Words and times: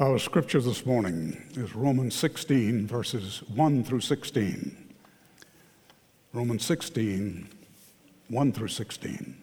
Our 0.00 0.18
scripture 0.18 0.60
this 0.60 0.84
morning 0.84 1.40
is 1.54 1.76
Romans 1.76 2.16
16, 2.16 2.88
verses 2.88 3.44
1 3.54 3.84
through 3.84 4.00
16. 4.00 4.76
Romans 6.32 6.64
16, 6.64 7.48
1 8.26 8.52
through 8.52 8.66
16. 8.66 9.36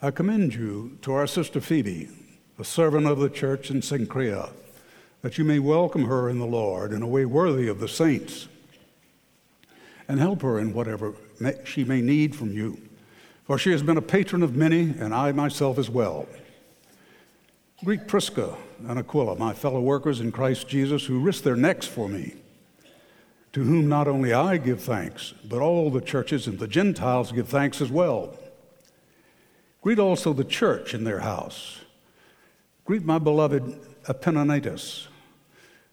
I 0.00 0.10
commend 0.10 0.54
you 0.54 0.96
to 1.02 1.12
our 1.12 1.26
sister 1.26 1.60
Phoebe, 1.60 2.08
a 2.58 2.64
servant 2.64 3.06
of 3.06 3.18
the 3.18 3.28
church 3.28 3.70
in 3.70 3.82
Cenchreae, 3.82 4.50
that 5.20 5.36
you 5.36 5.44
may 5.44 5.58
welcome 5.58 6.06
her 6.06 6.30
in 6.30 6.38
the 6.38 6.46
Lord 6.46 6.94
in 6.94 7.02
a 7.02 7.06
way 7.06 7.26
worthy 7.26 7.68
of 7.68 7.78
the 7.78 7.88
saints, 7.88 8.48
and 10.08 10.18
help 10.18 10.40
her 10.40 10.58
in 10.58 10.72
whatever 10.72 11.12
she 11.64 11.84
may 11.84 12.00
need 12.00 12.34
from 12.34 12.52
you. 12.52 12.80
For 13.44 13.58
she 13.58 13.70
has 13.72 13.82
been 13.82 13.98
a 13.98 14.02
patron 14.02 14.42
of 14.42 14.56
many, 14.56 14.94
and 14.98 15.12
I 15.12 15.32
myself 15.32 15.76
as 15.76 15.90
well. 15.90 16.26
Greet 17.84 18.06
Prisca 18.06 18.56
and 18.86 18.96
Aquila, 18.96 19.34
my 19.34 19.52
fellow 19.52 19.80
workers 19.80 20.20
in 20.20 20.30
Christ 20.30 20.68
Jesus, 20.68 21.04
who 21.06 21.18
risked 21.18 21.42
their 21.42 21.56
necks 21.56 21.84
for 21.84 22.08
me, 22.08 22.34
to 23.52 23.64
whom 23.64 23.88
not 23.88 24.06
only 24.06 24.32
I 24.32 24.58
give 24.58 24.80
thanks, 24.80 25.34
but 25.44 25.60
all 25.60 25.90
the 25.90 26.00
churches 26.00 26.46
and 26.46 26.60
the 26.60 26.68
Gentiles 26.68 27.32
give 27.32 27.48
thanks 27.48 27.80
as 27.80 27.90
well. 27.90 28.38
Greet 29.80 29.98
also 29.98 30.32
the 30.32 30.44
church 30.44 30.94
in 30.94 31.02
their 31.02 31.18
house. 31.20 31.80
Greet 32.84 33.04
my 33.04 33.18
beloved 33.18 33.80
Epaphrodito, 34.04 35.08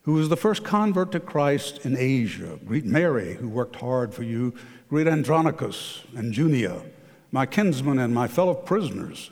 who 0.04 0.14
was 0.14 0.30
the 0.30 0.38
first 0.38 0.64
convert 0.64 1.12
to 1.14 1.20
Christ 1.20 1.88
in 1.88 1.98
Asia. 1.98 2.60
Greet 2.68 2.86
Mary, 2.86 3.34
who 3.34 3.50
worked 3.50 3.78
hard 3.78 4.14
for 4.14 4.22
you. 4.22 4.54
Greet 4.90 5.08
Andronicus 5.08 6.04
and 6.16 6.34
Junia, 6.34 6.84
my 7.32 7.48
kinsmen 7.48 7.98
and 7.98 8.14
my 8.14 8.28
fellow 8.28 8.54
prisoners. 8.54 9.32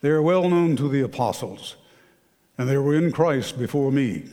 They 0.00 0.10
are 0.10 0.22
well 0.22 0.48
known 0.48 0.76
to 0.76 0.88
the 0.88 1.00
apostles, 1.00 1.76
and 2.56 2.68
they 2.68 2.78
were 2.78 2.94
in 2.94 3.10
Christ 3.10 3.58
before 3.58 3.90
me. 3.90 4.24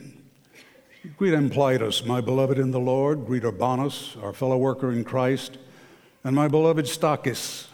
Greet 1.17 1.33
Ampliatus, 1.33 2.05
my 2.05 2.21
beloved 2.21 2.59
in 2.59 2.71
the 2.71 2.80
Lord. 2.80 3.25
Greet 3.25 3.44
Urbanus, 3.44 4.16
our 4.21 4.33
fellow 4.33 4.58
worker 4.58 4.91
in 4.91 5.03
Christ, 5.03 5.58
and 6.23 6.36
my 6.36 6.47
beloved 6.47 6.86
Stachys. 6.86 7.67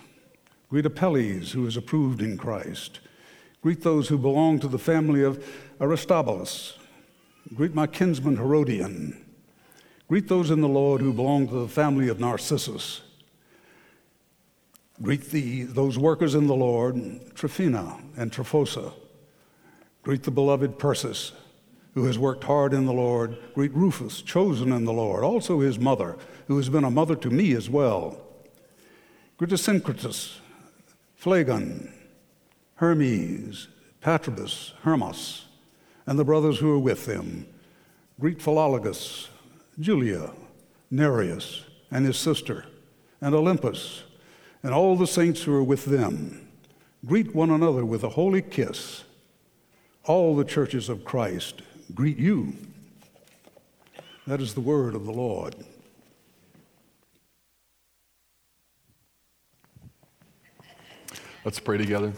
Greet 0.70 0.86
Apelles, 0.86 1.52
who 1.52 1.68
is 1.68 1.76
approved 1.76 2.22
in 2.22 2.38
Christ. 2.38 3.02
Greet 3.62 3.82
those 3.82 4.08
who 4.08 4.18
belong 4.18 4.60
to 4.60 4.68
the 4.70 4.80
family 4.80 5.24
of 5.24 5.46
Aristobulus. 5.82 6.78
Greet 7.54 7.76
my 7.76 7.88
kinsman 7.88 8.38
Herodion. 8.38 9.26
Greet 10.08 10.30
those 10.30 10.50
in 10.50 10.62
the 10.62 10.68
Lord 10.68 11.02
who 11.02 11.14
belong 11.14 11.48
to 11.50 11.56
the 11.56 11.68
family 11.68 12.08
of 12.08 12.20
Narcissus. 12.20 13.02
Greet 15.02 15.32
the, 15.32 15.64
those 15.64 15.98
workers 15.98 16.36
in 16.36 16.46
the 16.46 16.56
Lord, 16.56 16.96
Tryphena 17.34 17.98
and 18.18 18.32
Tryphosa. 18.32 18.94
Greet 20.04 20.24
the 20.24 20.32
beloved 20.32 20.78
Persis, 20.78 21.32
who 21.96 22.06
has 22.06 22.20
worked 22.20 22.44
hard 22.44 22.72
in 22.72 22.86
the 22.86 22.94
Lord. 22.94 23.38
Greet 23.56 23.74
Rufus, 23.74 24.22
chosen 24.22 24.72
in 24.72 24.86
the 24.86 24.94
Lord, 24.94 25.24
also 25.24 25.60
his 25.60 25.80
mother, 25.80 26.18
who 26.48 26.58
has 26.58 26.70
been 26.70 26.84
a 26.84 26.92
mother 26.92 27.16
to 27.16 27.32
me 27.32 27.54
as 27.54 27.68
well. 27.68 28.22
Greet 29.38 29.52
Asyncritus, 29.52 30.38
Phlegon, 31.16 31.92
Hermes, 32.76 33.70
Patrobas, 34.02 34.74
Hermas, 34.84 35.46
and 36.06 36.20
the 36.20 36.26
brothers 36.26 36.60
who 36.60 36.72
are 36.72 36.80
with 36.80 37.08
them. 37.08 37.48
Greet 38.20 38.38
Philologus, 38.38 39.30
Julia, 39.80 40.32
Nereus, 40.92 41.66
and 41.90 42.06
his 42.06 42.18
sister, 42.18 42.66
and 43.20 43.34
Olympas 43.34 44.04
and 44.64 44.74
all 44.74 44.96
the 44.96 45.08
saints 45.08 45.44
who 45.44 45.54
are 45.54 45.64
with 45.64 45.86
them. 45.86 46.48
Greet 47.06 47.34
one 47.34 47.50
another 47.50 47.84
with 47.84 48.04
a 48.04 48.10
holy 48.10 48.42
kiss. 48.42 49.04
All 50.06 50.36
the 50.36 50.46
churches 50.46 50.90
of 50.90 51.04
Christ 51.04 51.62
greet 51.94 52.18
you. 52.18 52.54
That 54.28 54.40
is 54.40 54.54
the 54.54 54.62
word 54.62 54.96
of 54.96 55.06
the 55.06 55.12
Lord. 55.12 55.56
Let's 61.44 61.60
pray 61.60 61.80
together. 61.80 62.12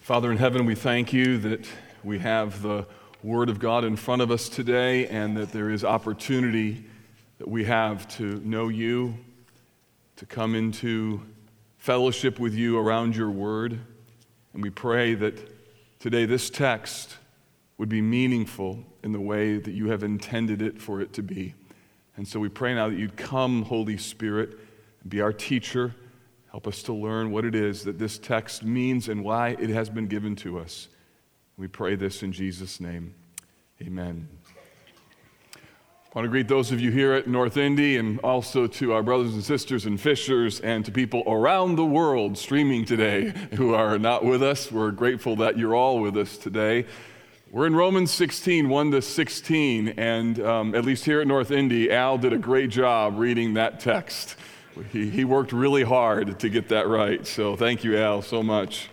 Father 0.00 0.30
in 0.30 0.38
heaven, 0.38 0.64
we 0.64 0.76
thank 0.76 1.12
you 1.12 1.38
that 1.38 1.66
we 2.04 2.20
have 2.20 2.62
the 2.62 2.86
Word 3.22 3.48
of 3.48 3.58
God 3.58 3.84
in 3.84 3.96
front 3.96 4.22
of 4.22 4.30
us 4.30 4.48
today 4.48 5.06
and 5.08 5.36
that 5.36 5.52
there 5.52 5.70
is 5.70 5.84
opportunity 5.84 6.84
that 7.38 7.48
we 7.48 7.64
have 7.64 8.08
to 8.16 8.40
know 8.44 8.68
you, 8.68 9.14
to 10.16 10.24
come 10.24 10.54
into 10.54 11.20
fellowship 11.80 12.38
with 12.38 12.54
you 12.54 12.78
around 12.78 13.16
your 13.16 13.30
word. 13.30 13.80
And 14.52 14.62
we 14.62 14.70
pray 14.70 15.14
that 15.14 15.34
today 15.98 16.26
this 16.26 16.50
text 16.50 17.16
would 17.78 17.88
be 17.88 18.02
meaningful 18.02 18.84
in 19.02 19.12
the 19.12 19.20
way 19.20 19.56
that 19.56 19.72
you 19.72 19.88
have 19.88 20.02
intended 20.02 20.60
it 20.60 20.80
for 20.80 21.00
it 21.00 21.14
to 21.14 21.22
be. 21.22 21.54
And 22.16 22.28
so 22.28 22.38
we 22.38 22.50
pray 22.50 22.74
now 22.74 22.90
that 22.90 22.98
you'd 22.98 23.16
come, 23.16 23.62
Holy 23.62 23.96
Spirit, 23.96 24.58
and 25.00 25.10
be 25.10 25.22
our 25.22 25.32
teacher. 25.32 25.94
Help 26.50 26.66
us 26.66 26.82
to 26.82 26.92
learn 26.92 27.30
what 27.30 27.46
it 27.46 27.54
is 27.54 27.84
that 27.84 27.98
this 27.98 28.18
text 28.18 28.62
means 28.62 29.08
and 29.08 29.24
why 29.24 29.56
it 29.58 29.70
has 29.70 29.88
been 29.88 30.06
given 30.06 30.36
to 30.36 30.58
us. 30.58 30.88
We 31.56 31.66
pray 31.66 31.94
this 31.94 32.22
in 32.22 32.32
Jesus' 32.32 32.78
name. 32.78 33.14
Amen. 33.80 34.28
I 36.12 36.18
want 36.18 36.26
to 36.26 36.30
greet 36.30 36.48
those 36.48 36.72
of 36.72 36.80
you 36.80 36.90
here 36.90 37.12
at 37.12 37.28
North 37.28 37.56
Indy 37.56 37.96
and 37.96 38.18
also 38.24 38.66
to 38.66 38.92
our 38.94 39.02
brothers 39.04 39.32
and 39.32 39.44
sisters 39.44 39.86
and 39.86 40.00
fishers 40.00 40.58
and 40.58 40.84
to 40.84 40.90
people 40.90 41.22
around 41.24 41.76
the 41.76 41.84
world 41.84 42.36
streaming 42.36 42.84
today 42.84 43.32
who 43.54 43.74
are 43.74 43.96
not 43.96 44.24
with 44.24 44.42
us. 44.42 44.72
We're 44.72 44.90
grateful 44.90 45.36
that 45.36 45.56
you're 45.56 45.76
all 45.76 46.00
with 46.00 46.16
us 46.16 46.36
today. 46.36 46.86
We're 47.52 47.68
in 47.68 47.76
Romans 47.76 48.10
16, 48.10 48.68
1 48.68 48.90
to 48.90 49.00
16, 49.00 49.90
and 49.90 50.40
um, 50.40 50.74
at 50.74 50.84
least 50.84 51.04
here 51.04 51.20
at 51.20 51.28
North 51.28 51.52
Indy, 51.52 51.92
Al 51.92 52.18
did 52.18 52.32
a 52.32 52.38
great 52.38 52.70
job 52.70 53.16
reading 53.16 53.54
that 53.54 53.78
text. 53.78 54.34
He, 54.92 55.08
he 55.10 55.24
worked 55.24 55.52
really 55.52 55.84
hard 55.84 56.40
to 56.40 56.48
get 56.48 56.70
that 56.70 56.88
right, 56.88 57.24
so 57.24 57.54
thank 57.54 57.84
you, 57.84 57.96
Al, 57.96 58.22
so 58.22 58.42
much. 58.42 58.88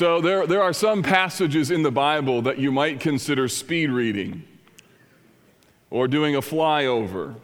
So, 0.00 0.22
there, 0.22 0.46
there 0.46 0.62
are 0.62 0.72
some 0.72 1.02
passages 1.02 1.70
in 1.70 1.82
the 1.82 1.90
Bible 1.90 2.40
that 2.40 2.58
you 2.58 2.72
might 2.72 3.00
consider 3.00 3.48
speed 3.48 3.90
reading 3.90 4.44
or 5.90 6.08
doing 6.08 6.34
a 6.36 6.40
flyover 6.40 7.34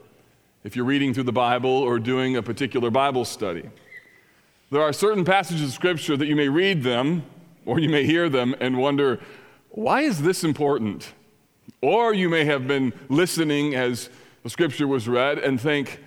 if 0.64 0.74
you're 0.74 0.86
reading 0.86 1.12
through 1.12 1.24
the 1.24 1.32
Bible 1.32 1.68
or 1.68 1.98
doing 1.98 2.34
a 2.34 2.42
particular 2.42 2.90
Bible 2.90 3.26
study. 3.26 3.68
There 4.70 4.80
are 4.80 4.94
certain 4.94 5.22
passages 5.22 5.68
of 5.68 5.74
Scripture 5.74 6.16
that 6.16 6.24
you 6.24 6.34
may 6.34 6.48
read 6.48 6.82
them 6.82 7.24
or 7.66 7.78
you 7.78 7.90
may 7.90 8.06
hear 8.06 8.30
them 8.30 8.54
and 8.58 8.78
wonder, 8.78 9.20
why 9.68 10.00
is 10.00 10.22
this 10.22 10.42
important? 10.42 11.12
Or 11.82 12.14
you 12.14 12.30
may 12.30 12.46
have 12.46 12.66
been 12.66 12.94
listening 13.10 13.74
as 13.74 14.08
the 14.44 14.48
Scripture 14.48 14.88
was 14.88 15.06
read 15.06 15.38
and 15.38 15.60
think, 15.60 16.02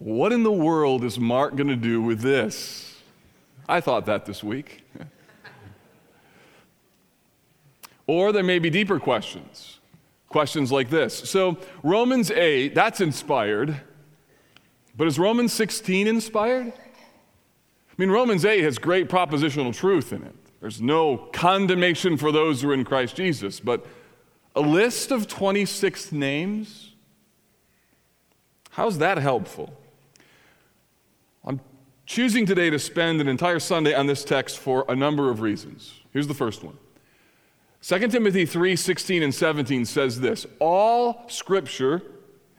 what 0.00 0.32
in 0.32 0.42
the 0.42 0.50
world 0.50 1.04
is 1.04 1.20
Mark 1.20 1.54
going 1.54 1.68
to 1.68 1.76
do 1.76 2.02
with 2.02 2.22
this? 2.22 3.00
I 3.68 3.80
thought 3.80 4.06
that 4.06 4.26
this 4.26 4.42
week. 4.42 4.81
Or 8.12 8.30
there 8.30 8.42
may 8.42 8.58
be 8.58 8.68
deeper 8.68 9.00
questions. 9.00 9.78
Questions 10.28 10.70
like 10.70 10.90
this. 10.90 11.16
So, 11.30 11.56
Romans 11.82 12.30
8, 12.30 12.74
that's 12.74 13.00
inspired. 13.00 13.80
But 14.94 15.06
is 15.06 15.18
Romans 15.18 15.50
16 15.54 16.06
inspired? 16.06 16.74
I 16.76 17.94
mean, 17.96 18.10
Romans 18.10 18.44
8 18.44 18.64
has 18.64 18.76
great 18.76 19.08
propositional 19.08 19.74
truth 19.74 20.12
in 20.12 20.22
it. 20.24 20.34
There's 20.60 20.82
no 20.82 21.16
condemnation 21.32 22.18
for 22.18 22.30
those 22.30 22.60
who 22.60 22.68
are 22.68 22.74
in 22.74 22.84
Christ 22.84 23.16
Jesus. 23.16 23.60
But 23.60 23.86
a 24.54 24.60
list 24.60 25.10
of 25.10 25.26
26 25.26 26.12
names? 26.12 26.90
How's 28.72 28.98
that 28.98 29.16
helpful? 29.16 29.72
I'm 31.46 31.62
choosing 32.04 32.44
today 32.44 32.68
to 32.68 32.78
spend 32.78 33.22
an 33.22 33.28
entire 33.28 33.58
Sunday 33.58 33.94
on 33.94 34.06
this 34.06 34.22
text 34.22 34.58
for 34.58 34.84
a 34.86 34.94
number 34.94 35.30
of 35.30 35.40
reasons. 35.40 35.94
Here's 36.12 36.26
the 36.26 36.34
first 36.34 36.62
one 36.62 36.76
2 37.82 38.06
Timothy 38.08 38.46
3 38.46 38.76
16 38.76 39.22
and 39.24 39.34
17 39.34 39.84
says 39.84 40.20
this 40.20 40.46
All 40.60 41.24
scripture 41.28 42.02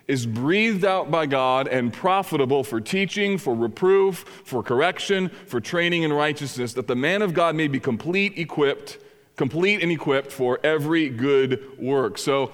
is 0.05 0.25
breathed 0.25 0.83
out 0.83 1.09
by 1.09 1.25
God 1.25 1.69
and 1.69 1.93
profitable 1.93 2.61
for 2.63 2.81
teaching, 2.81 3.37
for 3.37 3.55
reproof, 3.55 4.25
for 4.43 4.61
correction, 4.61 5.29
for 5.47 5.61
training 5.61 6.03
in 6.03 6.11
righteousness, 6.11 6.73
that 6.73 6.87
the 6.87 6.95
man 6.95 7.21
of 7.21 7.33
God 7.33 7.55
may 7.55 7.69
be 7.69 7.79
complete, 7.79 8.37
equipped, 8.37 8.97
complete 9.37 9.81
and 9.81 9.93
equipped 9.93 10.29
for 10.29 10.59
every 10.61 11.07
good 11.07 11.79
work. 11.79 12.17
So, 12.17 12.51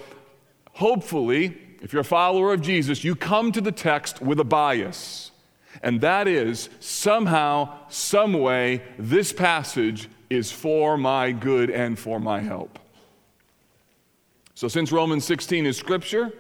hopefully, 0.74 1.58
if 1.82 1.92
you're 1.92 2.02
a 2.02 2.06
follower 2.06 2.54
of 2.54 2.62
Jesus, 2.62 3.04
you 3.04 3.16
come 3.16 3.52
to 3.52 3.62
the 3.62 3.72
text 3.72 4.22
with 4.22 4.40
a 4.40 4.44
bias. 4.44 5.32
And 5.82 6.02
that 6.02 6.28
is 6.28 6.70
somehow, 6.80 7.80
some 7.90 8.34
way, 8.34 8.84
this 9.00 9.34
passage 9.34 10.08
is 10.30 10.52
for 10.52 10.98
my 10.98 11.32
good 11.32 11.70
and 11.70 11.98
for 11.98 12.20
my 12.20 12.40
help. 12.40 12.80
So, 14.56 14.68
since 14.68 14.92
Romans 14.92 15.26
16 15.26 15.66
is 15.66 15.78
scripture, 15.78 16.32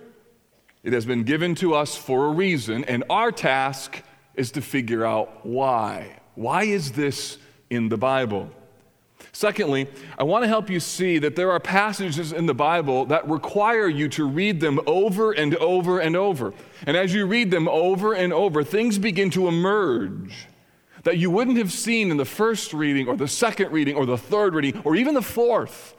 it 0.84 0.94
has 0.94 1.06
been 1.06 1.24
given 1.24 1.56
to 1.56 1.74
us 1.74 1.96
for 1.96 2.28
a 2.28 2.32
reason, 2.32 2.84
and 2.86 3.04
our 3.10 3.32
task 3.32 4.02
is 4.36 4.52
to 4.52 4.62
figure 4.62 5.06
out 5.06 5.46
why. 5.46 6.20
Why 6.36 6.64
is 6.64 6.92
this 6.94 7.38
in 7.70 7.90
the 7.90 7.98
Bible. 7.98 8.50
Secondly, 9.32 9.88
I 10.18 10.24
want 10.24 10.44
to 10.44 10.48
help 10.48 10.70
you 10.70 10.80
see 10.80 11.20
that 11.20 11.36
there 11.36 11.52
are 11.52 11.60
passages 11.60 12.32
in 12.32 12.46
the 12.46 12.54
Bible 12.54 13.06
that 13.06 13.28
require 13.30 13.88
you 13.88 14.10
to 14.10 14.26
read 14.26 14.60
them 14.60 14.80
over 14.88 15.32
and 15.32 15.56
over 15.58 16.00
and 16.00 16.16
over. 16.16 16.54
And 16.86 16.98
as 16.98 17.14
you 17.14 17.26
read 17.26 17.52
them 17.52 17.68
over 17.68 18.14
and 18.14 18.34
over, 18.34 18.64
things 18.64 18.98
begin 18.98 19.30
to 19.32 19.48
emerge 19.48 20.48
that 21.04 21.18
you 21.18 21.30
wouldn't 21.30 21.58
have 21.58 21.72
seen 21.72 22.12
in 22.12 22.18
the 22.18 22.26
first 22.26 22.74
reading 22.74 23.08
or 23.08 23.16
the 23.16 23.28
second 23.28 23.72
reading 23.72 23.96
or 23.96 24.06
the 24.06 24.18
third 24.18 24.54
reading 24.54 24.82
or 24.84 24.96
even 24.96 25.14
the 25.14 25.22
fourth. 25.22 25.96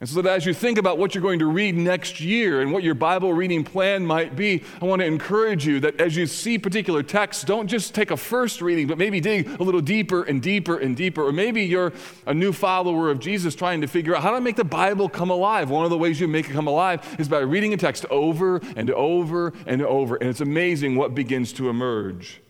And 0.00 0.08
so 0.08 0.22
that 0.22 0.30
as 0.30 0.46
you 0.46 0.54
think 0.54 0.78
about 0.78 0.96
what 0.96 1.12
you're 1.12 1.22
going 1.22 1.40
to 1.40 1.46
read 1.46 1.76
next 1.76 2.20
year 2.20 2.60
and 2.60 2.72
what 2.72 2.84
your 2.84 2.94
Bible 2.94 3.32
reading 3.32 3.64
plan 3.64 4.06
might 4.06 4.36
be, 4.36 4.62
I 4.80 4.84
want 4.84 5.00
to 5.00 5.06
encourage 5.06 5.66
you 5.66 5.80
that 5.80 6.00
as 6.00 6.16
you 6.16 6.26
see 6.26 6.56
particular 6.56 7.02
texts, 7.02 7.42
don't 7.42 7.66
just 7.66 7.96
take 7.96 8.12
a 8.12 8.16
first 8.16 8.62
reading, 8.62 8.86
but 8.86 8.96
maybe 8.96 9.18
dig 9.20 9.48
a 9.48 9.62
little 9.62 9.80
deeper 9.80 10.22
and 10.22 10.40
deeper 10.40 10.78
and 10.78 10.96
deeper. 10.96 11.26
Or 11.26 11.32
maybe 11.32 11.64
you're 11.64 11.92
a 12.26 12.34
new 12.34 12.52
follower 12.52 13.10
of 13.10 13.18
Jesus 13.18 13.56
trying 13.56 13.80
to 13.80 13.88
figure 13.88 14.14
out 14.14 14.22
how 14.22 14.30
to 14.30 14.40
make 14.40 14.54
the 14.54 14.62
Bible 14.62 15.08
come 15.08 15.30
alive. 15.30 15.68
One 15.68 15.82
of 15.82 15.90
the 15.90 15.98
ways 15.98 16.20
you 16.20 16.28
make 16.28 16.48
it 16.48 16.52
come 16.52 16.68
alive 16.68 17.16
is 17.18 17.28
by 17.28 17.40
reading 17.40 17.74
a 17.74 17.76
text 17.76 18.06
over 18.08 18.60
and 18.76 18.92
over 18.92 19.52
and 19.66 19.82
over. 19.82 20.14
And 20.14 20.30
it's 20.30 20.40
amazing 20.40 20.94
what 20.94 21.16
begins 21.16 21.52
to 21.54 21.68
emerge. 21.68 22.40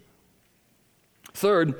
Third, 1.39 1.77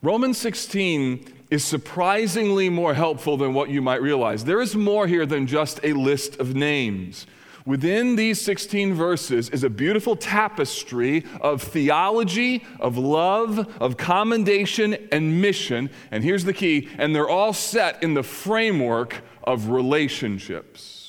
Romans 0.00 0.38
16 0.38 1.26
is 1.50 1.64
surprisingly 1.64 2.70
more 2.70 2.94
helpful 2.94 3.36
than 3.36 3.52
what 3.52 3.68
you 3.68 3.82
might 3.82 4.00
realize. 4.00 4.44
There 4.44 4.60
is 4.60 4.76
more 4.76 5.08
here 5.08 5.26
than 5.26 5.48
just 5.48 5.80
a 5.82 5.92
list 5.92 6.38
of 6.38 6.54
names. 6.54 7.26
Within 7.66 8.14
these 8.14 8.40
16 8.40 8.94
verses 8.94 9.48
is 9.50 9.64
a 9.64 9.70
beautiful 9.70 10.14
tapestry 10.14 11.24
of 11.40 11.62
theology, 11.62 12.64
of 12.78 12.96
love, 12.96 13.58
of 13.82 13.96
commendation, 13.96 14.94
and 15.10 15.42
mission. 15.42 15.90
And 16.12 16.22
here's 16.22 16.44
the 16.44 16.52
key 16.52 16.90
and 16.98 17.16
they're 17.16 17.28
all 17.28 17.52
set 17.52 18.04
in 18.04 18.14
the 18.14 18.22
framework 18.22 19.24
of 19.42 19.68
relationships. 19.68 21.01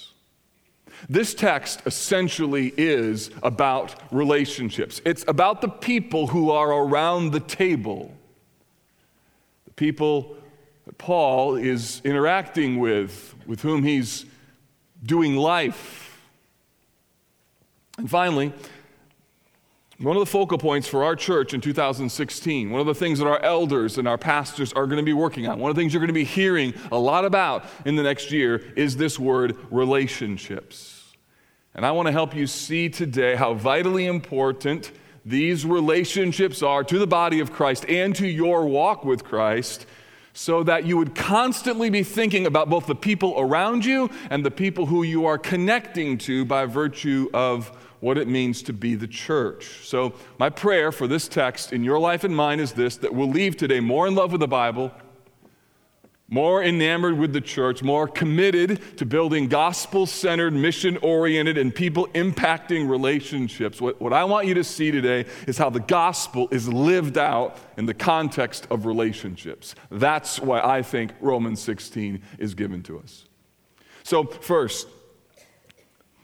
This 1.09 1.33
text 1.33 1.81
essentially 1.85 2.73
is 2.77 3.29
about 3.41 3.95
relationships. 4.11 5.01
It's 5.05 5.25
about 5.27 5.61
the 5.61 5.69
people 5.69 6.27
who 6.27 6.51
are 6.51 6.71
around 6.71 7.31
the 7.31 7.39
table 7.39 8.13
the 9.73 9.85
people 9.85 10.35
that 10.85 10.97
Paul 10.97 11.55
is 11.55 12.01
interacting 12.03 12.79
with, 12.79 13.33
with 13.47 13.61
whom 13.61 13.83
he's 13.83 14.25
doing 15.03 15.35
life. 15.35 16.21
And 17.97 18.09
finally, 18.09 18.53
one 20.05 20.17
of 20.17 20.21
the 20.21 20.25
focal 20.25 20.57
points 20.57 20.87
for 20.87 21.03
our 21.03 21.15
church 21.15 21.53
in 21.53 21.61
2016, 21.61 22.69
one 22.69 22.81
of 22.81 22.87
the 22.87 22.95
things 22.95 23.19
that 23.19 23.27
our 23.27 23.41
elders 23.41 23.97
and 23.97 24.07
our 24.07 24.17
pastors 24.17 24.73
are 24.73 24.85
going 24.85 24.97
to 24.97 25.03
be 25.03 25.13
working 25.13 25.47
on, 25.47 25.59
one 25.59 25.69
of 25.69 25.75
the 25.75 25.81
things 25.81 25.93
you're 25.93 26.01
going 26.01 26.07
to 26.07 26.13
be 26.13 26.23
hearing 26.23 26.73
a 26.91 26.97
lot 26.97 27.25
about 27.25 27.65
in 27.85 27.95
the 27.95 28.03
next 28.03 28.31
year 28.31 28.61
is 28.75 28.97
this 28.97 29.17
word 29.17 29.57
relationships. 29.71 31.13
And 31.75 31.85
I 31.85 31.91
want 31.91 32.07
to 32.07 32.11
help 32.11 32.35
you 32.35 32.47
see 32.47 32.89
today 32.89 33.35
how 33.35 33.53
vitally 33.53 34.05
important 34.05 34.91
these 35.25 35.65
relationships 35.65 36.61
are 36.61 36.83
to 36.83 36.99
the 36.99 37.07
body 37.07 37.39
of 37.39 37.53
Christ 37.53 37.85
and 37.87 38.15
to 38.15 38.27
your 38.27 38.65
walk 38.65 39.05
with 39.05 39.23
Christ 39.23 39.85
so 40.33 40.63
that 40.63 40.85
you 40.85 40.97
would 40.97 41.15
constantly 41.15 41.89
be 41.89 42.03
thinking 42.03 42.45
about 42.45 42.69
both 42.69 42.87
the 42.87 42.95
people 42.95 43.35
around 43.37 43.85
you 43.85 44.09
and 44.29 44.45
the 44.45 44.51
people 44.51 44.87
who 44.87 45.03
you 45.03 45.25
are 45.25 45.37
connecting 45.37 46.17
to 46.17 46.43
by 46.43 46.65
virtue 46.65 47.29
of 47.33 47.71
what 48.03 48.17
it 48.17 48.27
means 48.27 48.61
to 48.63 48.73
be 48.73 48.95
the 48.95 49.07
church. 49.07 49.87
So, 49.87 50.13
my 50.37 50.49
prayer 50.49 50.91
for 50.91 51.07
this 51.07 51.29
text 51.29 51.71
in 51.71 51.85
your 51.85 51.99
life 51.99 52.25
and 52.25 52.35
mine 52.35 52.59
is 52.59 52.73
this 52.73 52.97
that 52.97 53.13
we'll 53.13 53.29
leave 53.29 53.55
today 53.55 53.79
more 53.79 54.07
in 54.07 54.13
love 54.13 54.33
with 54.33 54.41
the 54.41 54.47
Bible 54.47 54.91
more 56.29 56.63
enamored 56.63 57.15
with 57.19 57.31
the 57.31 57.41
church, 57.41 57.83
more 57.83 58.07
committed 58.07 58.97
to 58.97 59.05
building 59.05 59.47
gospel 59.47 60.07
centered, 60.07 60.51
mission 60.51 60.97
oriented, 61.03 61.59
and 61.59 61.75
people 61.75 62.07
impacting 62.15 62.89
relationships. 62.89 63.79
What, 63.79 64.01
what 64.01 64.13
I 64.13 64.23
want 64.23 64.47
you 64.47 64.55
to 64.55 64.63
see 64.63 64.89
today 64.89 65.25
is 65.45 65.59
how 65.59 65.69
the 65.69 65.81
gospel 65.81 66.47
is 66.49 66.67
lived 66.67 67.19
out 67.19 67.57
in 67.77 67.85
the 67.85 67.93
context 67.93 68.65
of 68.71 68.87
relationships. 68.87 69.75
That's 69.91 70.39
why 70.39 70.59
I 70.59 70.81
think 70.81 71.11
Romans 71.19 71.61
16 71.61 72.23
is 72.39 72.55
given 72.55 72.81
to 72.83 72.97
us. 72.97 73.25
So, 74.01 74.23
first, 74.23 74.87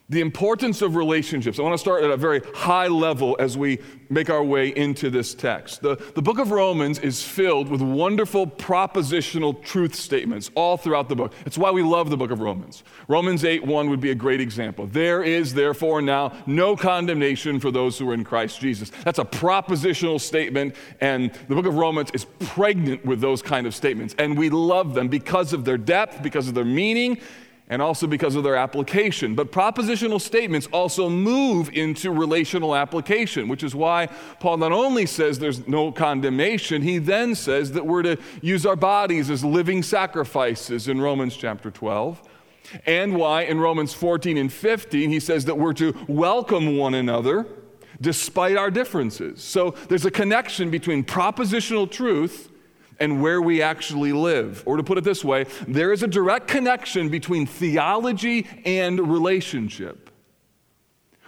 the 0.09 0.21
importance 0.21 0.81
of 0.81 0.95
relationships. 0.95 1.59
I 1.59 1.61
want 1.61 1.73
to 1.73 1.77
start 1.77 2.03
at 2.03 2.09
a 2.09 2.17
very 2.17 2.41
high 2.55 2.87
level 2.87 3.35
as 3.39 3.57
we 3.57 3.77
make 4.09 4.31
our 4.31 4.43
way 4.43 4.69
into 4.69 5.11
this 5.11 5.35
text. 5.35 5.83
The, 5.83 5.95
the 6.15 6.21
book 6.21 6.39
of 6.39 6.49
Romans 6.49 6.97
is 6.97 7.23
filled 7.23 7.69
with 7.69 7.79
wonderful 7.79 8.47
propositional 8.47 9.61
truth 9.63 9.93
statements 9.93 10.49
all 10.55 10.77
throughout 10.77 11.09
the 11.09 11.15
book. 11.15 11.33
It's 11.45 11.59
why 11.59 11.69
we 11.69 11.83
love 11.83 12.09
the 12.09 12.17
book 12.17 12.31
of 12.31 12.39
Romans. 12.39 12.83
Romans 13.07 13.45
8 13.45 13.63
1 13.63 13.89
would 13.91 14.01
be 14.01 14.09
a 14.09 14.15
great 14.15 14.41
example. 14.41 14.87
There 14.87 15.21
is, 15.21 15.53
therefore, 15.53 16.01
now 16.01 16.33
no 16.47 16.75
condemnation 16.75 17.59
for 17.59 17.69
those 17.69 17.99
who 17.99 18.09
are 18.09 18.15
in 18.15 18.23
Christ 18.23 18.59
Jesus. 18.59 18.91
That's 19.03 19.19
a 19.19 19.25
propositional 19.25 20.19
statement, 20.19 20.75
and 21.01 21.31
the 21.47 21.55
book 21.55 21.67
of 21.67 21.75
Romans 21.75 22.09
is 22.15 22.25
pregnant 22.39 23.05
with 23.05 23.21
those 23.21 23.43
kind 23.43 23.67
of 23.67 23.75
statements. 23.75 24.15
And 24.17 24.35
we 24.35 24.49
love 24.49 24.95
them 24.95 25.07
because 25.07 25.53
of 25.53 25.65
their 25.65 25.77
depth, 25.77 26.23
because 26.23 26.47
of 26.47 26.55
their 26.55 26.65
meaning 26.65 27.19
and 27.69 27.83
also 27.83 28.07
because 28.07 28.35
of 28.35 28.43
their 28.43 28.55
application. 28.55 29.35
But 29.35 29.51
propositional 29.51 30.19
statements 30.19 30.67
also 30.73 31.07
move 31.07 31.69
into 31.71 32.11
relational 32.11 32.75
application, 32.75 33.47
which 33.47 33.63
is 33.63 33.75
why 33.75 34.07
Paul 34.39 34.57
not 34.57 34.71
only 34.71 35.05
says 35.05 35.37
there's 35.37 35.67
no 35.67 35.91
condemnation, 35.91 36.81
he 36.81 36.97
then 36.97 37.35
says 37.35 37.71
that 37.73 37.85
we're 37.85 38.01
to 38.03 38.17
use 38.41 38.65
our 38.65 38.75
bodies 38.75 39.29
as 39.29 39.45
living 39.45 39.83
sacrifices 39.83 40.87
in 40.87 40.99
Romans 40.99 41.37
chapter 41.37 41.69
12. 41.69 42.21
And 42.85 43.15
why 43.15 43.43
in 43.43 43.59
Romans 43.59 43.93
14 43.93 44.37
and 44.37 44.51
15 44.51 45.09
he 45.09 45.19
says 45.19 45.45
that 45.45 45.57
we're 45.57 45.73
to 45.73 45.95
welcome 46.07 46.77
one 46.77 46.95
another 46.95 47.47
despite 48.01 48.57
our 48.57 48.71
differences. 48.71 49.43
So 49.43 49.71
there's 49.89 50.05
a 50.05 50.11
connection 50.11 50.69
between 50.69 51.03
propositional 51.03 51.89
truth 51.89 52.49
and 52.99 53.21
where 53.21 53.41
we 53.41 53.61
actually 53.61 54.13
live. 54.13 54.63
Or 54.65 54.77
to 54.77 54.83
put 54.83 54.97
it 54.97 55.03
this 55.03 55.23
way, 55.23 55.45
there 55.67 55.91
is 55.91 56.03
a 56.03 56.07
direct 56.07 56.47
connection 56.47 57.09
between 57.09 57.45
theology 57.45 58.47
and 58.65 58.99
relationship. 59.11 60.09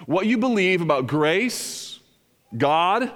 What 0.05 0.25
you 0.25 0.37
believe 0.37 0.81
about 0.81 1.07
grace, 1.07 1.99
God, 2.57 3.11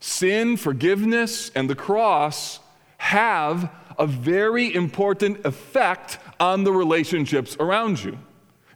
sin, 0.00 0.56
forgiveness, 0.56 1.50
and 1.54 1.68
the 1.68 1.74
cross 1.74 2.60
have 2.98 3.70
a 3.98 4.06
very 4.06 4.74
important 4.74 5.44
effect 5.44 6.18
on 6.38 6.64
the 6.64 6.72
relationships 6.72 7.56
around 7.58 8.02
you. 8.02 8.18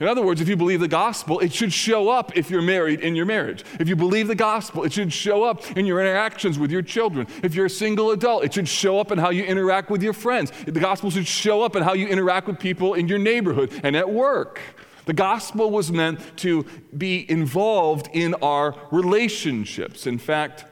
In 0.02 0.08
other 0.08 0.22
words, 0.22 0.40
if 0.40 0.48
you 0.48 0.56
believe 0.56 0.80
the 0.80 0.88
gospel, 0.88 1.38
it 1.38 1.52
should 1.52 1.72
show 1.72 2.08
up 2.08 2.36
if 2.36 2.50
you're 2.50 2.60
married 2.60 3.02
in 3.02 3.14
your 3.14 3.24
marriage. 3.24 3.64
If 3.78 3.88
you 3.88 3.94
believe 3.94 4.26
the 4.26 4.34
gospel, 4.34 4.82
it 4.82 4.92
should 4.92 5.12
show 5.12 5.44
up 5.44 5.76
in 5.76 5.86
your 5.86 6.00
interactions 6.00 6.58
with 6.58 6.72
your 6.72 6.82
children. 6.82 7.28
If 7.44 7.54
you're 7.54 7.66
a 7.66 7.70
single 7.70 8.10
adult, 8.10 8.42
it 8.42 8.52
should 8.52 8.66
show 8.66 8.98
up 8.98 9.12
in 9.12 9.18
how 9.18 9.30
you 9.30 9.44
interact 9.44 9.90
with 9.90 10.02
your 10.02 10.12
friends. 10.12 10.50
The 10.64 10.72
gospel 10.72 11.08
should 11.12 11.28
show 11.28 11.62
up 11.62 11.76
in 11.76 11.84
how 11.84 11.92
you 11.92 12.08
interact 12.08 12.48
with 12.48 12.58
people 12.58 12.94
in 12.94 13.06
your 13.06 13.20
neighborhood 13.20 13.80
and 13.84 13.94
at 13.94 14.10
work. 14.10 14.60
The 15.04 15.12
gospel 15.12 15.70
was 15.70 15.92
meant 15.92 16.18
to 16.38 16.66
be 16.98 17.24
involved 17.30 18.08
in 18.12 18.34
our 18.42 18.74
relationships. 18.90 20.08
In 20.08 20.18
fact, 20.18 20.64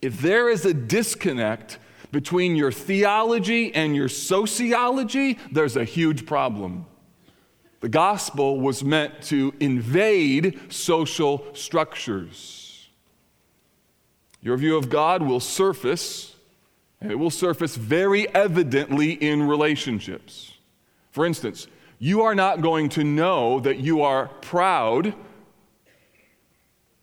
if 0.00 0.20
there 0.20 0.48
is 0.48 0.64
a 0.64 0.72
disconnect 0.72 1.78
between 2.12 2.54
your 2.54 2.70
theology 2.70 3.74
and 3.74 3.96
your 3.96 4.08
sociology, 4.08 5.40
there's 5.50 5.76
a 5.76 5.82
huge 5.82 6.24
problem. 6.24 6.86
The 7.84 7.90
gospel 7.90 8.60
was 8.60 8.82
meant 8.82 9.20
to 9.24 9.52
invade 9.60 10.72
social 10.72 11.44
structures. 11.52 12.88
Your 14.40 14.56
view 14.56 14.78
of 14.78 14.88
God 14.88 15.20
will 15.20 15.38
surface, 15.38 16.34
and 17.02 17.12
it 17.12 17.16
will 17.16 17.28
surface 17.28 17.76
very 17.76 18.26
evidently 18.34 19.12
in 19.12 19.42
relationships. 19.42 20.54
For 21.10 21.26
instance, 21.26 21.66
you 21.98 22.22
are 22.22 22.34
not 22.34 22.62
going 22.62 22.88
to 22.88 23.04
know 23.04 23.60
that 23.60 23.80
you 23.80 24.00
are 24.00 24.28
proud 24.40 25.12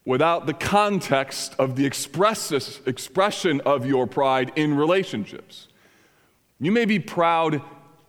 without 0.04 0.46
the 0.46 0.54
context 0.54 1.54
of 1.60 1.76
the 1.76 1.86
expression 1.86 3.60
of 3.60 3.86
your 3.86 4.08
pride 4.08 4.50
in 4.56 4.74
relationships. 4.74 5.68
You 6.58 6.72
may 6.72 6.86
be 6.86 6.98
proud 6.98 7.62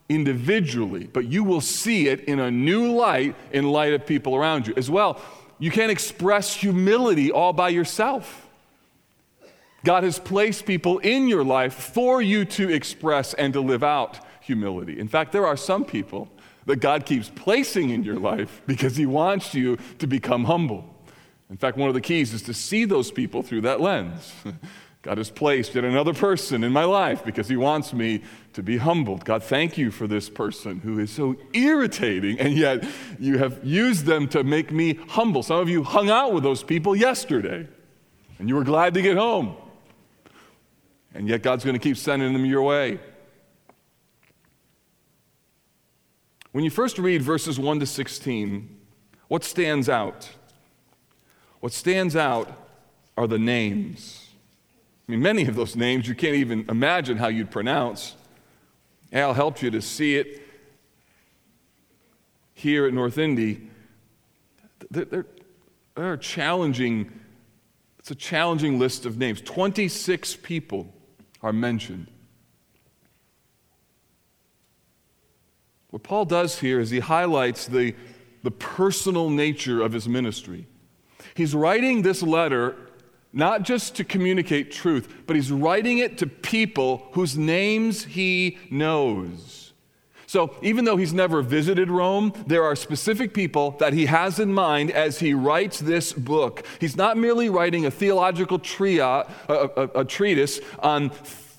individually, 0.10 1.10
but 1.12 1.25
you 1.25 1.43
will 1.43 1.62
see 1.62 2.07
it 2.07 2.22
in 2.22 2.39
a 2.39 2.51
new 2.51 2.91
light 2.91 3.36
in 3.51 3.69
light 3.69 3.93
of 3.93 4.05
people 4.05 4.36
around 4.36 4.67
you 4.67 4.74
as 4.75 4.89
well. 4.89 5.22
You 5.60 5.72
can't 5.72 5.91
express 5.91 6.53
humility 6.53 7.31
all 7.31 7.53
by 7.53 7.69
yourself. 7.69 8.48
God 9.83 10.03
has 10.03 10.19
placed 10.19 10.65
people 10.65 11.00
in 11.00 11.27
your 11.27 11.43
life 11.43 11.74
for 11.74 12.22
you 12.22 12.45
to 12.45 12.69
express 12.69 13.33
and 13.33 13.53
to 13.53 13.62
live 13.62 13.83
out 13.83 14.19
humility. 14.41 15.00
In 15.00 15.07
fact, 15.07 15.31
there 15.31 15.45
are 15.45 15.57
some 15.57 15.83
people 15.83 16.29
that 16.65 16.77
God 16.77 17.05
keeps 17.05 17.29
placing 17.29 17.89
in 17.89 18.03
your 18.03 18.17
life 18.17 18.62
because 18.65 18.95
He 18.95 19.05
wants 19.05 19.53
you 19.53 19.77
to 20.00 20.07
become 20.07 20.45
humble. 20.45 20.89
In 21.50 21.57
fact, 21.57 21.77
one 21.77 21.89
of 21.89 21.93
the 21.93 22.01
keys 22.01 22.33
is 22.33 22.41
to 22.43 22.53
see 22.53 22.86
those 22.86 23.12
people 23.12 23.43
through 23.43 23.62
that 23.62 23.81
lens. 23.81 24.33
God 25.03 25.17
has 25.17 25.29
placed 25.29 25.75
yet 25.75 25.83
another 25.83 26.13
person 26.13 26.63
in 26.63 26.72
my 26.72 26.86
life 26.86 27.25
because 27.25 27.50
He 27.50 27.57
wants 27.57 27.91
me 27.91 28.24
to 28.53 28.63
be 28.63 28.77
humbled. 28.77 29.25
God, 29.25 29.43
thank 29.43 29.77
you 29.77 29.91
for 29.91 30.07
this 30.07 30.29
person 30.29 30.79
who 30.79 30.98
is 30.98 31.12
so 31.12 31.36
irritating, 31.51 32.39
and 32.39 32.53
yet 32.53 32.86
you 33.19 33.38
have 33.38 33.60
used 33.65 34.05
them 34.05 34.29
to 34.29 34.45
make 34.45 34.72
me 34.72 34.93
humble. 35.10 35.43
Some 35.43 35.60
of 35.60 35.67
you 35.67 35.83
hung 35.83 36.10
out 36.10 36.31
with 36.33 36.41
those 36.41 36.63
people 36.63 36.95
yesterday, 36.95 37.67
and 38.39 38.48
you 38.48 38.55
were 38.55 38.63
glad 38.63 38.93
to 38.93 39.01
get 39.01 39.17
home. 39.17 39.57
And 41.13 41.27
yet 41.27 41.43
God's 41.43 41.65
going 41.65 41.77
to 41.77 41.83
keep 41.83 41.98
sending 41.98 42.31
them 42.31 42.45
your 42.45 42.63
way. 42.63 42.98
When 46.53 46.63
you 46.63 46.69
first 46.69 46.98
read 46.98 47.22
verses 47.22 47.60
1 47.60 47.81
to 47.81 47.86
16, 47.86 48.79
what 49.27 49.43
stands 49.43 49.89
out? 49.89 50.29
What 51.60 51.74
stands 51.74 52.15
out 52.15 52.50
are 53.17 53.27
the 53.27 53.38
names. 53.38 54.22
I 55.07 55.12
mean, 55.12 55.22
many 55.22 55.45
of 55.45 55.55
those 55.55 55.75
names 55.75 56.07
you 56.07 56.15
can't 56.15 56.36
even 56.36 56.65
imagine 56.69 57.17
how 57.17 57.27
you'd 57.27 57.51
pronounce. 57.51 58.15
Al 59.12 59.33
helped 59.33 59.62
you 59.62 59.69
to 59.72 59.81
see 59.81 60.15
it 60.15 60.41
here 62.53 62.86
at 62.86 62.93
North 62.93 63.17
Indy. 63.17 63.69
They're, 64.89 65.25
they're 65.95 66.17
challenging, 66.17 67.12
it's 68.00 68.12
a 68.12 68.15
challenging 68.15 68.79
list 68.79 69.05
of 69.05 69.17
names. 69.17 69.41
26 69.41 70.38
people 70.38 70.93
are 71.41 71.53
mentioned. 71.53 72.07
What 75.89 76.01
Paul 76.01 76.25
does 76.25 76.60
here 76.60 76.79
is 76.79 76.89
he 76.89 77.01
highlights 77.01 77.67
the, 77.67 77.93
the 78.41 78.51
personal 78.51 79.29
nature 79.29 79.81
of 79.81 79.91
his 79.91 80.07
ministry. 80.07 80.65
He's 81.36 81.53
writing 81.53 82.01
this 82.01 82.24
letter 82.24 82.75
not 83.33 83.63
just 83.63 83.95
to 83.95 84.03
communicate 84.03 84.71
truth, 84.71 85.11
but 85.25 85.35
he's 85.35 85.51
writing 85.51 85.97
it 85.97 86.19
to 86.19 86.27
people 86.27 87.07
whose 87.13 87.35
names 87.35 88.05
he 88.05 88.59
knows. 88.69 89.63
So, 90.27 90.55
even 90.63 90.85
though 90.85 90.97
he's 90.97 91.13
never 91.13 91.43
visited 91.43 91.91
Rome, 91.91 92.33
there 92.47 92.63
are 92.63 92.75
specific 92.75 93.35
people 93.35 93.71
that 93.79 93.93
he 93.93 94.07
has 94.07 94.39
in 94.39 94.51
mind 94.51 94.89
as 94.89 95.19
he 95.19 95.35
writes 95.35 95.79
this 95.79 96.11
book. 96.11 96.65
He's 96.79 96.97
not 96.97 97.17
merely 97.17 97.49
writing 97.49 97.85
a 97.85 97.91
theological 97.91 98.57
tria, 98.57 99.27
a, 99.47 99.53
a, 99.77 99.89
a 99.99 100.05
treatise 100.05 100.59
on 100.79 101.11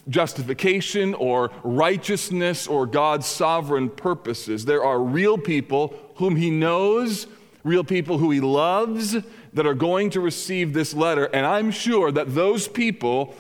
justification 0.08 1.14
or 1.14 1.52
righteousness 1.62 2.66
or 2.66 2.86
God's 2.86 3.26
sovereign 3.26 3.90
purposes. 3.90 4.64
There 4.64 4.84
are 4.84 5.00
real 5.00 5.38
people 5.38 5.94
whom 6.16 6.34
he 6.36 6.50
knows, 6.50 7.28
real 7.62 7.84
people 7.84 8.18
who 8.18 8.30
he 8.30 8.40
loves, 8.40 9.16
that 9.54 9.66
are 9.66 9.74
going 9.74 10.10
to 10.10 10.20
receive 10.20 10.72
this 10.72 10.92
letter, 10.92 11.24
and 11.26 11.46
I'm 11.46 11.70
sure 11.70 12.12
that 12.12 12.34
those 12.34 12.68
people 12.68 13.34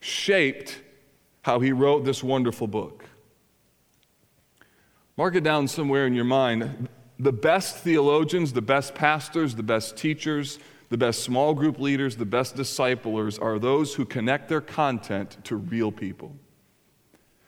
shaped 0.00 0.80
how 1.42 1.60
he 1.60 1.72
wrote 1.72 2.04
this 2.04 2.22
wonderful 2.22 2.66
book. 2.66 3.04
Mark 5.16 5.34
it 5.34 5.42
down 5.42 5.68
somewhere 5.68 6.06
in 6.06 6.14
your 6.14 6.24
mind. 6.24 6.88
The 7.18 7.32
best 7.32 7.78
theologians, 7.78 8.52
the 8.52 8.62
best 8.62 8.94
pastors, 8.94 9.54
the 9.54 9.62
best 9.62 9.96
teachers, 9.96 10.58
the 10.88 10.98
best 10.98 11.22
small 11.22 11.54
group 11.54 11.78
leaders, 11.78 12.16
the 12.16 12.26
best 12.26 12.54
disciplers 12.54 13.38
are 13.38 13.58
those 13.58 13.94
who 13.94 14.04
connect 14.04 14.48
their 14.48 14.60
content 14.60 15.38
to 15.44 15.56
real 15.56 15.90
people. 15.90 16.36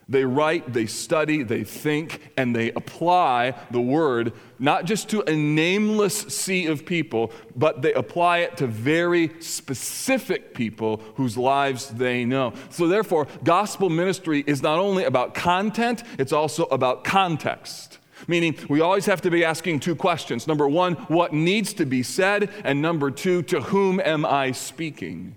They 0.09 0.25
write, 0.25 0.73
they 0.73 0.87
study, 0.87 1.43
they 1.43 1.65
think, 1.65 2.33
and 2.37 2.55
they 2.55 2.73
apply 2.73 3.55
the 3.71 3.81
word 3.81 4.33
not 4.59 4.85
just 4.85 5.09
to 5.11 5.23
a 5.23 5.35
nameless 5.35 6.15
sea 6.15 6.67
of 6.67 6.85
people, 6.85 7.33
but 7.57 7.83
they 7.83 7.93
apply 7.95 8.39
it 8.39 8.57
to 8.59 8.67
very 8.67 9.31
specific 9.41 10.55
people 10.55 11.03
whose 11.17 11.37
lives 11.37 11.89
they 11.89 12.25
know. 12.25 12.53
So, 12.71 12.87
therefore, 12.87 13.27
gospel 13.43 13.91
ministry 13.91 14.45
is 14.47 14.63
not 14.63 14.79
only 14.79 15.05
about 15.05 15.35
content, 15.35 16.03
it's 16.19 16.33
also 16.33 16.65
about 16.65 17.05
context. 17.05 17.99
Meaning, 18.29 18.57
we 18.69 18.81
always 18.81 19.07
have 19.07 19.23
to 19.23 19.31
be 19.31 19.45
asking 19.45 19.81
two 19.81 19.97
questions. 19.97 20.47
Number 20.47 20.69
one, 20.69 20.95
what 21.09 21.33
needs 21.33 21.75
to 21.75 21.85
be 21.85 22.03
said? 22.03 22.51
And 22.63 22.81
number 22.81 23.11
two, 23.11 23.43
to 23.45 23.61
whom 23.61 24.01
am 24.01 24.25
I 24.25 24.53
speaking? 24.53 25.37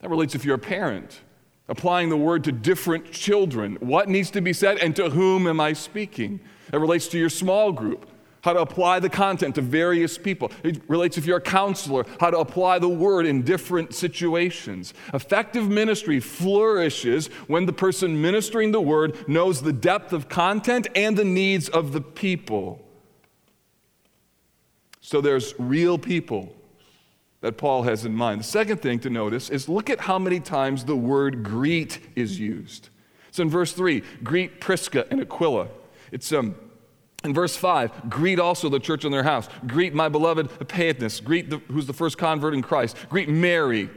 That 0.00 0.10
relates 0.10 0.34
if 0.34 0.44
you're 0.44 0.56
a 0.56 0.58
parent 0.58 1.20
applying 1.68 2.08
the 2.08 2.16
word 2.16 2.44
to 2.44 2.52
different 2.52 3.10
children. 3.10 3.76
What 3.80 4.08
needs 4.08 4.30
to 4.32 4.40
be 4.40 4.52
said 4.52 4.78
and 4.78 4.94
to 4.96 5.10
whom 5.10 5.46
am 5.46 5.60
I 5.60 5.72
speaking? 5.72 6.40
It 6.72 6.76
relates 6.76 7.08
to 7.08 7.18
your 7.18 7.30
small 7.30 7.72
group, 7.72 8.08
how 8.42 8.52
to 8.52 8.60
apply 8.60 9.00
the 9.00 9.08
content 9.08 9.54
to 9.54 9.62
various 9.62 10.18
people. 10.18 10.50
It 10.62 10.82
relates 10.88 11.16
if 11.16 11.24
you're 11.24 11.38
a 11.38 11.42
counselor, 11.42 12.04
how 12.20 12.30
to 12.30 12.38
apply 12.38 12.80
the 12.80 12.88
word 12.88 13.24
in 13.24 13.42
different 13.42 13.94
situations. 13.94 14.92
Effective 15.14 15.68
ministry 15.68 16.20
flourishes 16.20 17.28
when 17.46 17.64
the 17.64 17.72
person 17.72 18.20
ministering 18.20 18.72
the 18.72 18.80
word 18.80 19.26
knows 19.28 19.62
the 19.62 19.72
depth 19.72 20.12
of 20.12 20.28
content 20.28 20.88
and 20.94 21.16
the 21.16 21.24
needs 21.24 21.68
of 21.70 21.92
the 21.92 22.00
people. 22.02 22.80
So 25.00 25.20
there's 25.20 25.54
real 25.58 25.98
people 25.98 26.54
that 27.44 27.58
Paul 27.58 27.82
has 27.82 28.06
in 28.06 28.14
mind. 28.14 28.40
The 28.40 28.44
second 28.44 28.78
thing 28.78 29.00
to 29.00 29.10
notice 29.10 29.50
is 29.50 29.68
look 29.68 29.90
at 29.90 30.00
how 30.00 30.18
many 30.18 30.40
times 30.40 30.86
the 30.86 30.96
word 30.96 31.42
greet 31.42 32.00
is 32.16 32.40
used. 32.40 32.88
So 33.32 33.42
in 33.42 33.50
verse 33.50 33.74
3, 33.74 34.02
greet 34.22 34.62
Prisca 34.62 35.06
and 35.10 35.20
Aquila. 35.20 35.68
It's 36.10 36.32
um, 36.32 36.54
in 37.22 37.34
verse 37.34 37.54
5, 37.54 38.08
greet 38.08 38.40
also 38.40 38.70
the 38.70 38.80
church 38.80 39.04
in 39.04 39.12
their 39.12 39.24
house. 39.24 39.50
Greet 39.66 39.92
my 39.92 40.08
beloved 40.08 40.48
Epaenetus. 40.58 41.22
Greet 41.22 41.50
the, 41.50 41.58
who's 41.68 41.86
the 41.86 41.92
first 41.92 42.16
convert 42.16 42.54
in 42.54 42.62
Christ. 42.62 42.96
Greet 43.10 43.28
Mary. 43.28 43.90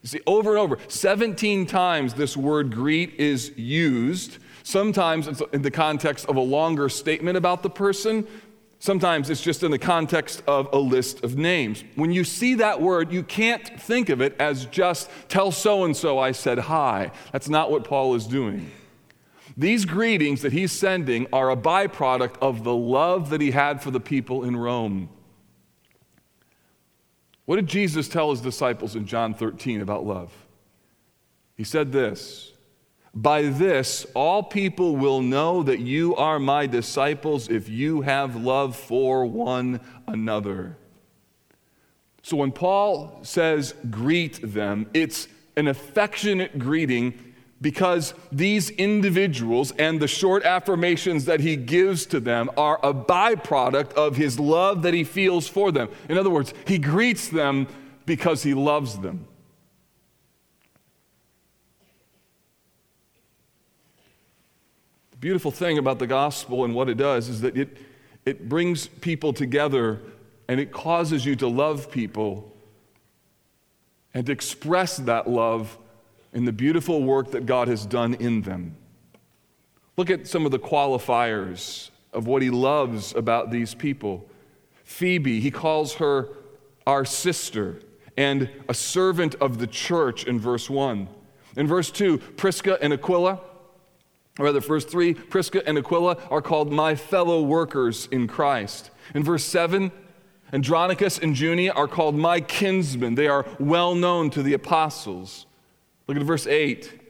You 0.00 0.08
see, 0.08 0.20
over 0.26 0.52
and 0.52 0.58
over, 0.58 0.78
17 0.88 1.66
times 1.66 2.14
this 2.14 2.38
word 2.38 2.72
greet 2.72 3.20
is 3.20 3.52
used. 3.58 4.38
Sometimes 4.62 5.28
it's 5.28 5.42
in 5.52 5.60
the 5.60 5.70
context 5.70 6.24
of 6.24 6.36
a 6.36 6.40
longer 6.40 6.88
statement 6.88 7.36
about 7.36 7.62
the 7.62 7.68
person. 7.68 8.26
Sometimes 8.84 9.30
it's 9.30 9.40
just 9.40 9.62
in 9.62 9.70
the 9.70 9.78
context 9.78 10.42
of 10.46 10.68
a 10.74 10.78
list 10.78 11.24
of 11.24 11.38
names. 11.38 11.82
When 11.94 12.12
you 12.12 12.22
see 12.22 12.56
that 12.56 12.82
word, 12.82 13.10
you 13.10 13.22
can't 13.22 13.66
think 13.80 14.10
of 14.10 14.20
it 14.20 14.36
as 14.38 14.66
just 14.66 15.08
tell 15.26 15.52
so 15.52 15.84
and 15.84 15.96
so 15.96 16.18
I 16.18 16.32
said 16.32 16.58
hi. 16.58 17.10
That's 17.32 17.48
not 17.48 17.70
what 17.70 17.84
Paul 17.84 18.14
is 18.14 18.26
doing. 18.26 18.70
These 19.56 19.86
greetings 19.86 20.42
that 20.42 20.52
he's 20.52 20.70
sending 20.70 21.26
are 21.32 21.50
a 21.50 21.56
byproduct 21.56 22.36
of 22.42 22.62
the 22.62 22.74
love 22.74 23.30
that 23.30 23.40
he 23.40 23.52
had 23.52 23.82
for 23.82 23.90
the 23.90 24.00
people 24.00 24.44
in 24.44 24.54
Rome. 24.54 25.08
What 27.46 27.56
did 27.56 27.68
Jesus 27.68 28.06
tell 28.06 28.32
his 28.32 28.42
disciples 28.42 28.94
in 28.96 29.06
John 29.06 29.32
13 29.32 29.80
about 29.80 30.04
love? 30.04 30.30
He 31.56 31.64
said 31.64 31.90
this 31.90 32.52
by 33.14 33.42
this, 33.42 34.06
all 34.14 34.42
people 34.42 34.96
will 34.96 35.22
know 35.22 35.62
that 35.62 35.78
you 35.78 36.16
are 36.16 36.38
my 36.38 36.66
disciples 36.66 37.48
if 37.48 37.68
you 37.68 38.00
have 38.02 38.34
love 38.34 38.74
for 38.74 39.24
one 39.24 39.80
another. 40.06 40.76
So 42.22 42.36
when 42.38 42.52
Paul 42.52 43.20
says 43.22 43.74
greet 43.90 44.40
them, 44.42 44.90
it's 44.94 45.28
an 45.56 45.68
affectionate 45.68 46.58
greeting 46.58 47.34
because 47.60 48.14
these 48.32 48.70
individuals 48.70 49.70
and 49.72 50.00
the 50.00 50.08
short 50.08 50.44
affirmations 50.44 51.26
that 51.26 51.40
he 51.40 51.54
gives 51.56 52.06
to 52.06 52.20
them 52.20 52.50
are 52.56 52.80
a 52.82 52.92
byproduct 52.92 53.92
of 53.92 54.16
his 54.16 54.40
love 54.40 54.82
that 54.82 54.92
he 54.92 55.04
feels 55.04 55.48
for 55.48 55.70
them. 55.70 55.88
In 56.08 56.18
other 56.18 56.30
words, 56.30 56.52
he 56.66 56.78
greets 56.78 57.28
them 57.28 57.68
because 58.06 58.42
he 58.42 58.54
loves 58.54 58.98
them. 58.98 59.26
Beautiful 65.24 65.50
thing 65.50 65.78
about 65.78 65.98
the 65.98 66.06
gospel 66.06 66.66
and 66.66 66.74
what 66.74 66.86
it 66.86 66.98
does 66.98 67.30
is 67.30 67.40
that 67.40 67.56
it, 67.56 67.78
it 68.26 68.46
brings 68.46 68.88
people 68.88 69.32
together 69.32 69.98
and 70.48 70.60
it 70.60 70.70
causes 70.70 71.24
you 71.24 71.34
to 71.34 71.48
love 71.48 71.90
people 71.90 72.54
and 74.12 74.26
to 74.26 74.32
express 74.32 74.98
that 74.98 75.26
love 75.26 75.78
in 76.34 76.44
the 76.44 76.52
beautiful 76.52 77.02
work 77.02 77.30
that 77.30 77.46
God 77.46 77.68
has 77.68 77.86
done 77.86 78.12
in 78.12 78.42
them. 78.42 78.76
Look 79.96 80.10
at 80.10 80.28
some 80.28 80.44
of 80.44 80.52
the 80.52 80.58
qualifiers 80.58 81.88
of 82.12 82.26
what 82.26 82.42
he 82.42 82.50
loves 82.50 83.14
about 83.14 83.50
these 83.50 83.72
people. 83.74 84.28
Phoebe, 84.84 85.40
he 85.40 85.50
calls 85.50 85.94
her 85.94 86.36
our 86.86 87.06
sister 87.06 87.80
and 88.18 88.50
a 88.68 88.74
servant 88.74 89.36
of 89.36 89.56
the 89.56 89.66
church 89.66 90.24
in 90.24 90.38
verse 90.38 90.68
1. 90.68 91.08
In 91.56 91.66
verse 91.66 91.90
2, 91.90 92.18
Prisca 92.18 92.76
and 92.82 92.92
Aquila, 92.92 93.40
or 94.38 94.46
rather, 94.46 94.60
verse 94.60 94.84
3 94.84 95.14
Prisca 95.14 95.66
and 95.66 95.78
Aquila 95.78 96.16
are 96.30 96.42
called 96.42 96.72
my 96.72 96.94
fellow 96.94 97.42
workers 97.42 98.08
in 98.10 98.26
Christ. 98.26 98.90
In 99.14 99.22
verse 99.22 99.44
7, 99.44 99.92
Andronicus 100.52 101.18
and 101.18 101.34
Junia 101.34 101.72
are 101.72 101.88
called 101.88 102.14
my 102.14 102.40
kinsmen. 102.40 103.14
They 103.14 103.28
are 103.28 103.46
well 103.58 103.94
known 103.94 104.30
to 104.30 104.42
the 104.42 104.54
apostles. 104.54 105.46
Look 106.06 106.16
at 106.16 106.22
verse 106.22 106.46
8. 106.46 107.00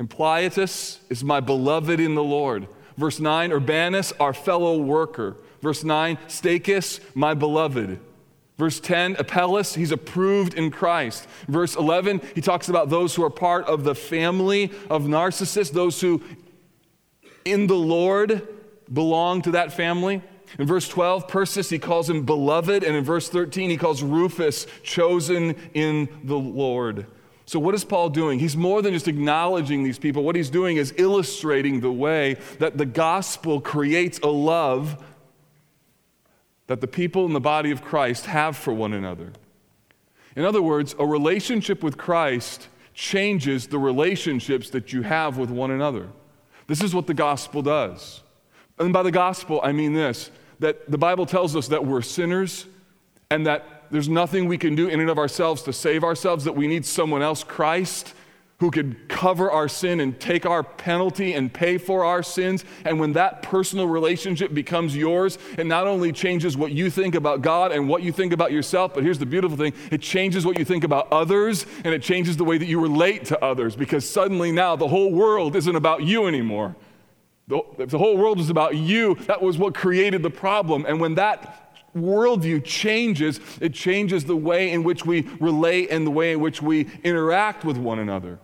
Ampliatus 0.00 0.98
is 1.10 1.22
my 1.22 1.40
beloved 1.40 2.00
in 2.00 2.14
the 2.14 2.24
Lord. 2.24 2.68
Verse 2.96 3.20
9, 3.20 3.52
Urbanus, 3.52 4.12
our 4.18 4.34
fellow 4.34 4.78
worker. 4.78 5.36
Verse 5.60 5.84
9, 5.84 6.16
Stachys, 6.28 7.00
my 7.14 7.34
beloved. 7.34 8.00
Verse 8.62 8.78
10, 8.78 9.16
Apelles, 9.18 9.74
he's 9.74 9.90
approved 9.90 10.54
in 10.54 10.70
Christ. 10.70 11.26
Verse 11.48 11.74
11, 11.74 12.20
he 12.32 12.40
talks 12.40 12.68
about 12.68 12.90
those 12.90 13.12
who 13.12 13.24
are 13.24 13.28
part 13.28 13.66
of 13.66 13.82
the 13.82 13.92
family 13.92 14.70
of 14.88 15.08
Narcissus, 15.08 15.68
those 15.70 16.00
who 16.00 16.22
in 17.44 17.66
the 17.66 17.74
Lord 17.74 18.46
belong 18.92 19.42
to 19.42 19.50
that 19.50 19.72
family. 19.72 20.22
In 20.60 20.68
verse 20.68 20.88
12, 20.88 21.26
Persis, 21.26 21.70
he 21.70 21.80
calls 21.80 22.08
him 22.08 22.24
beloved. 22.24 22.84
And 22.84 22.94
in 22.94 23.02
verse 23.02 23.28
13, 23.28 23.68
he 23.68 23.76
calls 23.76 24.00
Rufus 24.00 24.68
chosen 24.84 25.56
in 25.74 26.08
the 26.22 26.38
Lord. 26.38 27.08
So, 27.46 27.58
what 27.58 27.74
is 27.74 27.82
Paul 27.82 28.10
doing? 28.10 28.38
He's 28.38 28.56
more 28.56 28.80
than 28.80 28.94
just 28.94 29.08
acknowledging 29.08 29.82
these 29.82 29.98
people. 29.98 30.22
What 30.22 30.36
he's 30.36 30.50
doing 30.50 30.76
is 30.76 30.94
illustrating 30.96 31.80
the 31.80 31.90
way 31.90 32.36
that 32.60 32.78
the 32.78 32.86
gospel 32.86 33.60
creates 33.60 34.20
a 34.20 34.28
love 34.28 35.02
that 36.72 36.80
the 36.80 36.86
people 36.86 37.26
in 37.26 37.34
the 37.34 37.40
body 37.40 37.70
of 37.70 37.84
Christ 37.84 38.24
have 38.24 38.56
for 38.56 38.72
one 38.72 38.94
another. 38.94 39.30
In 40.34 40.46
other 40.46 40.62
words, 40.62 40.94
a 40.98 41.04
relationship 41.04 41.82
with 41.82 41.98
Christ 41.98 42.66
changes 42.94 43.66
the 43.66 43.78
relationships 43.78 44.70
that 44.70 44.90
you 44.90 45.02
have 45.02 45.36
with 45.36 45.50
one 45.50 45.70
another. 45.70 46.08
This 46.68 46.82
is 46.82 46.94
what 46.94 47.06
the 47.06 47.12
gospel 47.12 47.60
does. 47.60 48.22
And 48.78 48.90
by 48.90 49.02
the 49.02 49.10
gospel, 49.10 49.60
I 49.62 49.72
mean 49.72 49.92
this 49.92 50.30
that 50.60 50.90
the 50.90 50.96
Bible 50.96 51.26
tells 51.26 51.54
us 51.54 51.68
that 51.68 51.84
we're 51.84 52.00
sinners 52.00 52.64
and 53.30 53.46
that 53.46 53.84
there's 53.90 54.08
nothing 54.08 54.48
we 54.48 54.56
can 54.56 54.74
do 54.74 54.88
in 54.88 54.98
and 54.98 55.10
of 55.10 55.18
ourselves 55.18 55.60
to 55.64 55.74
save 55.74 56.02
ourselves, 56.02 56.44
that 56.44 56.56
we 56.56 56.68
need 56.68 56.86
someone 56.86 57.20
else, 57.20 57.44
Christ, 57.44 58.14
who 58.62 58.70
could 58.70 59.08
cover 59.08 59.50
our 59.50 59.66
sin 59.66 59.98
and 59.98 60.20
take 60.20 60.46
our 60.46 60.62
penalty 60.62 61.32
and 61.32 61.52
pay 61.52 61.76
for 61.76 62.04
our 62.04 62.22
sins. 62.22 62.64
And 62.84 63.00
when 63.00 63.14
that 63.14 63.42
personal 63.42 63.88
relationship 63.88 64.54
becomes 64.54 64.96
yours, 64.96 65.36
it 65.58 65.66
not 65.66 65.88
only 65.88 66.12
changes 66.12 66.56
what 66.56 66.70
you 66.70 66.88
think 66.88 67.16
about 67.16 67.42
God 67.42 67.72
and 67.72 67.88
what 67.88 68.04
you 68.04 68.12
think 68.12 68.32
about 68.32 68.52
yourself, 68.52 68.94
but 68.94 69.02
here's 69.02 69.18
the 69.18 69.26
beautiful 69.26 69.56
thing 69.56 69.72
it 69.90 70.00
changes 70.00 70.46
what 70.46 70.60
you 70.60 70.64
think 70.64 70.84
about 70.84 71.10
others 71.10 71.66
and 71.82 71.92
it 71.92 72.04
changes 72.04 72.36
the 72.36 72.44
way 72.44 72.56
that 72.56 72.66
you 72.66 72.80
relate 72.80 73.24
to 73.24 73.44
others 73.44 73.74
because 73.74 74.08
suddenly 74.08 74.52
now 74.52 74.76
the 74.76 74.86
whole 74.86 75.10
world 75.10 75.56
isn't 75.56 75.74
about 75.74 76.04
you 76.04 76.28
anymore. 76.28 76.76
The, 77.48 77.62
the 77.76 77.98
whole 77.98 78.16
world 78.16 78.38
is 78.38 78.48
about 78.48 78.76
you. 78.76 79.16
That 79.26 79.42
was 79.42 79.58
what 79.58 79.74
created 79.74 80.22
the 80.22 80.30
problem. 80.30 80.86
And 80.86 81.00
when 81.00 81.16
that 81.16 81.74
worldview 81.96 82.62
changes, 82.64 83.40
it 83.60 83.74
changes 83.74 84.24
the 84.24 84.36
way 84.36 84.70
in 84.70 84.84
which 84.84 85.04
we 85.04 85.28
relate 85.40 85.90
and 85.90 86.06
the 86.06 86.12
way 86.12 86.30
in 86.30 86.38
which 86.38 86.62
we 86.62 86.88
interact 87.02 87.64
with 87.64 87.76
one 87.76 87.98
another. 87.98 88.38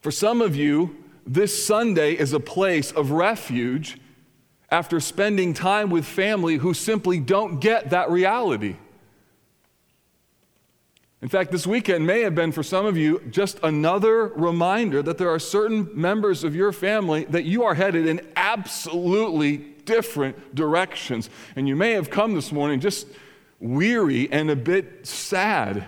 For 0.00 0.10
some 0.10 0.40
of 0.40 0.56
you, 0.56 0.96
this 1.26 1.64
Sunday 1.64 2.12
is 2.12 2.32
a 2.32 2.40
place 2.40 2.90
of 2.92 3.10
refuge 3.10 3.98
after 4.70 5.00
spending 5.00 5.52
time 5.52 5.90
with 5.90 6.04
family 6.04 6.56
who 6.56 6.74
simply 6.74 7.20
don't 7.20 7.60
get 7.60 7.90
that 7.90 8.10
reality. 8.10 8.76
In 11.22 11.28
fact, 11.28 11.50
this 11.52 11.66
weekend 11.66 12.06
may 12.06 12.22
have 12.22 12.34
been 12.34 12.50
for 12.50 12.62
some 12.62 12.86
of 12.86 12.96
you 12.96 13.20
just 13.30 13.60
another 13.62 14.28
reminder 14.28 15.02
that 15.02 15.18
there 15.18 15.28
are 15.28 15.38
certain 15.38 15.90
members 15.92 16.44
of 16.44 16.56
your 16.56 16.72
family 16.72 17.24
that 17.24 17.44
you 17.44 17.62
are 17.64 17.74
headed 17.74 18.06
in 18.06 18.26
absolutely 18.36 19.58
different 19.84 20.54
directions. 20.54 21.28
And 21.56 21.68
you 21.68 21.76
may 21.76 21.92
have 21.92 22.08
come 22.08 22.34
this 22.34 22.52
morning 22.52 22.80
just 22.80 23.06
weary 23.58 24.32
and 24.32 24.50
a 24.50 24.56
bit 24.56 25.06
sad. 25.06 25.86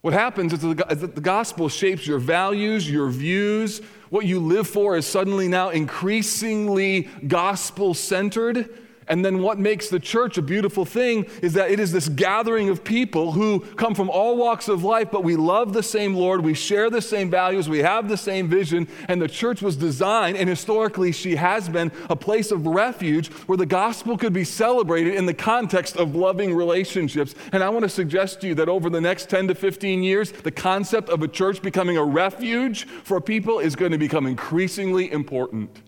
What 0.00 0.14
happens 0.14 0.52
is 0.54 0.60
that 0.60 1.14
the 1.14 1.20
gospel 1.20 1.68
shapes 1.68 2.06
your 2.06 2.18
values, 2.18 2.90
your 2.90 3.10
views. 3.10 3.82
What 4.08 4.24
you 4.24 4.40
live 4.40 4.66
for 4.66 4.96
is 4.96 5.06
suddenly 5.06 5.46
now 5.46 5.68
increasingly 5.68 7.08
gospel 7.26 7.92
centered. 7.92 8.70
And 9.10 9.24
then 9.24 9.42
what 9.42 9.58
makes 9.58 9.88
the 9.88 9.98
church 9.98 10.38
a 10.38 10.42
beautiful 10.42 10.84
thing 10.84 11.26
is 11.42 11.54
that 11.54 11.72
it 11.72 11.80
is 11.80 11.90
this 11.90 12.08
gathering 12.08 12.68
of 12.68 12.84
people 12.84 13.32
who 13.32 13.58
come 13.74 13.92
from 13.92 14.08
all 14.08 14.36
walks 14.36 14.68
of 14.68 14.84
life, 14.84 15.10
but 15.10 15.24
we 15.24 15.34
love 15.34 15.72
the 15.72 15.82
same 15.82 16.14
Lord, 16.14 16.42
we 16.42 16.54
share 16.54 16.88
the 16.90 17.02
same 17.02 17.28
values, 17.28 17.68
we 17.68 17.80
have 17.80 18.08
the 18.08 18.16
same 18.16 18.46
vision. 18.46 18.86
And 19.08 19.20
the 19.20 19.26
church 19.26 19.62
was 19.62 19.74
designed, 19.74 20.36
and 20.36 20.48
historically 20.48 21.10
she 21.10 21.34
has 21.34 21.68
been, 21.68 21.90
a 22.08 22.14
place 22.14 22.52
of 22.52 22.64
refuge 22.64 23.32
where 23.48 23.58
the 23.58 23.66
gospel 23.66 24.16
could 24.16 24.32
be 24.32 24.44
celebrated 24.44 25.16
in 25.16 25.26
the 25.26 25.34
context 25.34 25.96
of 25.96 26.14
loving 26.14 26.54
relationships. 26.54 27.34
And 27.52 27.64
I 27.64 27.68
want 27.68 27.82
to 27.82 27.88
suggest 27.88 28.40
to 28.42 28.46
you 28.46 28.54
that 28.54 28.68
over 28.68 28.88
the 28.88 29.00
next 29.00 29.28
10 29.28 29.48
to 29.48 29.56
15 29.56 30.04
years, 30.04 30.30
the 30.30 30.52
concept 30.52 31.08
of 31.08 31.20
a 31.24 31.28
church 31.28 31.62
becoming 31.62 31.96
a 31.96 32.04
refuge 32.04 32.86
for 32.86 33.20
people 33.20 33.58
is 33.58 33.74
going 33.74 33.90
to 33.90 33.98
become 33.98 34.24
increasingly 34.24 35.10
important. 35.10 35.82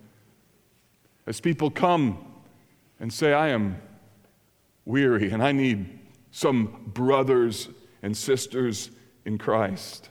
As 1.25 1.41
people 1.41 1.71
come 1.71 2.32
and 3.03 3.13
say, 3.13 3.33
I 3.35 3.49
am 3.49 3.83
weary 4.85 5.31
and 5.33 5.43
I 5.43 5.51
need 5.51 5.99
some 6.31 6.85
brothers 6.87 7.69
and 8.01 8.17
sisters 8.17 8.91
in 9.25 9.39
Christ. 9.39 10.09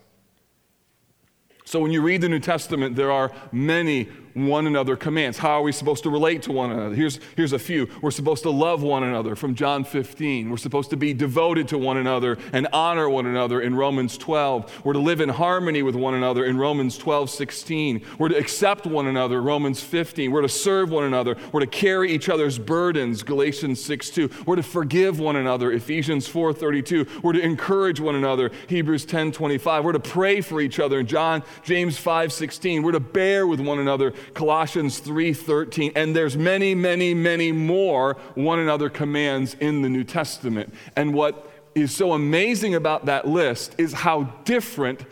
So, 1.64 1.80
when 1.80 1.92
you 1.92 2.02
read 2.02 2.20
the 2.20 2.28
New 2.28 2.42
Testament, 2.42 2.98
there 2.98 3.12
are 3.12 3.32
many 3.54 4.10
one 4.34 4.68
another 4.68 4.96
commands. 4.96 5.38
How 5.38 5.60
are 5.60 5.62
we 5.62 5.72
supposed 5.72 6.04
to 6.04 6.10
relate 6.10 6.42
to 6.44 6.52
one 6.52 6.72
another? 6.72 6.96
Here's, 6.96 7.20
here's 7.36 7.54
a 7.54 7.60
few. 7.60 7.90
We're 8.02 8.12
supposed 8.12 8.44
to 8.44 8.50
love 8.50 8.82
one 8.82 9.04
another 9.04 9.36
from 9.36 9.56
John 9.56 9.84
15. 9.84 10.50
We're 10.50 10.58
supposed 10.58 10.90
to 10.92 10.98
be 10.98 11.14
devoted 11.14 11.68
to 11.70 11.78
one 11.78 11.98
another 11.98 12.38
and 12.54 12.68
honor 12.74 13.10
one 13.10 13.26
another 13.26 13.62
in 13.62 13.76
Romans 13.76 14.18
12. 14.18 14.82
We're 14.84 14.94
to 14.94 15.00
live 15.00 15.22
in 15.22 15.30
harmony 15.30 15.84
with 15.84 15.96
one 15.96 16.14
another 16.14 16.46
in 16.46 16.58
Romans 16.58 16.98
12, 16.98 17.30
16. 17.30 18.06
We're 18.18 18.30
to 18.30 18.38
accept 18.38 18.86
one 18.86 19.08
another, 19.08 19.42
Romans 19.42 19.82
15. 19.82 20.32
We're 20.32 20.42
to 20.42 20.50
serve 20.50 20.92
one 20.92 21.04
another. 21.04 21.38
We're 21.52 21.62
to 21.62 21.68
carry 21.68 22.12
each 22.12 22.30
other's 22.30 22.58
burdens, 22.58 23.24
Galatians 23.24 23.84
6, 23.84 24.10
2. 24.10 24.30
We're 24.46 24.56
to 24.56 24.64
forgive 24.64 25.20
one 25.20 25.36
another, 25.36 25.72
Ephesians 25.72 26.28
4, 26.28 26.54
32. 26.54 27.06
We're 27.24 27.34
to 27.34 27.42
encourage 27.42 28.00
one 28.00 28.16
another, 28.16 28.52
Hebrews 28.68 29.06
10, 29.06 29.32
25. 29.32 29.84
We're 29.84 29.92
to 29.94 30.00
pray 30.00 30.42
for 30.42 30.62
each 30.62 30.80
other, 30.80 31.00
in 31.00 31.08
John, 31.08 31.44
James 31.64 31.98
5, 31.98 32.32
16. 32.32 32.84
We're 32.84 32.92
to 32.94 33.00
bear 33.00 33.48
with 33.48 33.60
one 33.60 33.80
another, 33.80 34.14
Colossians 34.34 35.00
3:13, 35.00 35.94
and 35.96 36.16
there's 36.16 36.38
many, 36.38 36.76
many, 36.76 37.14
many 37.14 37.52
more 37.52 38.18
one 38.36 38.60
another 38.60 38.90
commands 38.90 39.56
in 39.60 39.82
the 39.82 39.90
New 39.90 40.04
Testament. 40.04 40.74
And 40.96 41.14
what 41.14 41.52
is 41.76 41.96
so 41.96 42.14
amazing 42.14 42.76
about 42.76 43.06
that 43.06 43.28
list 43.28 43.76
is 43.78 43.94
how 43.94 44.24
different 44.44 45.06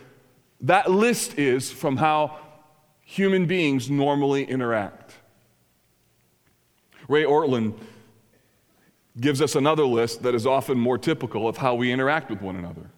that 0.62 0.90
list 0.90 1.38
is 1.38 1.70
from 1.70 1.96
how 1.96 2.36
human 3.02 3.46
beings 3.46 3.90
normally 3.90 4.44
interact. 4.44 5.14
Ray 7.08 7.24
Ortlund 7.24 7.74
gives 9.18 9.42
us 9.42 9.56
another 9.56 9.84
list 9.84 10.22
that 10.22 10.34
is 10.34 10.46
often 10.46 10.78
more 10.78 10.98
typical 10.98 11.48
of 11.48 11.56
how 11.56 11.74
we 11.74 11.90
interact 11.90 12.30
with 12.30 12.40
one 12.40 12.56
another. 12.56 12.90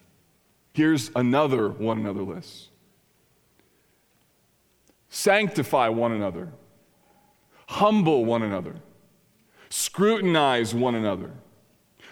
Here's 0.75 1.11
another 1.15 1.69
one 1.69 1.99
another 1.99 2.23
list 2.23 2.69
sanctify 5.23 5.89
one 5.89 6.11
another, 6.11 6.53
humble 7.69 8.25
one 8.25 8.43
another, 8.43 8.75
scrutinize 9.69 10.75
one 10.75 10.97
another, 10.97 11.31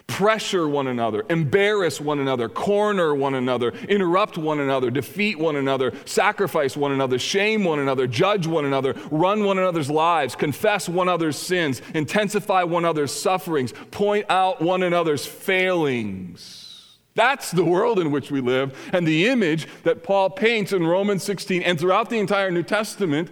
pressure 0.06 0.68
one 0.68 0.86
another, 0.86 1.24
embarrass 1.28 2.00
one 2.00 2.20
another, 2.20 2.48
corner 2.48 3.12
one 3.12 3.34
another, 3.34 3.70
interrupt 3.88 4.38
one 4.38 4.60
another, 4.60 4.92
defeat 4.92 5.36
one 5.40 5.56
another, 5.56 5.92
sacrifice 6.04 6.76
one 6.76 6.92
another, 6.92 7.18
shame 7.18 7.64
one 7.64 7.80
another, 7.80 8.06
judge 8.06 8.46
one 8.46 8.64
another, 8.64 8.94
run 9.10 9.42
one 9.42 9.58
another's 9.58 9.90
lives, 9.90 10.36
confess 10.36 10.88
one 10.88 11.08
another's 11.08 11.36
sins, 11.36 11.82
intensify 11.94 12.62
one 12.62 12.84
another's 12.84 13.12
sufferings, 13.12 13.72
point 13.90 14.24
out 14.28 14.62
one 14.62 14.84
another's 14.84 15.26
failings. 15.26 16.69
That's 17.14 17.50
the 17.50 17.64
world 17.64 17.98
in 17.98 18.10
which 18.10 18.30
we 18.30 18.40
live. 18.40 18.76
And 18.92 19.06
the 19.06 19.26
image 19.26 19.66
that 19.82 20.02
Paul 20.02 20.30
paints 20.30 20.72
in 20.72 20.86
Romans 20.86 21.22
16 21.22 21.62
and 21.62 21.78
throughout 21.78 22.08
the 22.08 22.18
entire 22.18 22.50
New 22.50 22.62
Testament 22.62 23.30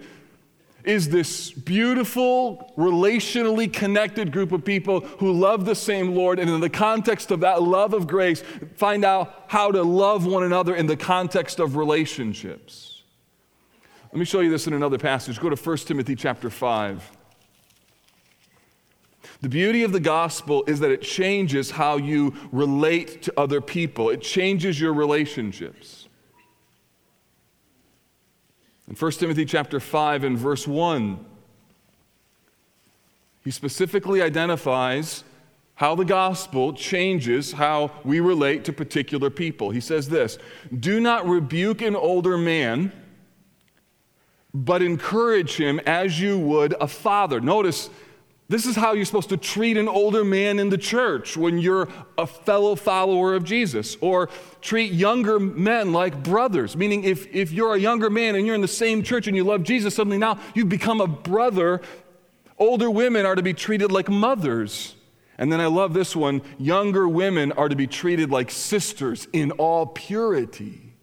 is 0.83 1.09
this 1.09 1.51
beautiful, 1.51 2.73
relationally 2.77 3.71
connected 3.71 4.31
group 4.31 4.51
of 4.51 4.63
people 4.63 5.01
who 5.01 5.31
love 5.31 5.65
the 5.65 5.75
same 5.75 6.15
Lord. 6.15 6.39
And 6.39 6.49
in 6.49 6.59
the 6.61 6.69
context 6.69 7.31
of 7.31 7.41
that 7.41 7.61
love 7.61 7.93
of 7.93 8.07
grace, 8.07 8.43
find 8.75 9.03
out 9.03 9.43
how 9.47 9.71
to 9.71 9.83
love 9.83 10.25
one 10.25 10.43
another 10.43 10.75
in 10.75 10.87
the 10.87 10.97
context 10.97 11.59
of 11.59 11.75
relationships. 11.75 13.03
Let 14.11 14.19
me 14.19 14.25
show 14.25 14.39
you 14.39 14.49
this 14.49 14.67
in 14.67 14.73
another 14.73 14.97
passage. 14.97 15.39
Go 15.39 15.49
to 15.49 15.55
1 15.55 15.77
Timothy 15.77 16.15
chapter 16.15 16.49
5. 16.49 17.18
The 19.41 19.49
beauty 19.49 19.83
of 19.83 19.93
the 19.93 19.99
gospel 19.99 20.63
is 20.67 20.81
that 20.81 20.91
it 20.91 21.01
changes 21.01 21.71
how 21.71 21.97
you 21.97 22.33
relate 22.51 23.21
to 23.23 23.33
other 23.37 23.61
people, 23.61 24.09
it 24.09 24.21
changes 24.21 24.79
your 24.79 24.93
relationships. 24.93 26.07
In 28.89 28.95
1 28.95 29.11
Timothy 29.13 29.45
chapter 29.45 29.79
5 29.79 30.23
and 30.23 30.37
verse 30.37 30.67
1, 30.67 31.23
he 33.43 33.51
specifically 33.51 34.21
identifies 34.21 35.23
how 35.75 35.95
the 35.95 36.03
gospel 36.03 36.73
changes 36.73 37.53
how 37.53 37.91
we 38.03 38.19
relate 38.19 38.65
to 38.65 38.73
particular 38.73 39.29
people. 39.29 39.69
He 39.69 39.79
says 39.79 40.09
this 40.09 40.37
Do 40.77 40.99
not 40.99 41.25
rebuke 41.25 41.81
an 41.81 41.95
older 41.95 42.37
man, 42.37 42.91
but 44.53 44.81
encourage 44.81 45.55
him 45.55 45.79
as 45.85 46.19
you 46.19 46.37
would 46.37 46.73
a 46.81 46.87
father. 46.87 47.39
Notice 47.39 47.89
This 48.49 48.65
is 48.65 48.75
how 48.75 48.93
you're 48.93 49.05
supposed 49.05 49.29
to 49.29 49.37
treat 49.37 49.77
an 49.77 49.87
older 49.87 50.25
man 50.25 50.57
in 50.57 50.69
the 50.69 50.77
church 50.77 51.37
when 51.37 51.59
you're 51.59 51.87
a 52.17 52.25
fellow 52.25 52.75
follower 52.75 53.35
of 53.35 53.43
Jesus, 53.43 53.95
or 54.01 54.27
treat 54.59 54.91
younger 54.91 55.39
men 55.39 55.93
like 55.93 56.23
brothers. 56.23 56.75
Meaning, 56.75 57.03
if, 57.03 57.27
if 57.27 57.51
you're 57.51 57.75
a 57.75 57.79
younger 57.79 58.09
man 58.09 58.33
and 58.33 58.47
you're 58.47 58.55
in 58.55 58.61
the 58.61 58.67
same 58.67 59.03
church 59.03 59.27
and 59.27 59.37
you 59.37 59.43
love 59.43 59.61
Jesus, 59.61 59.93
suddenly 59.93 60.17
now 60.17 60.39
you've 60.55 60.67
become 60.67 60.99
a 60.99 61.05
brother. 61.05 61.79
Older 62.57 62.89
women 62.89 63.23
are 63.23 63.35
to 63.35 63.43
be 63.43 63.53
treated 63.53 63.91
like 63.91 64.09
mothers. 64.09 64.95
And 65.37 65.51
then 65.51 65.61
I 65.61 65.67
love 65.67 65.93
this 65.93 66.15
one 66.15 66.41
younger 66.57 67.07
women 67.07 67.51
are 67.51 67.69
to 67.69 67.75
be 67.75 67.87
treated 67.87 68.31
like 68.31 68.49
sisters 68.49 69.27
in 69.31 69.51
all 69.51 69.85
purity. 69.85 70.95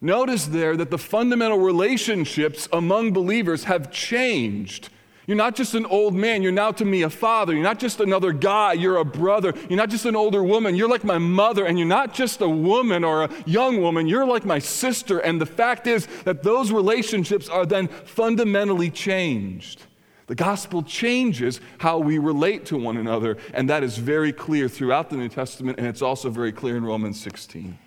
Notice 0.00 0.46
there 0.46 0.76
that 0.76 0.92
the 0.92 0.98
fundamental 0.98 1.58
relationships 1.58 2.68
among 2.72 3.12
believers 3.12 3.64
have 3.64 3.90
changed. 3.90 4.90
You're 5.26 5.36
not 5.36 5.56
just 5.56 5.74
an 5.74 5.86
old 5.86 6.14
man, 6.14 6.42
you're 6.42 6.52
now 6.52 6.70
to 6.72 6.84
me 6.84 7.02
a 7.02 7.10
father. 7.10 7.52
You're 7.52 7.64
not 7.64 7.80
just 7.80 8.00
another 8.00 8.32
guy, 8.32 8.74
you're 8.74 8.98
a 8.98 9.04
brother. 9.04 9.54
You're 9.68 9.76
not 9.76 9.90
just 9.90 10.06
an 10.06 10.14
older 10.14 10.42
woman, 10.42 10.76
you're 10.76 10.88
like 10.88 11.02
my 11.02 11.18
mother. 11.18 11.66
And 11.66 11.78
you're 11.78 11.88
not 11.88 12.14
just 12.14 12.40
a 12.40 12.48
woman 12.48 13.02
or 13.02 13.24
a 13.24 13.30
young 13.44 13.80
woman, 13.82 14.06
you're 14.06 14.26
like 14.26 14.44
my 14.44 14.60
sister. 14.60 15.18
And 15.18 15.40
the 15.40 15.46
fact 15.46 15.88
is 15.88 16.06
that 16.24 16.44
those 16.44 16.70
relationships 16.70 17.48
are 17.48 17.66
then 17.66 17.88
fundamentally 17.88 18.90
changed. 18.90 19.82
The 20.28 20.34
gospel 20.34 20.82
changes 20.82 21.60
how 21.78 21.98
we 21.98 22.18
relate 22.18 22.66
to 22.66 22.76
one 22.76 22.96
another, 22.96 23.36
and 23.54 23.70
that 23.70 23.84
is 23.84 23.96
very 23.96 24.32
clear 24.32 24.68
throughout 24.68 25.08
the 25.08 25.16
New 25.16 25.28
Testament, 25.28 25.78
and 25.78 25.86
it's 25.86 26.02
also 26.02 26.30
very 26.30 26.50
clear 26.50 26.76
in 26.76 26.84
Romans 26.84 27.20
16. 27.20 27.78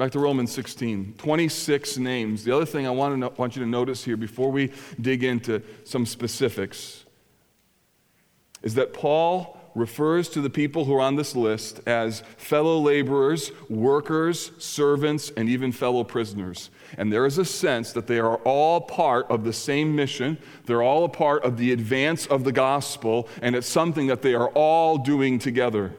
Back 0.00 0.12
to 0.12 0.18
Romans 0.18 0.50
16, 0.52 1.16
26 1.18 1.98
names. 1.98 2.42
The 2.42 2.56
other 2.56 2.64
thing 2.64 2.86
I 2.86 2.90
want, 2.90 3.20
to 3.20 3.28
want 3.38 3.54
you 3.54 3.62
to 3.62 3.68
notice 3.68 4.02
here 4.02 4.16
before 4.16 4.50
we 4.50 4.72
dig 4.98 5.22
into 5.22 5.60
some 5.84 6.06
specifics 6.06 7.04
is 8.62 8.76
that 8.76 8.94
Paul 8.94 9.60
refers 9.74 10.30
to 10.30 10.40
the 10.40 10.48
people 10.48 10.86
who 10.86 10.94
are 10.94 11.02
on 11.02 11.16
this 11.16 11.36
list 11.36 11.80
as 11.86 12.22
fellow 12.38 12.78
laborers, 12.78 13.52
workers, 13.68 14.52
servants, 14.56 15.32
and 15.36 15.50
even 15.50 15.70
fellow 15.70 16.02
prisoners. 16.02 16.70
And 16.96 17.12
there 17.12 17.26
is 17.26 17.36
a 17.36 17.44
sense 17.44 17.92
that 17.92 18.06
they 18.06 18.20
are 18.20 18.36
all 18.36 18.80
part 18.80 19.30
of 19.30 19.44
the 19.44 19.52
same 19.52 19.94
mission. 19.94 20.38
They're 20.64 20.82
all 20.82 21.04
a 21.04 21.10
part 21.10 21.44
of 21.44 21.58
the 21.58 21.72
advance 21.72 22.24
of 22.24 22.44
the 22.44 22.52
gospel, 22.52 23.28
and 23.42 23.54
it's 23.54 23.68
something 23.68 24.06
that 24.06 24.22
they 24.22 24.32
are 24.32 24.48
all 24.48 24.96
doing 24.96 25.38
together. 25.38 25.92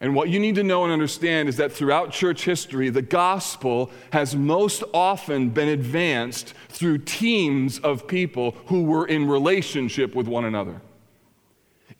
And 0.00 0.14
what 0.14 0.30
you 0.30 0.40
need 0.40 0.54
to 0.54 0.62
know 0.62 0.84
and 0.84 0.92
understand 0.92 1.48
is 1.48 1.58
that 1.58 1.72
throughout 1.72 2.10
church 2.10 2.44
history, 2.44 2.88
the 2.88 3.02
gospel 3.02 3.90
has 4.12 4.34
most 4.34 4.82
often 4.94 5.50
been 5.50 5.68
advanced 5.68 6.54
through 6.70 6.98
teams 6.98 7.78
of 7.80 8.08
people 8.08 8.52
who 8.66 8.84
were 8.84 9.06
in 9.06 9.28
relationship 9.28 10.14
with 10.14 10.26
one 10.26 10.46
another. 10.46 10.80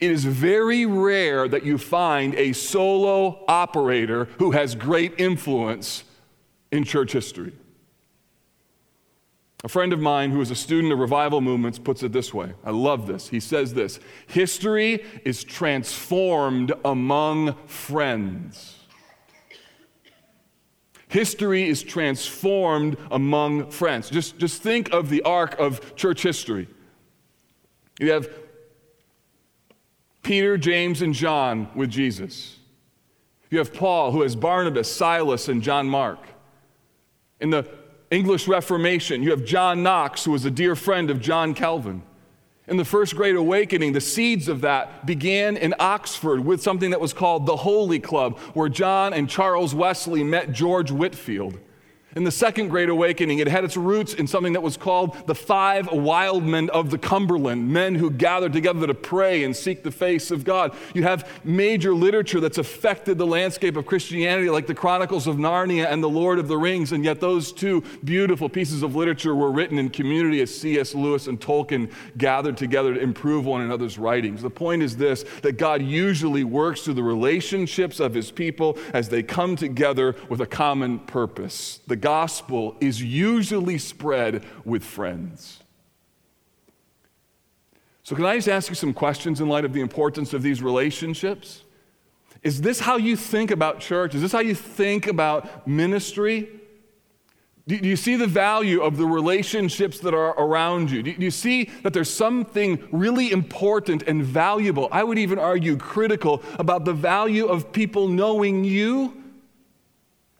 It 0.00 0.10
is 0.10 0.24
very 0.24 0.86
rare 0.86 1.46
that 1.46 1.66
you 1.66 1.76
find 1.76 2.34
a 2.36 2.54
solo 2.54 3.44
operator 3.46 4.24
who 4.38 4.52
has 4.52 4.74
great 4.74 5.20
influence 5.20 6.04
in 6.72 6.84
church 6.84 7.12
history. 7.12 7.52
A 9.62 9.68
friend 9.68 9.92
of 9.92 10.00
mine 10.00 10.30
who 10.30 10.40
is 10.40 10.50
a 10.50 10.54
student 10.54 10.92
of 10.92 10.98
revival 10.98 11.40
movements 11.40 11.78
puts 11.78 12.02
it 12.02 12.12
this 12.12 12.32
way. 12.32 12.54
I 12.64 12.70
love 12.70 13.06
this. 13.06 13.28
He 13.28 13.40
says 13.40 13.74
this 13.74 14.00
History 14.26 15.04
is 15.24 15.44
transformed 15.44 16.72
among 16.84 17.54
friends. 17.66 18.76
History 21.08 21.68
is 21.68 21.82
transformed 21.82 22.96
among 23.10 23.70
friends. 23.70 24.08
Just, 24.08 24.38
just 24.38 24.62
think 24.62 24.92
of 24.92 25.10
the 25.10 25.22
arc 25.22 25.58
of 25.58 25.96
church 25.96 26.22
history. 26.22 26.68
You 27.98 28.12
have 28.12 28.30
Peter, 30.22 30.56
James, 30.56 31.02
and 31.02 31.12
John 31.12 31.68
with 31.74 31.90
Jesus. 31.90 32.58
You 33.50 33.58
have 33.58 33.74
Paul, 33.74 34.12
who 34.12 34.22
has 34.22 34.36
Barnabas, 34.36 34.90
Silas, 34.90 35.48
and 35.48 35.60
John 35.60 35.88
Mark. 35.88 36.20
In 37.40 37.50
the 37.50 37.68
English 38.10 38.48
Reformation, 38.48 39.22
you 39.22 39.30
have 39.30 39.44
John 39.44 39.84
Knox, 39.84 40.24
who 40.24 40.32
was 40.32 40.44
a 40.44 40.50
dear 40.50 40.74
friend 40.74 41.10
of 41.10 41.20
John 41.20 41.54
Calvin. 41.54 42.02
In 42.66 42.76
the 42.76 42.84
First 42.84 43.14
Great 43.14 43.36
Awakening, 43.36 43.92
the 43.92 44.00
seeds 44.00 44.48
of 44.48 44.62
that 44.62 45.06
began 45.06 45.56
in 45.56 45.74
Oxford 45.78 46.44
with 46.44 46.60
something 46.60 46.90
that 46.90 47.00
was 47.00 47.12
called 47.12 47.46
the 47.46 47.56
Holy 47.56 48.00
Club, 48.00 48.38
where 48.54 48.68
John 48.68 49.12
and 49.12 49.30
Charles 49.30 49.76
Wesley 49.76 50.24
met 50.24 50.50
George 50.50 50.90
Whitefield. 50.90 51.58
In 52.16 52.24
the 52.24 52.32
Second 52.32 52.70
Great 52.70 52.88
Awakening, 52.88 53.38
it 53.38 53.46
had 53.46 53.62
its 53.62 53.76
roots 53.76 54.14
in 54.14 54.26
something 54.26 54.54
that 54.54 54.62
was 54.62 54.76
called 54.76 55.28
the 55.28 55.34
Five 55.34 55.92
Wild 55.92 56.42
Men 56.42 56.68
of 56.70 56.90
the 56.90 56.98
Cumberland, 56.98 57.68
men 57.68 57.94
who 57.94 58.10
gathered 58.10 58.52
together 58.52 58.84
to 58.88 58.94
pray 58.94 59.44
and 59.44 59.54
seek 59.54 59.84
the 59.84 59.92
face 59.92 60.32
of 60.32 60.42
God. 60.42 60.74
You 60.92 61.04
have 61.04 61.28
major 61.44 61.94
literature 61.94 62.40
that's 62.40 62.58
affected 62.58 63.16
the 63.16 63.28
landscape 63.28 63.76
of 63.76 63.86
Christianity, 63.86 64.50
like 64.50 64.66
the 64.66 64.74
Chronicles 64.74 65.28
of 65.28 65.36
Narnia 65.36 65.86
and 65.86 66.02
the 66.02 66.08
Lord 66.08 66.40
of 66.40 66.48
the 66.48 66.58
Rings, 66.58 66.90
and 66.90 67.04
yet 67.04 67.20
those 67.20 67.52
two 67.52 67.84
beautiful 68.02 68.48
pieces 68.48 68.82
of 68.82 68.96
literature 68.96 69.36
were 69.36 69.52
written 69.52 69.78
in 69.78 69.88
community 69.88 70.40
as 70.40 70.52
C.S. 70.52 70.96
Lewis 70.96 71.28
and 71.28 71.40
Tolkien 71.40 71.92
gathered 72.18 72.56
together 72.56 72.92
to 72.92 73.00
improve 73.00 73.46
one 73.46 73.60
another's 73.60 73.98
writings. 73.98 74.42
The 74.42 74.50
point 74.50 74.82
is 74.82 74.96
this 74.96 75.24
that 75.42 75.58
God 75.58 75.80
usually 75.80 76.42
works 76.42 76.80
through 76.82 76.94
the 76.94 77.04
relationships 77.04 78.00
of 78.00 78.14
his 78.14 78.32
people 78.32 78.76
as 78.92 79.08
they 79.08 79.22
come 79.22 79.54
together 79.54 80.16
with 80.28 80.40
a 80.40 80.46
common 80.46 80.98
purpose. 80.98 81.78
The 81.86 81.99
gospel 82.00 82.76
is 82.80 83.02
usually 83.02 83.78
spread 83.78 84.44
with 84.64 84.84
friends. 84.84 85.60
So, 88.02 88.16
can 88.16 88.24
I 88.24 88.36
just 88.36 88.48
ask 88.48 88.68
you 88.68 88.74
some 88.74 88.92
questions 88.92 89.40
in 89.40 89.48
light 89.48 89.64
of 89.64 89.72
the 89.72 89.80
importance 89.80 90.32
of 90.32 90.42
these 90.42 90.62
relationships? 90.62 91.62
Is 92.42 92.60
this 92.62 92.80
how 92.80 92.96
you 92.96 93.16
think 93.16 93.50
about 93.50 93.80
church? 93.80 94.14
Is 94.14 94.22
this 94.22 94.32
how 94.32 94.40
you 94.40 94.54
think 94.54 95.06
about 95.06 95.68
ministry? 95.68 96.48
Do 97.68 97.76
you 97.76 97.94
see 97.94 98.16
the 98.16 98.26
value 98.26 98.80
of 98.80 98.96
the 98.96 99.06
relationships 99.06 100.00
that 100.00 100.12
are 100.12 100.30
around 100.30 100.90
you? 100.90 101.04
Do 101.04 101.14
you 101.16 101.30
see 101.30 101.70
that 101.84 101.92
there's 101.92 102.12
something 102.12 102.82
really 102.90 103.30
important 103.30 104.02
and 104.08 104.24
valuable, 104.24 104.88
I 104.90 105.04
would 105.04 105.18
even 105.18 105.38
argue 105.38 105.76
critical, 105.76 106.42
about 106.58 106.84
the 106.84 106.92
value 106.92 107.46
of 107.46 107.70
people 107.70 108.08
knowing 108.08 108.64
you 108.64 109.19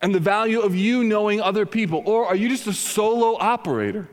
and 0.01 0.13
the 0.13 0.19
value 0.19 0.61
of 0.61 0.75
you 0.75 1.03
knowing 1.03 1.41
other 1.41 1.65
people? 1.65 2.03
Or 2.05 2.25
are 2.25 2.35
you 2.35 2.49
just 2.49 2.67
a 2.67 2.73
solo 2.73 3.37
operator? 3.39 4.07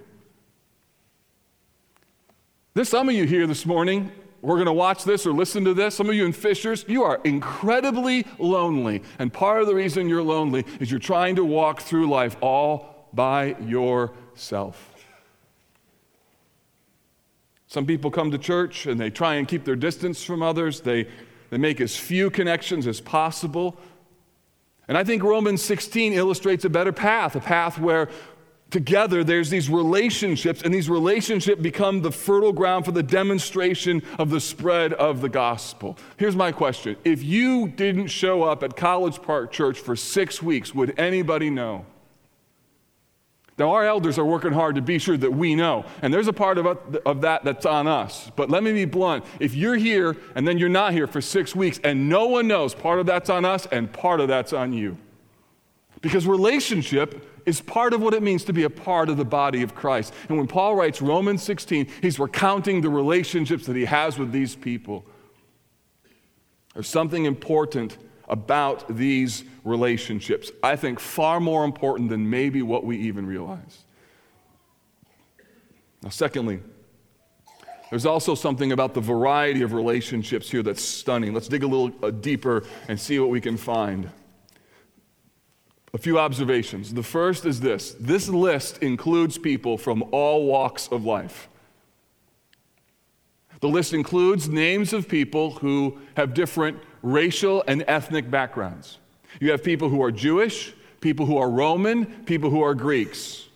There's 2.75 2.89
some 2.89 3.09
of 3.09 3.15
you 3.15 3.25
here 3.25 3.47
this 3.47 3.67
morning, 3.67 4.13
we're 4.41 4.55
going 4.55 4.67
to 4.67 4.73
watch 4.73 5.03
this 5.05 5.27
or 5.27 5.33
listen 5.33 5.65
to 5.65 5.75
this. 5.75 5.97
Some 5.97 6.09
of 6.09 6.15
you 6.15 6.25
in 6.25 6.33
Fishers, 6.33 6.85
you 6.87 7.03
are 7.03 7.21
incredibly 7.25 8.25
lonely. 8.39 9.03
And 9.19 9.33
part 9.33 9.61
of 9.61 9.67
the 9.67 9.75
reason 9.75 10.09
you're 10.09 10.23
lonely 10.23 10.65
is 10.79 10.91
you're 10.91 11.01
trying 11.01 11.37
to 11.37 11.45
walk 11.45 11.81
through 11.81 12.09
life 12.09 12.37
all 12.41 13.09
by 13.13 13.57
yourself. 13.61 14.95
Some 17.67 17.85
people 17.85 18.11
come 18.11 18.31
to 18.31 18.39
church 18.39 18.87
and 18.87 18.99
they 18.99 19.11
try 19.11 19.35
and 19.35 19.49
keep 19.49 19.65
their 19.65 19.77
distance 19.77 20.23
from 20.23 20.43
others. 20.43 20.81
They, 20.81 21.09
they 21.51 21.59
make 21.59 21.81
as 21.81 21.97
few 21.97 22.31
connections 22.31 22.87
as 22.87 23.01
possible. 23.01 23.77
And 24.89 24.97
I 24.97 25.05
think 25.05 25.23
Romans 25.23 25.63
16 25.63 26.15
illustrates 26.15 26.65
a 26.65 26.71
better 26.71 26.93
path, 26.93 27.37
a 27.37 27.41
path 27.41 27.79
where 27.79 28.09
together 28.71 29.23
there's 29.23 29.51
these 29.51 29.71
relationships, 29.71 30.63
and 30.63 30.73
these 30.73 30.91
relationships 30.91 31.61
become 31.61 32.03
the 32.03 32.13
fertile 32.13 32.53
ground 32.53 32.85
for 32.85 32.93
the 32.93 33.03
demonstration 33.03 34.03
of 34.19 34.31
the 34.31 34.41
spread 34.41 34.93
of 34.95 35.21
the 35.21 35.29
gospel. 35.29 35.97
Here's 36.17 36.37
my 36.37 36.53
question 36.53 36.97
If 37.05 37.23
you 37.23 37.69
didn't 37.69 38.09
show 38.09 38.43
up 38.43 38.63
at 38.63 38.77
College 38.77 39.23
Park 39.23 39.53
Church 39.53 39.79
for 39.79 39.95
six 39.95 40.43
weeks, 40.43 40.75
would 40.75 40.99
anybody 40.99 41.51
know? 41.51 41.85
Now, 43.59 43.73
our 43.73 43.85
elders 43.85 44.19
are 44.19 44.25
working 44.25 44.53
hard 44.53 44.77
to 44.77 44.83
be 44.83 45.01
sure 45.01 45.17
that 45.17 45.33
we 45.33 45.57
know. 45.57 45.85
And 46.01 46.15
there's 46.15 46.29
a 46.29 46.33
part 46.33 46.59
of, 46.59 46.67
of 47.05 47.21
that 47.23 47.43
that's 47.43 47.67
on 47.67 47.89
us. 47.89 48.31
But 48.37 48.51
let 48.51 48.63
me 48.63 48.73
be 48.73 48.85
blunt. 48.85 49.25
If 49.41 49.57
you're 49.57 49.77
here 49.77 50.17
and 50.37 50.47
then 50.47 50.59
you're 50.59 50.69
not 50.69 50.93
here 50.93 51.09
for 51.09 51.21
six 51.21 51.57
weeks 51.57 51.81
and 51.83 52.09
no 52.09 52.27
one 52.27 52.47
knows, 52.47 52.73
part 52.73 53.01
of 53.01 53.07
that's 53.07 53.29
on 53.29 53.45
us 53.45 53.67
and 53.67 53.93
part 53.93 54.21
of 54.21 54.29
that's 54.29 54.53
on 54.53 54.73
you. 54.73 54.97
Because 56.01 56.25
relationship 56.25 57.27
is 57.45 57.61
part 57.61 57.93
of 57.93 58.01
what 58.01 58.15
it 58.15 58.23
means 58.23 58.45
to 58.45 58.53
be 58.53 58.63
a 58.63 58.71
part 58.71 59.09
of 59.09 59.17
the 59.17 59.25
body 59.25 59.63
of 59.63 59.75
Christ. 59.75 60.15
And 60.29 60.39
when 60.39 60.47
Paul 60.47 60.77
writes 60.77 61.03
Romans 61.03 61.43
16, 61.43 61.89
he's 62.01 62.21
recounting 62.21 62.81
the 62.81 62.91
relationships 62.91 63.67
that 63.67 63.75
he 63.75 63.87
has 63.87 64.19
with 64.19 64.31
these 64.31 64.55
people. 64.55 65.05
There's 66.75 66.87
something 66.87 67.25
important 67.25 67.99
about 68.29 68.97
these 68.97 69.45
relationships. 69.65 70.51
I 70.63 70.77
think 70.77 71.01
far 71.01 71.41
more 71.41 71.65
important 71.65 72.11
than 72.11 72.29
maybe 72.29 72.63
what 72.63 72.85
we 72.85 72.99
even 72.99 73.27
realize. 73.27 73.85
Now, 76.03 76.11
secondly, 76.11 76.61
there's 77.91 78.07
also 78.07 78.35
something 78.35 78.73
about 78.73 78.95
the 78.95 79.01
variety 79.01 79.63
of 79.63 79.73
relationships 79.73 80.51
here 80.51 80.63
that's 80.63 80.83
stunning. 80.83 81.33
Let's 81.33 81.49
dig 81.49 81.63
a 81.63 81.67
little 81.67 81.93
uh, 82.03 82.11
deeper 82.11 82.65
and 82.87 83.01
see 83.01 83.19
what 83.19 83.31
we 83.31 83.41
can 83.41 83.57
find. 83.57 84.11
A 85.95 85.99
few 85.99 86.19
observations. 86.19 86.93
The 86.93 87.03
first 87.03 87.47
is 87.47 87.61
this 87.61 87.97
this 87.99 88.29
list 88.29 88.79
includes 88.83 89.39
people 89.39 89.79
from 89.79 90.05
all 90.13 90.45
walks 90.47 90.89
of 90.89 91.05
life. 91.05 91.49
The 93.61 93.69
list 93.69 93.95
includes 93.95 94.49
names 94.49 94.93
of 94.93 95.09
people 95.09 95.53
who 95.53 95.99
have 96.17 96.35
different 96.35 96.79
racial 97.13 97.65
and 97.67 97.85
ethnic 97.89 98.31
backgrounds. 98.31 98.99
You 99.41 99.51
have 99.51 99.63
people 99.63 99.89
who 99.89 100.03
are 100.03 100.11
Jewish, 100.11 100.75
people 101.01 101.27
who 101.27 101.37
are 101.37 101.51
Roman, 101.51 102.07
people 102.25 102.51
who 102.51 102.63
are 102.63 102.75
Greeks. 102.75 103.49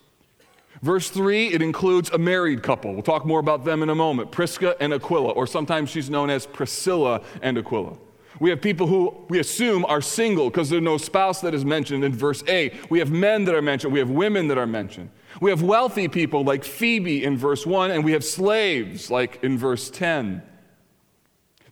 Verse 0.81 1.09
3, 1.09 1.47
it 1.47 1.61
includes 1.61 2.09
a 2.09 2.17
married 2.17 2.61
couple. 2.61 2.93
We'll 2.93 3.03
talk 3.03 3.25
more 3.25 3.39
about 3.39 3.63
them 3.63 3.83
in 3.83 3.89
a 3.89 3.95
moment 3.95 4.31
Prisca 4.31 4.75
and 4.81 4.93
Aquila, 4.93 5.31
or 5.31 5.47
sometimes 5.47 5.89
she's 5.89 6.09
known 6.09 6.29
as 6.29 6.45
Priscilla 6.45 7.21
and 7.41 7.57
Aquila. 7.57 7.95
We 8.39 8.49
have 8.49 8.61
people 8.61 8.87
who 8.87 9.15
we 9.29 9.39
assume 9.39 9.85
are 9.85 10.01
single 10.01 10.49
because 10.49 10.69
there's 10.69 10.81
no 10.81 10.97
spouse 10.97 11.39
that 11.41 11.53
is 11.53 11.63
mentioned 11.63 12.03
in 12.03 12.13
verse 12.13 12.43
8. 12.47 12.89
We 12.89 12.99
have 12.99 13.11
men 13.11 13.45
that 13.45 13.55
are 13.55 13.61
mentioned. 13.61 13.93
We 13.93 13.99
have 13.99 14.09
women 14.09 14.47
that 14.49 14.57
are 14.57 14.67
mentioned. 14.67 15.09
We 15.39 15.51
have 15.51 15.61
wealthy 15.61 16.07
people 16.07 16.43
like 16.43 16.63
Phoebe 16.63 17.23
in 17.23 17.37
verse 17.37 17.65
1, 17.65 17.91
and 17.91 18.03
we 18.03 18.11
have 18.11 18.23
slaves 18.23 19.09
like 19.09 19.41
in 19.43 19.57
verse 19.57 19.89
10. 19.89 20.41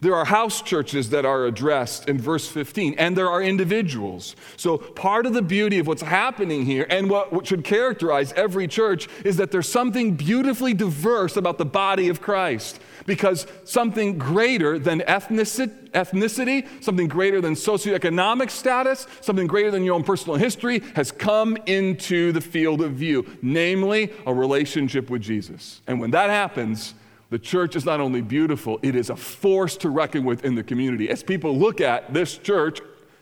There 0.01 0.15
are 0.15 0.25
house 0.25 0.63
churches 0.63 1.11
that 1.11 1.25
are 1.25 1.45
addressed 1.45 2.09
in 2.09 2.19
verse 2.19 2.47
15, 2.47 2.95
and 2.97 3.15
there 3.15 3.29
are 3.29 3.39
individuals. 3.39 4.35
So, 4.57 4.79
part 4.79 5.27
of 5.27 5.33
the 5.33 5.43
beauty 5.43 5.77
of 5.77 5.85
what's 5.85 6.01
happening 6.01 6.65
here 6.65 6.87
and 6.89 7.07
what, 7.07 7.31
what 7.31 7.45
should 7.45 7.63
characterize 7.63 8.33
every 8.33 8.67
church 8.67 9.07
is 9.23 9.37
that 9.37 9.51
there's 9.51 9.69
something 9.69 10.15
beautifully 10.15 10.73
diverse 10.73 11.37
about 11.37 11.59
the 11.59 11.65
body 11.65 12.09
of 12.09 12.19
Christ. 12.19 12.81
Because 13.05 13.45
something 13.63 14.17
greater 14.17 14.79
than 14.79 15.01
ethnicity, 15.01 16.67
something 16.83 17.07
greater 17.07 17.39
than 17.39 17.53
socioeconomic 17.53 18.49
status, 18.49 19.05
something 19.21 19.45
greater 19.45 19.69
than 19.69 19.83
your 19.83 19.93
own 19.93 20.03
personal 20.03 20.35
history 20.35 20.79
has 20.95 21.11
come 21.11 21.57
into 21.67 22.31
the 22.31 22.41
field 22.41 22.81
of 22.81 22.93
view, 22.93 23.25
namely 23.43 24.11
a 24.25 24.33
relationship 24.33 25.11
with 25.11 25.21
Jesus. 25.21 25.81
And 25.85 25.99
when 25.99 26.11
that 26.11 26.31
happens, 26.31 26.95
the 27.31 27.39
church 27.39 27.77
is 27.77 27.85
not 27.85 28.01
only 28.01 28.21
beautiful, 28.21 28.77
it 28.83 28.93
is 28.93 29.09
a 29.09 29.15
force 29.15 29.77
to 29.77 29.89
reckon 29.89 30.25
with 30.25 30.43
in 30.43 30.53
the 30.53 30.63
community. 30.63 31.09
As 31.09 31.23
people 31.23 31.57
look 31.57 31.79
at 31.79 32.13
this 32.13 32.37
church 32.37 32.81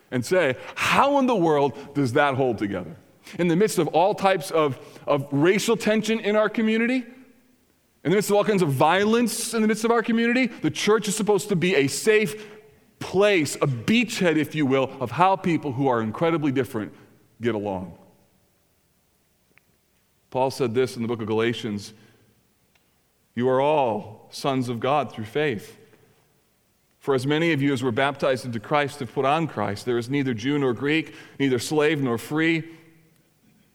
and 0.09 0.25
say, 0.25 0.57
how 0.73 1.19
in 1.19 1.27
the 1.27 1.35
world 1.35 1.93
does 1.93 2.13
that 2.13 2.33
hold 2.33 2.57
together? 2.57 2.95
In 3.37 3.47
the 3.47 3.55
midst 3.55 3.77
of 3.77 3.87
all 3.89 4.15
types 4.15 4.49
of, 4.49 4.79
of 5.05 5.27
racial 5.31 5.77
tension 5.77 6.19
in 6.19 6.35
our 6.35 6.49
community, 6.49 7.05
in 8.03 8.09
the 8.09 8.15
midst 8.15 8.31
of 8.31 8.35
all 8.35 8.43
kinds 8.43 8.63
of 8.63 8.69
violence 8.69 9.53
in 9.53 9.61
the 9.61 9.67
midst 9.67 9.85
of 9.85 9.91
our 9.91 10.01
community, 10.01 10.47
the 10.47 10.71
church 10.71 11.07
is 11.07 11.15
supposed 11.15 11.47
to 11.49 11.55
be 11.55 11.75
a 11.75 11.85
safe 11.85 12.47
place, 12.97 13.55
a 13.57 13.67
beachhead, 13.67 14.37
if 14.37 14.55
you 14.55 14.65
will, 14.65 14.91
of 14.99 15.11
how 15.11 15.35
people 15.35 15.71
who 15.71 15.87
are 15.87 16.01
incredibly 16.01 16.51
different 16.51 16.91
get 17.41 17.53
along. 17.53 17.95
Paul 20.31 20.49
said 20.49 20.73
this 20.73 20.95
in 20.95 21.03
the 21.03 21.07
book 21.07 21.21
of 21.21 21.27
Galatians 21.27 21.93
you 23.35 23.47
are 23.49 23.61
all 23.61 24.27
sons 24.31 24.69
of 24.69 24.79
God 24.79 25.11
through 25.11 25.25
faith. 25.25 25.77
For 26.99 27.15
as 27.15 27.25
many 27.25 27.53
of 27.53 27.61
you 27.61 27.71
as 27.71 27.81
were 27.81 27.91
baptized 27.91 28.45
into 28.45 28.59
Christ 28.59 28.99
have 28.99 29.13
put 29.13 29.25
on 29.25 29.47
Christ. 29.47 29.85
There 29.85 29.97
is 29.97 30.09
neither 30.09 30.33
Jew 30.33 30.59
nor 30.59 30.73
Greek, 30.73 31.15
neither 31.39 31.57
slave 31.57 32.01
nor 32.01 32.17
free. 32.17 32.63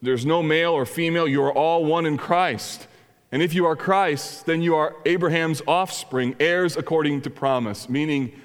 There's 0.03 0.27
no 0.27 0.43
male 0.43 0.73
or 0.73 0.85
female. 0.85 1.27
You 1.27 1.43
are 1.43 1.53
all 1.53 1.85
one 1.85 2.05
in 2.05 2.19
Christ. 2.19 2.87
And 3.33 3.43
if 3.43 3.55
you 3.55 3.65
are 3.67 3.75
Christ, 3.75 4.47
then 4.47 4.61
you 4.63 4.77
are 4.77 4.95
Abraham's 5.07 5.63
offspring, 5.67 6.37
heirs 6.39 6.77
according 6.77 7.23
to 7.23 7.31
promise, 7.31 7.89
meaning 7.89 8.39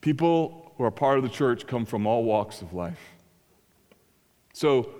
people 0.00 0.72
who 0.76 0.84
are 0.84 0.90
part 0.90 1.18
of 1.18 1.24
the 1.24 1.30
church 1.30 1.66
come 1.66 1.86
from 1.86 2.06
all 2.06 2.24
walks 2.24 2.60
of 2.60 2.72
life. 2.72 3.00
So 4.52 4.90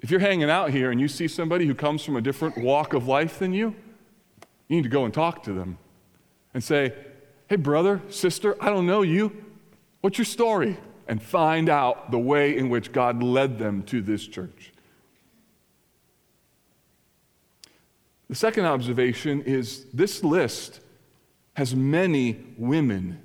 if 0.00 0.10
you're 0.10 0.20
hanging 0.20 0.48
out 0.48 0.70
here 0.70 0.90
and 0.92 1.00
you 1.00 1.08
see 1.08 1.26
somebody 1.26 1.66
who 1.66 1.74
comes 1.74 2.04
from 2.04 2.16
a 2.16 2.20
different 2.20 2.56
walk 2.56 2.94
of 2.94 3.08
life 3.08 3.38
than 3.40 3.52
you, 3.52 3.74
you 4.68 4.76
need 4.76 4.82
to 4.82 4.88
go 4.88 5.04
and 5.04 5.14
talk 5.14 5.42
to 5.44 5.52
them 5.52 5.78
and 6.54 6.62
say, 6.62 6.92
Hey, 7.48 7.56
brother, 7.56 8.02
sister, 8.08 8.56
I 8.60 8.70
don't 8.70 8.86
know 8.86 9.02
you. 9.02 9.44
What's 10.00 10.18
your 10.18 10.24
story? 10.24 10.76
And 11.06 11.22
find 11.22 11.68
out 11.68 12.10
the 12.10 12.18
way 12.18 12.56
in 12.56 12.68
which 12.68 12.90
God 12.90 13.22
led 13.22 13.58
them 13.58 13.84
to 13.84 14.02
this 14.02 14.26
church. 14.26 14.72
The 18.28 18.34
second 18.34 18.64
observation 18.64 19.42
is 19.42 19.84
this 19.92 20.24
list 20.24 20.80
has 21.54 21.74
many 21.74 22.44
women 22.58 23.22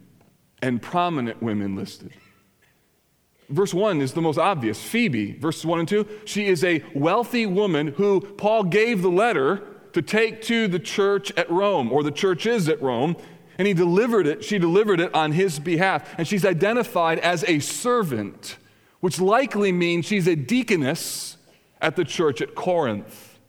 and 0.62 0.80
prominent 0.80 1.42
women 1.42 1.76
listed. 1.76 2.12
Verse 3.50 3.74
1 3.74 4.00
is 4.00 4.14
the 4.14 4.22
most 4.22 4.38
obvious 4.38 4.82
Phoebe. 4.82 5.34
Verses 5.34 5.66
1 5.66 5.80
and 5.80 5.88
2, 5.88 6.08
she 6.26 6.46
is 6.46 6.64
a 6.64 6.84
wealthy 6.94 7.46
woman 7.46 7.88
who 7.88 8.22
Paul 8.22 8.64
gave 8.64 9.02
the 9.02 9.10
letter 9.10 9.64
to 9.94 10.02
take 10.02 10.42
to 10.44 10.68
the 10.68 10.80
church 10.80 11.32
at 11.38 11.50
Rome, 11.50 11.92
or 11.92 12.04
the 12.04 12.12
church 12.12 12.46
is 12.46 12.70
at 12.70 12.82
Rome, 12.82 13.16
and 13.58 13.68
he 13.68 13.74
delivered 13.74 14.26
it, 14.28 14.44
she 14.44 14.58
delivered 14.58 15.00
it 15.00 15.14
on 15.14 15.34
his 15.34 15.60
behalf. 15.60 16.16
And 16.18 16.28
she's 16.28 16.46
identified 16.46 17.20
as 17.20 17.44
a 17.48 17.60
servant, 17.60 18.58
which 19.02 19.20
likely 19.20 19.72
means 19.72 20.06
she's 20.06 20.28
a 20.28 20.36
deaconess 20.36 21.38
at 21.82 21.96
the 21.96 22.06
church 22.06 22.42
at 22.42 22.56
Corinth. 22.56 23.40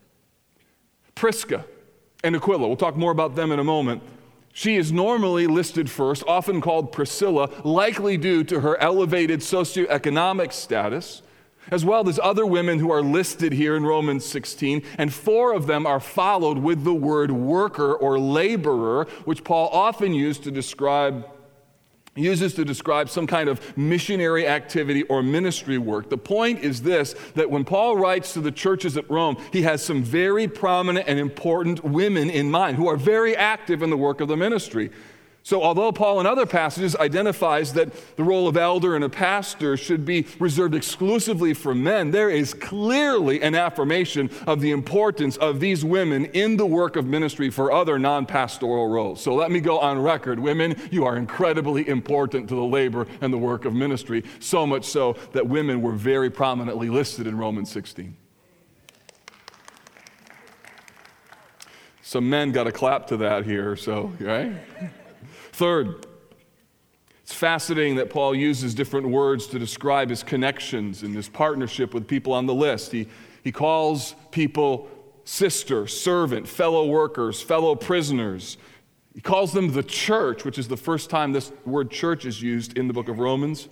Prisca 1.14 1.64
and 2.24 2.34
Aquila, 2.34 2.66
we'll 2.66 2.76
talk 2.76 2.96
more 2.96 3.12
about 3.12 3.36
them 3.36 3.52
in 3.52 3.58
a 3.58 3.64
moment. 3.64 4.02
She 4.52 4.76
is 4.76 4.92
normally 4.92 5.46
listed 5.46 5.90
first, 5.90 6.24
often 6.28 6.60
called 6.60 6.92
Priscilla, 6.92 7.48
likely 7.64 8.16
due 8.16 8.44
to 8.44 8.60
her 8.60 8.76
elevated 8.78 9.40
socioeconomic 9.40 10.52
status 10.52 11.22
as 11.70 11.84
well 11.84 12.08
as 12.08 12.18
other 12.22 12.44
women 12.44 12.78
who 12.78 12.90
are 12.90 13.02
listed 13.02 13.52
here 13.52 13.76
in 13.76 13.84
Romans 13.84 14.24
16, 14.24 14.82
and 14.98 15.12
four 15.12 15.54
of 15.54 15.66
them 15.66 15.86
are 15.86 16.00
followed 16.00 16.58
with 16.58 16.84
the 16.84 16.94
word 16.94 17.30
worker 17.30 17.94
or 17.94 18.18
laborer, 18.18 19.06
which 19.24 19.44
Paul 19.44 19.68
often 19.68 20.12
used 20.12 20.42
to 20.44 20.50
describe 20.50 21.26
uses 22.14 22.52
to 22.52 22.64
describe 22.64 23.08
some 23.08 23.26
kind 23.26 23.48
of 23.48 23.76
missionary 23.76 24.46
activity 24.46 25.02
or 25.04 25.22
ministry 25.22 25.78
work. 25.78 26.10
The 26.10 26.18
point 26.18 26.60
is 26.60 26.82
this 26.82 27.14
that 27.34 27.50
when 27.50 27.64
Paul 27.64 27.96
writes 27.96 28.34
to 28.34 28.40
the 28.40 28.52
churches 28.52 28.96
at 28.96 29.10
Rome, 29.10 29.36
he 29.52 29.62
has 29.62 29.82
some 29.82 30.02
very 30.02 30.46
prominent 30.46 31.08
and 31.08 31.18
important 31.18 31.82
women 31.82 32.28
in 32.28 32.50
mind 32.50 32.76
who 32.76 32.88
are 32.88 32.96
very 32.96 33.34
active 33.34 33.82
in 33.82 33.88
the 33.88 33.96
work 33.96 34.20
of 34.20 34.28
the 34.28 34.36
ministry. 34.36 34.90
So, 35.44 35.60
although 35.60 35.90
Paul 35.90 36.20
in 36.20 36.26
other 36.26 36.46
passages 36.46 36.94
identifies 36.94 37.72
that 37.72 37.90
the 38.16 38.22
role 38.22 38.46
of 38.46 38.56
elder 38.56 38.94
and 38.94 39.02
a 39.02 39.08
pastor 39.08 39.76
should 39.76 40.04
be 40.04 40.26
reserved 40.38 40.72
exclusively 40.72 41.52
for 41.52 41.74
men, 41.74 42.12
there 42.12 42.30
is 42.30 42.54
clearly 42.54 43.42
an 43.42 43.56
affirmation 43.56 44.30
of 44.46 44.60
the 44.60 44.70
importance 44.70 45.36
of 45.38 45.58
these 45.58 45.84
women 45.84 46.26
in 46.26 46.56
the 46.56 46.66
work 46.66 46.94
of 46.94 47.06
ministry 47.06 47.50
for 47.50 47.72
other 47.72 47.98
non 47.98 48.24
pastoral 48.24 48.88
roles. 48.88 49.20
So, 49.20 49.34
let 49.34 49.50
me 49.50 49.58
go 49.58 49.80
on 49.80 50.00
record. 50.00 50.38
Women, 50.38 50.76
you 50.92 51.04
are 51.04 51.16
incredibly 51.16 51.88
important 51.88 52.48
to 52.50 52.54
the 52.54 52.62
labor 52.62 53.08
and 53.20 53.32
the 53.32 53.38
work 53.38 53.64
of 53.64 53.74
ministry, 53.74 54.22
so 54.38 54.64
much 54.64 54.84
so 54.84 55.16
that 55.32 55.48
women 55.48 55.82
were 55.82 55.92
very 55.92 56.30
prominently 56.30 56.88
listed 56.88 57.26
in 57.26 57.36
Romans 57.36 57.68
16. 57.72 58.16
Some 62.02 62.30
men 62.30 62.52
got 62.52 62.68
a 62.68 62.72
clap 62.72 63.08
to 63.08 63.16
that 63.16 63.44
here, 63.44 63.74
so, 63.74 64.12
right? 64.20 64.52
Third, 65.52 66.06
it's 67.22 67.34
fascinating 67.34 67.96
that 67.96 68.10
Paul 68.10 68.34
uses 68.34 68.74
different 68.74 69.08
words 69.08 69.46
to 69.48 69.58
describe 69.58 70.10
his 70.10 70.22
connections 70.22 71.02
and 71.02 71.14
his 71.14 71.28
partnership 71.28 71.94
with 71.94 72.06
people 72.06 72.32
on 72.32 72.46
the 72.46 72.54
list. 72.54 72.92
He, 72.92 73.08
he 73.42 73.52
calls 73.52 74.14
people 74.30 74.90
sister, 75.24 75.86
servant, 75.86 76.48
fellow 76.48 76.86
workers, 76.86 77.40
fellow 77.40 77.74
prisoners. 77.74 78.58
He 79.14 79.20
calls 79.20 79.52
them 79.52 79.72
the 79.72 79.82
church, 79.82 80.44
which 80.44 80.58
is 80.58 80.68
the 80.68 80.76
first 80.76 81.10
time 81.10 81.32
this 81.32 81.52
word 81.64 81.90
church 81.90 82.24
is 82.24 82.42
used 82.42 82.76
in 82.76 82.88
the 82.88 82.94
book 82.94 83.08
of 83.08 83.18
Romans. 83.18 83.68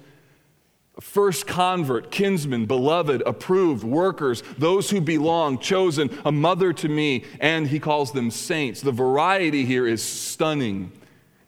First 1.01 1.47
convert, 1.47 2.11
kinsman, 2.11 2.67
beloved, 2.67 3.23
approved, 3.25 3.85
workers, 3.85 4.43
those 4.59 4.91
who 4.91 5.01
belong, 5.01 5.59
chosen, 5.59 6.11
a 6.25 6.33
mother 6.33 6.73
to 6.75 6.89
me, 6.89 7.25
and 7.41 7.67
he 7.67 7.81
calls 7.81 8.13
them 8.13 8.31
saints. 8.31 8.83
The 8.83 8.93
variety 8.93 9.65
here 9.65 9.87
is 9.87 10.03
stunning. 10.03 10.93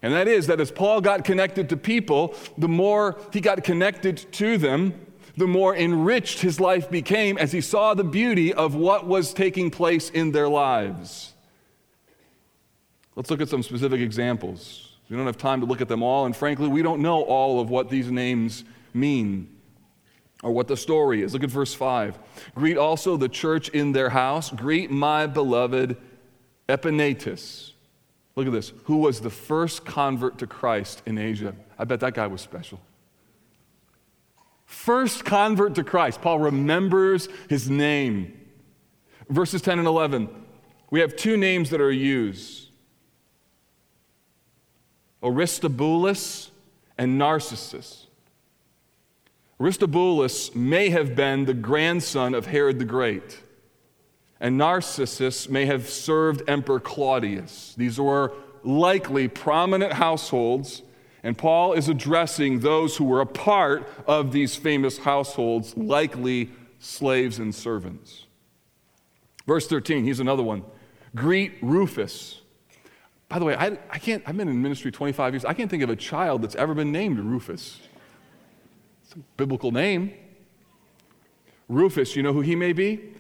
And 0.02 0.12
that 0.14 0.26
is 0.26 0.48
that 0.48 0.60
as 0.60 0.72
Paul 0.72 1.00
got 1.00 1.24
connected 1.24 1.68
to 1.68 1.76
people, 1.76 2.34
the 2.58 2.68
more 2.68 3.20
he 3.32 3.40
got 3.40 3.62
connected 3.62 4.16
to 4.32 4.58
them, 4.58 4.94
the 5.36 5.46
more 5.46 5.74
enriched 5.74 6.40
his 6.40 6.58
life 6.58 6.90
became 6.90 7.38
as 7.38 7.52
he 7.52 7.60
saw 7.60 7.94
the 7.94 8.04
beauty 8.04 8.52
of 8.52 8.74
what 8.74 9.06
was 9.06 9.32
taking 9.32 9.70
place 9.70 10.10
in 10.10 10.32
their 10.32 10.48
lives. 10.48 11.32
Let's 13.14 13.30
look 13.30 13.40
at 13.40 13.48
some 13.48 13.62
specific 13.62 14.00
examples. 14.00 14.96
We 15.08 15.16
don't 15.16 15.26
have 15.26 15.38
time 15.38 15.60
to 15.60 15.66
look 15.66 15.80
at 15.80 15.88
them 15.88 16.02
all, 16.02 16.26
and 16.26 16.34
frankly, 16.34 16.68
we 16.68 16.82
don't 16.82 17.00
know 17.00 17.22
all 17.22 17.60
of 17.60 17.70
what 17.70 17.88
these 17.88 18.10
names 18.10 18.64
mean 18.94 19.48
or 20.42 20.50
what 20.50 20.68
the 20.68 20.76
story 20.76 21.22
is. 21.22 21.32
Look 21.32 21.44
at 21.44 21.50
verse 21.50 21.74
5. 21.74 22.18
Greet 22.54 22.76
also 22.76 23.16
the 23.16 23.28
church 23.28 23.68
in 23.68 23.92
their 23.92 24.10
house. 24.10 24.50
Greet 24.50 24.90
my 24.90 25.26
beloved 25.26 25.96
Epaenetus 26.68 27.71
Look 28.34 28.46
at 28.46 28.52
this. 28.52 28.72
Who 28.84 28.98
was 28.98 29.20
the 29.20 29.30
first 29.30 29.84
convert 29.84 30.38
to 30.38 30.46
Christ 30.46 31.02
in 31.06 31.18
Asia? 31.18 31.54
I 31.78 31.84
bet 31.84 32.00
that 32.00 32.14
guy 32.14 32.26
was 32.26 32.40
special. 32.40 32.80
First 34.64 35.24
convert 35.24 35.74
to 35.74 35.84
Christ. 35.84 36.22
Paul 36.22 36.38
remembers 36.38 37.28
his 37.48 37.68
name. 37.68 38.40
Verses 39.28 39.60
10 39.60 39.78
and 39.78 39.88
11. 39.88 40.28
We 40.90 41.00
have 41.00 41.14
two 41.14 41.36
names 41.36 41.70
that 41.70 41.80
are 41.80 41.92
used. 41.92 42.68
Aristobulus, 45.22 46.50
and 46.98 47.18
Narcissus. 47.18 48.06
Aristobulus 49.60 50.54
may 50.54 50.90
have 50.90 51.14
been 51.14 51.44
the 51.44 51.54
grandson 51.54 52.34
of 52.34 52.46
Herod 52.46 52.78
the 52.78 52.84
Great, 52.84 53.40
and 54.42 54.58
Narcissus 54.58 55.48
may 55.48 55.66
have 55.66 55.88
served 55.88 56.42
Emperor 56.48 56.80
Claudius. 56.80 57.74
These 57.78 58.00
were 58.00 58.32
likely 58.64 59.28
prominent 59.28 59.92
households, 59.92 60.82
and 61.22 61.38
Paul 61.38 61.74
is 61.74 61.88
addressing 61.88 62.58
those 62.58 62.96
who 62.96 63.04
were 63.04 63.20
a 63.20 63.26
part 63.26 63.88
of 64.04 64.32
these 64.32 64.56
famous 64.56 64.98
households, 64.98 65.76
likely 65.76 66.50
slaves 66.80 67.38
and 67.38 67.54
servants. 67.54 68.26
Verse 69.46 69.68
13, 69.68 70.04
here's 70.04 70.18
another 70.18 70.42
one. 70.42 70.64
Greet 71.14 71.52
Rufus. 71.62 72.40
By 73.28 73.38
the 73.38 73.44
way, 73.44 73.54
I, 73.54 73.78
I 73.90 73.98
can't, 74.00 74.24
I've 74.26 74.36
been 74.36 74.48
in 74.48 74.60
ministry 74.60 74.90
25 74.90 75.34
years. 75.34 75.44
I 75.44 75.54
can't 75.54 75.70
think 75.70 75.84
of 75.84 75.90
a 75.90 75.96
child 75.96 76.42
that's 76.42 76.56
ever 76.56 76.74
been 76.74 76.90
named 76.90 77.20
Rufus. 77.20 77.78
It's 79.04 79.12
a 79.12 79.18
biblical 79.36 79.70
name. 79.70 80.14
Rufus, 81.68 82.16
you 82.16 82.24
know 82.24 82.32
who 82.32 82.40
he 82.40 82.56
may 82.56 82.72
be? 82.72 83.12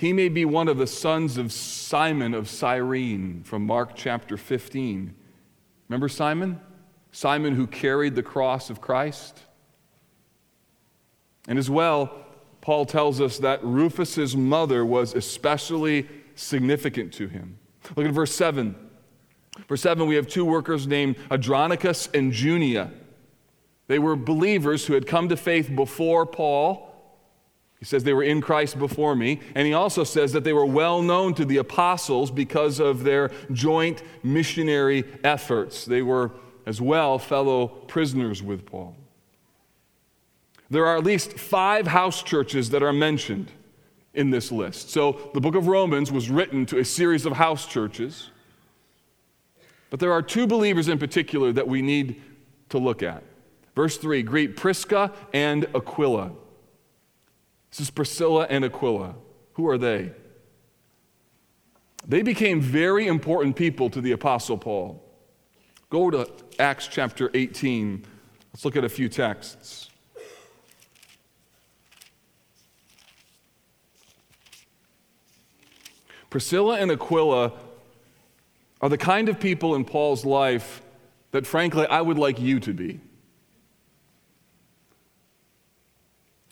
He 0.00 0.14
may 0.14 0.30
be 0.30 0.46
one 0.46 0.68
of 0.68 0.78
the 0.78 0.86
sons 0.86 1.36
of 1.36 1.52
Simon 1.52 2.32
of 2.32 2.48
Cyrene 2.48 3.42
from 3.44 3.66
Mark 3.66 3.90
chapter 3.94 4.38
15. 4.38 5.14
Remember 5.90 6.08
Simon? 6.08 6.58
Simon 7.12 7.54
who 7.54 7.66
carried 7.66 8.14
the 8.14 8.22
cross 8.22 8.70
of 8.70 8.80
Christ? 8.80 9.42
And 11.46 11.58
as 11.58 11.68
well, 11.68 12.24
Paul 12.62 12.86
tells 12.86 13.20
us 13.20 13.36
that 13.40 13.62
Rufus's 13.62 14.34
mother 14.34 14.86
was 14.86 15.14
especially 15.14 16.08
significant 16.34 17.12
to 17.12 17.28
him. 17.28 17.58
Look 17.94 18.06
at 18.06 18.12
verse 18.12 18.34
7. 18.34 18.74
Verse 19.68 19.82
7, 19.82 20.08
we 20.08 20.14
have 20.14 20.26
two 20.26 20.46
workers 20.46 20.86
named 20.86 21.16
Andronicus 21.30 22.08
and 22.14 22.32
Junia. 22.32 22.90
They 23.86 23.98
were 23.98 24.16
believers 24.16 24.86
who 24.86 24.94
had 24.94 25.06
come 25.06 25.28
to 25.28 25.36
faith 25.36 25.70
before 25.76 26.24
Paul. 26.24 26.89
He 27.80 27.86
says 27.86 28.04
they 28.04 28.12
were 28.12 28.22
in 28.22 28.42
Christ 28.42 28.78
before 28.78 29.16
me. 29.16 29.40
And 29.54 29.66
he 29.66 29.72
also 29.72 30.04
says 30.04 30.32
that 30.32 30.44
they 30.44 30.52
were 30.52 30.66
well 30.66 31.00
known 31.00 31.34
to 31.34 31.46
the 31.46 31.56
apostles 31.56 32.30
because 32.30 32.78
of 32.78 33.04
their 33.04 33.30
joint 33.52 34.02
missionary 34.22 35.04
efforts. 35.24 35.86
They 35.86 36.02
were 36.02 36.30
as 36.66 36.80
well 36.80 37.18
fellow 37.18 37.68
prisoners 37.68 38.42
with 38.42 38.66
Paul. 38.66 38.94
There 40.68 40.86
are 40.86 40.98
at 40.98 41.04
least 41.04 41.32
five 41.32 41.86
house 41.86 42.22
churches 42.22 42.68
that 42.70 42.82
are 42.82 42.92
mentioned 42.92 43.50
in 44.12 44.30
this 44.30 44.52
list. 44.52 44.90
So 44.90 45.30
the 45.32 45.40
book 45.40 45.54
of 45.54 45.66
Romans 45.66 46.12
was 46.12 46.30
written 46.30 46.66
to 46.66 46.78
a 46.78 46.84
series 46.84 47.24
of 47.24 47.32
house 47.32 47.66
churches. 47.66 48.30
But 49.88 50.00
there 50.00 50.12
are 50.12 50.22
two 50.22 50.46
believers 50.46 50.86
in 50.88 50.98
particular 50.98 51.50
that 51.52 51.66
we 51.66 51.80
need 51.80 52.20
to 52.68 52.78
look 52.78 53.02
at. 53.02 53.22
Verse 53.74 53.96
3 53.96 54.22
Greet 54.22 54.56
Prisca 54.56 55.12
and 55.32 55.64
Aquila. 55.74 56.32
This 57.70 57.80
is 57.80 57.90
Priscilla 57.90 58.46
and 58.50 58.64
Aquila. 58.64 59.14
Who 59.54 59.68
are 59.68 59.78
they? 59.78 60.12
They 62.06 62.22
became 62.22 62.60
very 62.60 63.06
important 63.06 63.56
people 63.56 63.90
to 63.90 64.00
the 64.00 64.12
Apostle 64.12 64.58
Paul. 64.58 65.04
Go 65.90 66.10
to 66.10 66.28
Acts 66.58 66.88
chapter 66.88 67.30
18. 67.34 68.04
Let's 68.52 68.64
look 68.64 68.76
at 68.76 68.84
a 68.84 68.88
few 68.88 69.08
texts. 69.08 69.90
Priscilla 76.30 76.78
and 76.78 76.92
Aquila 76.92 77.52
are 78.80 78.88
the 78.88 78.98
kind 78.98 79.28
of 79.28 79.38
people 79.38 79.74
in 79.74 79.84
Paul's 79.84 80.24
life 80.24 80.80
that, 81.32 81.46
frankly, 81.46 81.86
I 81.86 82.00
would 82.00 82.18
like 82.18 82.40
you 82.40 82.60
to 82.60 82.72
be. 82.72 83.00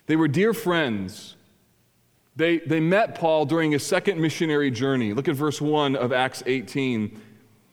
They 0.09 0.17
were 0.17 0.27
dear 0.27 0.53
friends. 0.53 1.37
They, 2.35 2.59
they 2.59 2.81
met 2.81 3.15
Paul 3.15 3.47
during 3.47 3.71
his 3.71 3.87
second 3.87 4.21
missionary 4.21 4.73
journey. 4.73 5.13
Look 5.13 5.29
at 5.29 5.37
verse 5.37 5.61
1 5.61 5.95
of 5.95 6.13
Acts 6.13 6.43
18. 6.45 7.21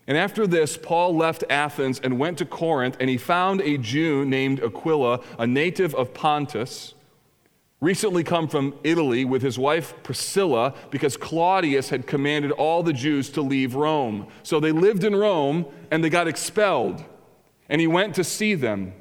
And 0.07 0.17
after 0.17 0.45
this, 0.45 0.77
Paul 0.77 1.17
left 1.17 1.43
Athens 1.49 1.99
and 1.99 2.19
went 2.19 2.37
to 2.37 2.45
Corinth, 2.45 2.97
and 2.99 3.09
he 3.09 3.17
found 3.17 3.61
a 3.61 3.79
Jew 3.79 4.23
named 4.23 4.59
Aquila, 4.63 5.21
a 5.39 5.47
native 5.47 5.95
of 5.95 6.13
Pontus 6.13 6.93
recently 7.85 8.23
come 8.23 8.47
from 8.47 8.73
Italy 8.83 9.25
with 9.25 9.43
his 9.43 9.59
wife 9.59 9.93
Priscilla 10.01 10.73
because 10.89 11.17
Claudius 11.17 11.89
had 11.89 12.07
commanded 12.07 12.51
all 12.51 12.81
the 12.81 12.93
Jews 12.93 13.29
to 13.31 13.41
leave 13.41 13.75
Rome. 13.75 14.27
So 14.41 14.59
they 14.59 14.71
lived 14.71 15.03
in 15.03 15.15
Rome 15.15 15.65
and 15.91 16.03
they 16.03 16.09
got 16.09 16.27
expelled. 16.27 17.03
And 17.69 17.79
he 17.79 17.87
went 17.87 18.15
to 18.15 18.23
see 18.23 18.55
them. 18.55 18.93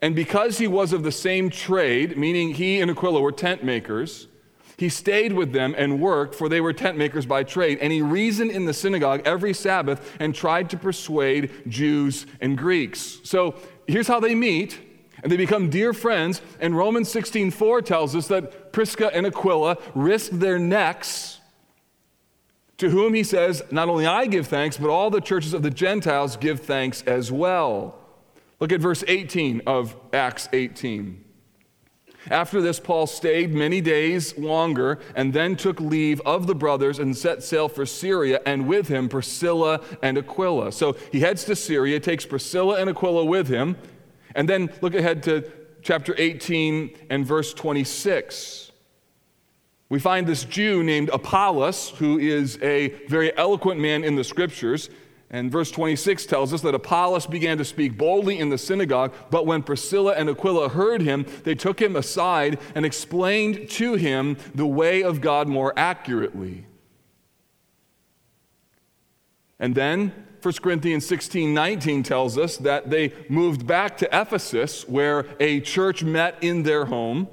And 0.00 0.14
because 0.14 0.58
he 0.58 0.66
was 0.66 0.92
of 0.92 1.02
the 1.02 1.12
same 1.12 1.50
trade, 1.50 2.16
meaning 2.16 2.54
he 2.54 2.80
and 2.80 2.90
Aquila 2.90 3.20
were 3.20 3.32
tent 3.32 3.64
makers, 3.64 4.28
he 4.76 4.88
stayed 4.90 5.32
with 5.32 5.52
them 5.52 5.74
and 5.76 6.00
worked, 6.00 6.34
for 6.34 6.48
they 6.48 6.60
were 6.60 6.72
tent 6.72 6.98
makers 6.98 7.24
by 7.24 7.44
trade. 7.44 7.78
And 7.80 7.92
he 7.92 8.02
reasoned 8.02 8.50
in 8.50 8.66
the 8.66 8.74
synagogue 8.74 9.22
every 9.24 9.54
Sabbath 9.54 10.16
and 10.20 10.34
tried 10.34 10.68
to 10.70 10.76
persuade 10.76 11.50
Jews 11.68 12.26
and 12.40 12.58
Greeks. 12.58 13.18
So 13.24 13.54
here's 13.86 14.06
how 14.06 14.20
they 14.20 14.34
meet 14.34 14.78
and 15.22 15.32
they 15.32 15.36
become 15.36 15.70
dear 15.70 15.94
friends. 15.94 16.42
And 16.60 16.76
Romans 16.76 17.08
16:4 17.08 17.80
tells 17.82 18.14
us 18.14 18.28
that 18.28 18.72
Prisca 18.72 19.14
and 19.14 19.26
Aquila 19.26 19.78
risked 19.94 20.38
their 20.38 20.58
necks 20.58 21.40
to 22.78 22.90
whom 22.90 23.14
he 23.14 23.24
says, 23.24 23.62
Not 23.70 23.88
only 23.88 24.06
I 24.06 24.26
give 24.26 24.46
thanks, 24.46 24.76
but 24.76 24.90
all 24.90 25.10
the 25.10 25.20
churches 25.20 25.54
of 25.54 25.62
the 25.62 25.70
Gentiles 25.70 26.36
give 26.36 26.60
thanks 26.60 27.02
as 27.02 27.32
well. 27.32 27.98
Look 28.60 28.72
at 28.72 28.80
verse 28.80 29.04
18 29.06 29.62
of 29.66 29.94
Acts 30.12 30.48
18. 30.52 31.24
After 32.30 32.60
this, 32.60 32.80
Paul 32.80 33.06
stayed 33.06 33.54
many 33.54 33.80
days 33.80 34.36
longer 34.36 34.98
and 35.14 35.32
then 35.32 35.54
took 35.54 35.78
leave 35.78 36.20
of 36.22 36.46
the 36.46 36.54
brothers 36.54 36.98
and 36.98 37.16
set 37.16 37.42
sail 37.42 37.68
for 37.68 37.86
Syria, 37.86 38.40
and 38.44 38.66
with 38.66 38.88
him 38.88 39.08
Priscilla 39.08 39.80
and 40.02 40.18
Aquila. 40.18 40.72
So 40.72 40.96
he 41.12 41.20
heads 41.20 41.44
to 41.44 41.54
Syria, 41.54 42.00
takes 42.00 42.26
Priscilla 42.26 42.80
and 42.80 42.90
Aquila 42.90 43.24
with 43.24 43.48
him. 43.48 43.76
And 44.34 44.48
then 44.48 44.70
look 44.80 44.94
ahead 44.94 45.22
to 45.24 45.50
chapter 45.82 46.14
18 46.18 46.96
and 47.10 47.24
verse 47.24 47.54
26. 47.54 48.72
We 49.88 50.00
find 50.00 50.26
this 50.26 50.44
Jew 50.44 50.82
named 50.82 51.10
Apollos, 51.10 51.90
who 51.90 52.18
is 52.18 52.58
a 52.60 52.88
very 53.06 53.36
eloquent 53.38 53.80
man 53.80 54.02
in 54.02 54.16
the 54.16 54.24
scriptures. 54.24 54.90
And 55.30 55.50
verse 55.50 55.70
26 55.72 56.24
tells 56.26 56.52
us 56.52 56.60
that 56.62 56.74
Apollos 56.74 57.26
began 57.26 57.58
to 57.58 57.64
speak 57.64 57.98
boldly 57.98 58.38
in 58.38 58.48
the 58.48 58.58
synagogue, 58.58 59.12
but 59.30 59.44
when 59.44 59.62
Priscilla 59.62 60.12
and 60.12 60.30
Aquila 60.30 60.68
heard 60.68 61.02
him, 61.02 61.26
they 61.42 61.54
took 61.54 61.80
him 61.80 61.96
aside 61.96 62.60
and 62.74 62.86
explained 62.86 63.68
to 63.70 63.94
him 63.94 64.36
the 64.54 64.66
way 64.66 65.02
of 65.02 65.20
God 65.20 65.48
more 65.48 65.72
accurately. 65.76 66.66
And 69.58 69.74
then 69.74 70.12
1 70.42 70.54
Corinthians 70.62 71.04
16 71.06 71.52
19 71.52 72.04
tells 72.04 72.38
us 72.38 72.56
that 72.58 72.90
they 72.90 73.12
moved 73.28 73.66
back 73.66 73.96
to 73.98 74.08
Ephesus, 74.12 74.86
where 74.88 75.26
a 75.40 75.60
church 75.60 76.04
met 76.04 76.36
in 76.40 76.62
their 76.62 76.84
home. 76.84 77.26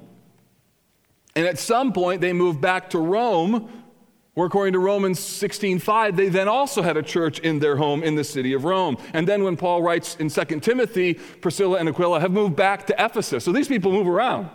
And 1.36 1.46
at 1.46 1.60
some 1.60 1.94
point, 1.94 2.22
they 2.22 2.34
moved 2.34 2.62
back 2.62 2.90
to 2.92 3.00
Rome, 3.00 3.83
where 4.34 4.48
according 4.48 4.74
to 4.74 4.80
Romans 4.80 5.20
16:5, 5.20 6.16
they 6.16 6.30
then 6.30 6.48
also 6.48 6.82
had 6.82 6.98
a 6.98 7.04
church 7.04 7.40
in 7.40 7.60
their 7.60 7.76
home 7.76 8.04
in 8.04 8.16
the 8.16 8.24
city 8.24 8.54
of 8.54 8.64
Rome. 8.64 8.98
And 9.14 9.28
then 9.28 9.44
when 9.44 9.58
Paul 9.58 9.84
writes 9.84 10.16
in 10.16 10.30
2 10.30 10.62
Timothy, 10.62 11.14
Priscilla 11.14 11.78
and 11.78 11.88
Aquila 11.88 12.20
have 12.20 12.32
moved 12.32 12.56
back 12.56 12.88
to 12.88 12.96
Ephesus. 12.98 13.44
So 13.44 13.52
these 13.52 13.68
people 13.68 13.92
move 13.92 14.08
around. 14.08 14.50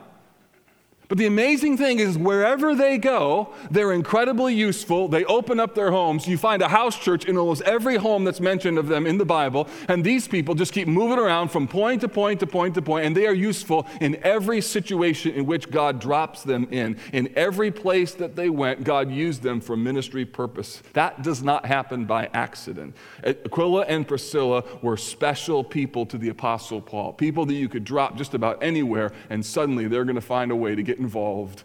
But 1.08 1.16
the 1.16 1.24
amazing 1.24 1.78
thing 1.78 2.00
is, 2.00 2.18
wherever 2.18 2.74
they 2.74 2.98
go, 2.98 3.54
they're 3.70 3.92
incredibly 3.92 4.54
useful. 4.54 5.08
They 5.08 5.24
open 5.24 5.58
up 5.58 5.74
their 5.74 5.90
homes. 5.90 6.28
You 6.28 6.36
find 6.36 6.60
a 6.60 6.68
house 6.68 6.98
church 6.98 7.24
in 7.24 7.38
almost 7.38 7.62
every 7.62 7.96
home 7.96 8.24
that's 8.24 8.40
mentioned 8.40 8.76
of 8.76 8.88
them 8.88 9.06
in 9.06 9.16
the 9.16 9.24
Bible. 9.24 9.68
And 9.88 10.04
these 10.04 10.28
people 10.28 10.54
just 10.54 10.74
keep 10.74 10.86
moving 10.86 11.18
around 11.18 11.48
from 11.48 11.66
point 11.66 12.02
to 12.02 12.08
point 12.08 12.40
to 12.40 12.46
point 12.46 12.74
to 12.74 12.82
point, 12.82 13.06
and 13.06 13.16
they 13.16 13.26
are 13.26 13.32
useful 13.32 13.86
in 14.02 14.16
every 14.22 14.60
situation 14.60 15.32
in 15.32 15.46
which 15.46 15.70
God 15.70 15.98
drops 15.98 16.42
them 16.42 16.68
in. 16.70 16.98
In 17.14 17.32
every 17.36 17.70
place 17.70 18.12
that 18.14 18.36
they 18.36 18.50
went, 18.50 18.84
God 18.84 19.10
used 19.10 19.42
them 19.42 19.62
for 19.62 19.78
ministry 19.78 20.26
purpose. 20.26 20.82
That 20.92 21.22
does 21.22 21.42
not 21.42 21.64
happen 21.64 22.04
by 22.04 22.28
accident. 22.34 22.94
Eh, 23.24 23.32
Aquila 23.46 23.86
and 23.86 24.06
Priscilla 24.06 24.62
were 24.82 24.98
special 24.98 25.64
people 25.64 26.04
to 26.04 26.18
the 26.18 26.28
Apostle 26.28 26.82
Paul, 26.82 27.14
people 27.14 27.46
that 27.46 27.54
you 27.54 27.70
could 27.70 27.84
drop 27.84 28.16
just 28.16 28.34
about 28.34 28.62
anywhere, 28.62 29.12
and 29.30 29.44
suddenly 29.44 29.88
they're 29.88 30.04
going 30.04 30.14
to 30.14 30.20
find 30.20 30.50
a 30.50 30.56
way 30.56 30.74
to 30.74 30.82
get 30.82 30.97
involved 30.98 31.64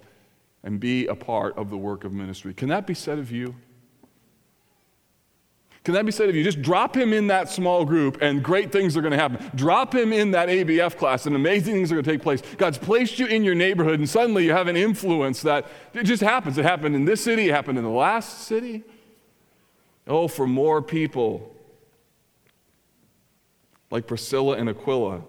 and 0.64 0.80
be 0.80 1.08
a 1.08 1.16
part 1.16 1.58
of 1.58 1.70
the 1.70 1.78
work 1.78 2.04
of 2.04 2.14
ministry. 2.14 2.54
Can 2.54 2.70
that 2.70 2.88
be 2.88 2.94
said 2.94 3.20
of 3.20 3.32
you? 3.32 3.56
Can 5.84 5.96
that 5.96 6.06
be 6.06 6.14
said 6.14 6.30
of 6.30 6.36
you? 6.36 6.44
Just 6.46 6.62
drop 6.62 6.96
him 6.96 7.12
in 7.12 7.28
that 7.28 7.50
small 7.50 7.84
group 7.84 8.20
and 8.22 8.42
great 8.42 8.72
things 8.72 8.96
are 8.96 9.02
going 9.02 9.12
to 9.12 9.18
happen. 9.18 9.52
Drop 9.54 9.94
him 9.94 10.14
in 10.14 10.32
that 10.32 10.48
ABF 10.48 10.96
class 10.96 11.26
and 11.26 11.36
amazing 11.36 11.74
things 11.74 11.92
are 11.92 11.96
going 11.96 12.06
to 12.06 12.12
take 12.12 12.22
place. 12.22 12.42
God's 12.58 12.78
placed 12.78 13.20
you 13.20 13.26
in 13.26 13.44
your 13.44 13.56
neighborhood 13.56 14.00
and 14.00 14.10
suddenly 14.10 14.46
you 14.46 14.54
have 14.54 14.70
an 14.70 14.78
influence 14.78 15.42
that 15.42 15.68
it 15.94 16.04
just 16.04 16.24
happens. 16.24 16.58
It 16.58 16.64
happened 16.64 16.96
in 16.96 17.04
this 17.04 17.22
city, 17.22 17.50
it 17.50 17.54
happened 17.54 17.78
in 17.78 17.84
the 17.84 17.90
last 17.90 18.44
city. 18.44 18.84
Oh, 20.08 20.30
for 20.30 20.48
more 20.48 20.82
people 20.82 21.54
like 23.92 24.08
Priscilla 24.08 24.56
and 24.56 24.70
Aquila. 24.70 25.22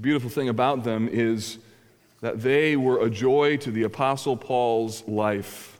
The 0.00 0.04
beautiful 0.04 0.30
thing 0.30 0.48
about 0.48 0.82
them 0.82 1.10
is 1.12 1.58
that 2.22 2.40
they 2.40 2.74
were 2.74 3.04
a 3.04 3.10
joy 3.10 3.58
to 3.58 3.70
the 3.70 3.82
Apostle 3.82 4.34
Paul's 4.34 5.06
life. 5.06 5.78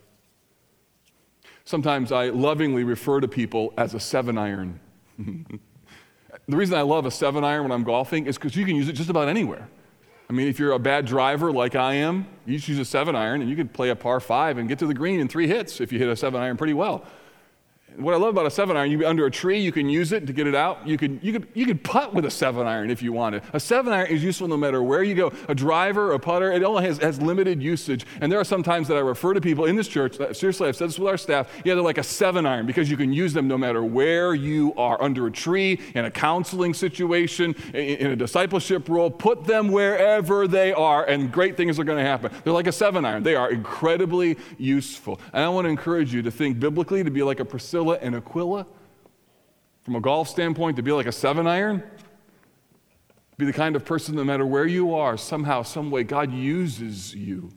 Sometimes 1.64 2.12
I 2.12 2.28
lovingly 2.28 2.84
refer 2.84 3.20
to 3.20 3.28
people 3.28 3.72
as 3.78 3.94
a 3.94 3.98
seven 3.98 4.36
iron. 4.36 4.78
the 5.18 5.58
reason 6.48 6.76
I 6.76 6.82
love 6.82 7.06
a 7.06 7.10
seven 7.10 7.44
iron 7.44 7.62
when 7.62 7.72
I'm 7.72 7.82
golfing 7.82 8.26
is 8.26 8.36
because 8.36 8.54
you 8.54 8.66
can 8.66 8.76
use 8.76 8.90
it 8.90 8.92
just 8.92 9.08
about 9.08 9.26
anywhere. 9.26 9.66
I 10.28 10.34
mean, 10.34 10.48
if 10.48 10.58
you're 10.58 10.72
a 10.72 10.78
bad 10.78 11.06
driver 11.06 11.50
like 11.50 11.74
I 11.74 11.94
am, 11.94 12.26
you 12.44 12.56
just 12.56 12.68
use 12.68 12.78
a 12.78 12.84
seven 12.84 13.16
iron 13.16 13.40
and 13.40 13.48
you 13.48 13.56
could 13.56 13.72
play 13.72 13.88
a 13.88 13.96
par 13.96 14.20
five 14.20 14.58
and 14.58 14.68
get 14.68 14.78
to 14.80 14.86
the 14.86 14.92
green 14.92 15.18
in 15.18 15.28
three 15.28 15.46
hits 15.46 15.80
if 15.80 15.94
you 15.94 15.98
hit 15.98 16.10
a 16.10 16.16
seven 16.16 16.42
iron 16.42 16.58
pretty 16.58 16.74
well 16.74 17.06
what 17.96 18.14
I 18.14 18.16
love 18.16 18.30
about 18.30 18.46
a 18.46 18.50
seven 18.50 18.76
iron, 18.76 18.90
you 18.90 18.98
be 18.98 19.04
under 19.04 19.26
a 19.26 19.30
tree, 19.30 19.60
you 19.60 19.72
can 19.72 19.88
use 19.88 20.12
it 20.12 20.26
to 20.26 20.32
get 20.32 20.46
it 20.46 20.54
out. 20.54 20.86
You 20.86 20.96
can 20.96 21.20
you 21.22 21.32
could 21.32 21.48
you 21.54 21.66
could 21.66 21.82
putt 21.82 22.14
with 22.14 22.24
a 22.24 22.30
seven 22.30 22.66
iron 22.66 22.90
if 22.90 23.02
you 23.02 23.12
wanted. 23.12 23.42
A 23.52 23.60
seven 23.60 23.92
iron 23.92 24.08
is 24.08 24.22
useful 24.22 24.48
no 24.48 24.56
matter 24.56 24.82
where 24.82 25.02
you 25.02 25.14
go. 25.14 25.32
A 25.48 25.54
driver, 25.54 26.12
a 26.12 26.18
putter, 26.18 26.52
it 26.52 26.62
only 26.62 26.84
has, 26.84 26.98
has 26.98 27.20
limited 27.20 27.62
usage. 27.62 28.06
And 28.20 28.30
there 28.30 28.40
are 28.40 28.44
some 28.44 28.62
times 28.62 28.88
that 28.88 28.96
I 28.96 29.00
refer 29.00 29.34
to 29.34 29.40
people 29.40 29.64
in 29.66 29.76
this 29.76 29.88
church. 29.88 30.18
That, 30.18 30.36
seriously, 30.36 30.68
I've 30.68 30.76
said 30.76 30.88
this 30.88 30.98
with 30.98 31.08
our 31.08 31.18
staff. 31.18 31.50
Yeah, 31.64 31.74
they're 31.74 31.82
like 31.82 31.98
a 31.98 32.02
seven 32.02 32.46
iron 32.46 32.66
because 32.66 32.90
you 32.90 32.96
can 32.96 33.12
use 33.12 33.32
them 33.32 33.48
no 33.48 33.58
matter 33.58 33.82
where 33.82 34.34
you 34.34 34.72
are, 34.76 35.00
under 35.02 35.26
a 35.26 35.30
tree, 35.30 35.80
in 35.94 36.04
a 36.04 36.10
counseling 36.10 36.74
situation, 36.74 37.54
in, 37.74 37.80
in 37.82 38.10
a 38.12 38.16
discipleship 38.16 38.88
role. 38.88 39.10
Put 39.10 39.44
them 39.44 39.68
wherever 39.68 40.48
they 40.48 40.72
are, 40.72 41.04
and 41.04 41.30
great 41.30 41.56
things 41.56 41.78
are 41.78 41.84
going 41.84 41.98
to 41.98 42.04
happen. 42.04 42.32
They're 42.44 42.52
like 42.52 42.66
a 42.66 42.72
seven 42.72 43.04
iron. 43.04 43.22
They 43.22 43.34
are 43.34 43.50
incredibly 43.50 44.38
useful. 44.58 45.20
And 45.32 45.44
I 45.44 45.48
want 45.48 45.66
to 45.66 45.70
encourage 45.70 46.14
you 46.14 46.22
to 46.22 46.30
think 46.30 46.60
biblically, 46.60 47.04
to 47.04 47.10
be 47.10 47.22
like 47.22 47.40
a 47.40 47.44
Priscilla 47.44 47.79
Priscilla 47.80 47.98
and 48.02 48.14
Aquila, 48.14 48.66
from 49.84 49.96
a 49.96 50.00
golf 50.00 50.28
standpoint, 50.28 50.76
to 50.76 50.82
be 50.82 50.92
like 50.92 51.06
a 51.06 51.12
seven 51.12 51.46
iron, 51.46 51.82
be 53.38 53.46
the 53.46 53.54
kind 53.54 53.74
of 53.74 53.86
person 53.86 54.14
no 54.14 54.22
matter 54.22 54.44
where 54.44 54.66
you 54.66 54.94
are, 54.94 55.16
somehow, 55.16 55.62
some 55.62 55.90
way, 55.90 56.04
God 56.04 56.30
uses 56.30 57.14
you. 57.14 57.50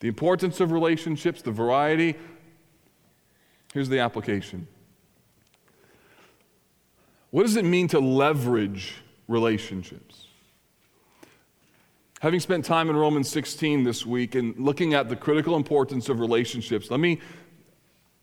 The 0.00 0.08
importance 0.08 0.58
of 0.58 0.72
relationships, 0.72 1.40
the 1.40 1.52
variety. 1.52 2.16
Here's 3.72 3.88
the 3.88 4.00
application. 4.00 4.66
What 7.30 7.44
does 7.44 7.54
it 7.54 7.64
mean 7.64 7.86
to 7.88 8.00
leverage 8.00 9.02
relationships? 9.28 10.27
Having 12.20 12.40
spent 12.40 12.64
time 12.64 12.90
in 12.90 12.96
Romans 12.96 13.28
16 13.28 13.84
this 13.84 14.04
week 14.04 14.34
and 14.34 14.58
looking 14.58 14.92
at 14.92 15.08
the 15.08 15.14
critical 15.14 15.54
importance 15.54 16.08
of 16.08 16.18
relationships, 16.18 16.90
let 16.90 16.98
me 16.98 17.20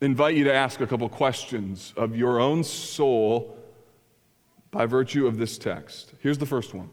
invite 0.02 0.36
you 0.36 0.44
to 0.44 0.52
ask 0.52 0.80
a 0.80 0.86
couple 0.86 1.08
questions 1.08 1.94
of 1.96 2.14
your 2.14 2.38
own 2.38 2.62
soul 2.62 3.56
by 4.70 4.84
virtue 4.84 5.26
of 5.26 5.38
this 5.38 5.56
text. 5.56 6.12
Here's 6.20 6.36
the 6.36 6.44
first 6.44 6.74
one 6.74 6.90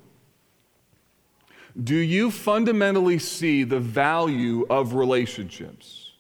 Do 1.84 1.95
you 1.95 2.32
fundamentally 2.32 3.20
see 3.20 3.66
the 3.66 3.82
value 3.82 4.66
of 4.70 4.93
relationships? 4.93 6.12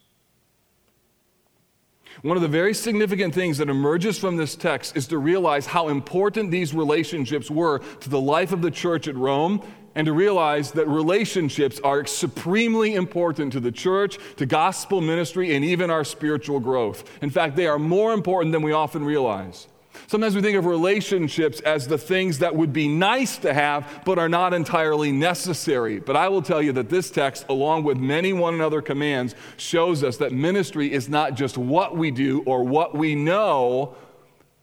One 2.23 2.37
of 2.37 2.43
the 2.43 2.49
very 2.49 2.73
significant 2.73 3.33
things 3.33 3.57
that 3.57 3.69
emerges 3.69 4.19
from 4.19 4.35
this 4.35 4.55
text 4.55 4.95
is 4.95 5.07
to 5.07 5.17
realize 5.17 5.65
how 5.65 5.87
important 5.87 6.51
these 6.51 6.73
relationships 6.73 7.49
were 7.49 7.79
to 7.79 8.09
the 8.09 8.19
life 8.19 8.51
of 8.51 8.61
the 8.61 8.69
church 8.69 9.07
at 9.07 9.15
Rome 9.15 9.63
and 9.95 10.05
to 10.05 10.13
realize 10.13 10.71
that 10.71 10.87
relationships 10.87 11.79
are 11.83 12.05
supremely 12.05 12.95
important 12.95 13.53
to 13.53 13.59
the 13.59 13.71
church, 13.71 14.17
to 14.37 14.45
gospel 14.45 15.01
ministry, 15.01 15.55
and 15.55 15.63
even 15.63 15.89
our 15.89 16.03
spiritual 16.03 16.59
growth. 16.59 17.03
In 17.21 17.29
fact, 17.29 17.55
they 17.55 17.67
are 17.67 17.79
more 17.79 18.13
important 18.13 18.51
than 18.51 18.61
we 18.61 18.71
often 18.71 19.03
realize. 19.03 19.67
Sometimes 20.07 20.35
we 20.35 20.41
think 20.41 20.57
of 20.57 20.65
relationships 20.65 21.59
as 21.61 21.87
the 21.87 21.97
things 21.97 22.39
that 22.39 22.55
would 22.55 22.73
be 22.73 22.87
nice 22.87 23.37
to 23.37 23.53
have, 23.53 24.01
but 24.05 24.17
are 24.17 24.29
not 24.29 24.53
entirely 24.53 25.11
necessary. 25.11 25.99
But 25.99 26.15
I 26.15 26.29
will 26.29 26.41
tell 26.41 26.61
you 26.61 26.71
that 26.73 26.89
this 26.89 27.09
text, 27.11 27.45
along 27.47 27.83
with 27.83 27.97
many 27.97 28.33
one 28.33 28.55
another 28.55 28.81
commands, 28.81 29.35
shows 29.57 30.03
us 30.03 30.17
that 30.17 30.31
ministry 30.31 30.91
is 30.91 31.09
not 31.09 31.35
just 31.35 31.57
what 31.57 31.95
we 31.95 32.11
do 32.11 32.43
or 32.45 32.63
what 32.63 32.95
we 32.95 33.15
know, 33.15 33.95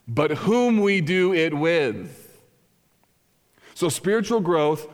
but 0.08 0.32
whom 0.32 0.80
we 0.80 1.00
do 1.00 1.32
it 1.32 1.54
with. 1.54 2.26
So, 3.74 3.88
spiritual 3.88 4.40
growth 4.40 4.88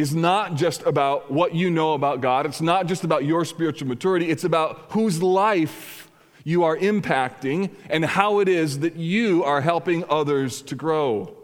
is 0.00 0.14
not 0.14 0.54
just 0.54 0.82
about 0.86 1.30
what 1.30 1.54
you 1.54 1.70
know 1.70 1.92
about 1.92 2.22
God, 2.22 2.46
it's 2.46 2.62
not 2.62 2.86
just 2.86 3.04
about 3.04 3.26
your 3.26 3.44
spiritual 3.44 3.86
maturity, 3.86 4.30
it's 4.30 4.44
about 4.44 4.86
whose 4.92 5.22
life 5.22 6.10
you 6.42 6.64
are 6.64 6.74
impacting 6.78 7.70
and 7.90 8.02
how 8.06 8.40
it 8.40 8.48
is 8.48 8.78
that 8.78 8.96
you 8.96 9.44
are 9.44 9.60
helping 9.60 10.02
others 10.08 10.62
to 10.62 10.74
grow. 10.74 11.36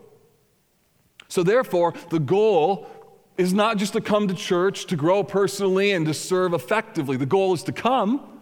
So, 1.29 1.43
therefore, 1.43 1.93
the 2.09 2.19
goal 2.19 2.89
is 3.37 3.53
not 3.53 3.77
just 3.77 3.93
to 3.93 4.01
come 4.01 4.27
to 4.29 4.35
church, 4.35 4.87
to 4.87 4.97
grow 4.97 5.23
personally, 5.23 5.93
and 5.93 6.07
to 6.07 6.15
serve 6.15 6.55
effectively. 6.55 7.19
The 7.19 7.27
goal 7.27 7.53
is 7.53 7.63
to 7.65 7.73
come. 7.73 8.41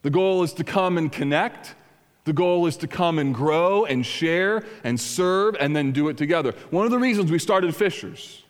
The 0.00 0.10
goal 0.10 0.42
is 0.42 0.54
to 0.54 0.64
come 0.64 0.96
and 0.96 1.12
connect. 1.12 1.74
The 2.24 2.32
goal 2.32 2.66
is 2.66 2.78
to 2.78 2.86
come 2.86 3.18
and 3.18 3.34
grow 3.34 3.84
and 3.84 4.06
share 4.06 4.64
and 4.84 4.98
serve 4.98 5.54
and 5.60 5.76
then 5.76 5.92
do 5.92 6.08
it 6.08 6.16
together. 6.16 6.54
One 6.70 6.86
of 6.86 6.90
the 6.90 6.98
reasons 6.98 7.30
we 7.30 7.38
started 7.38 7.76
Fishers 7.76 8.44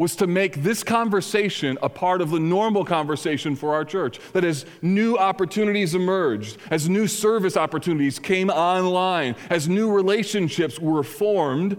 was 0.00 0.16
to 0.16 0.26
make 0.26 0.62
this 0.62 0.82
conversation 0.82 1.76
a 1.82 1.88
part 1.90 2.22
of 2.22 2.30
the 2.30 2.40
normal 2.40 2.86
conversation 2.86 3.54
for 3.54 3.74
our 3.74 3.84
church. 3.84 4.18
That 4.32 4.44
as 4.44 4.64
new 4.80 5.18
opportunities 5.18 5.94
emerged, 5.94 6.56
as 6.70 6.88
new 6.88 7.06
service 7.06 7.54
opportunities 7.54 8.18
came 8.18 8.48
online, 8.48 9.36
as 9.50 9.68
new 9.68 9.92
relationships 9.92 10.78
were 10.78 11.02
formed, 11.02 11.76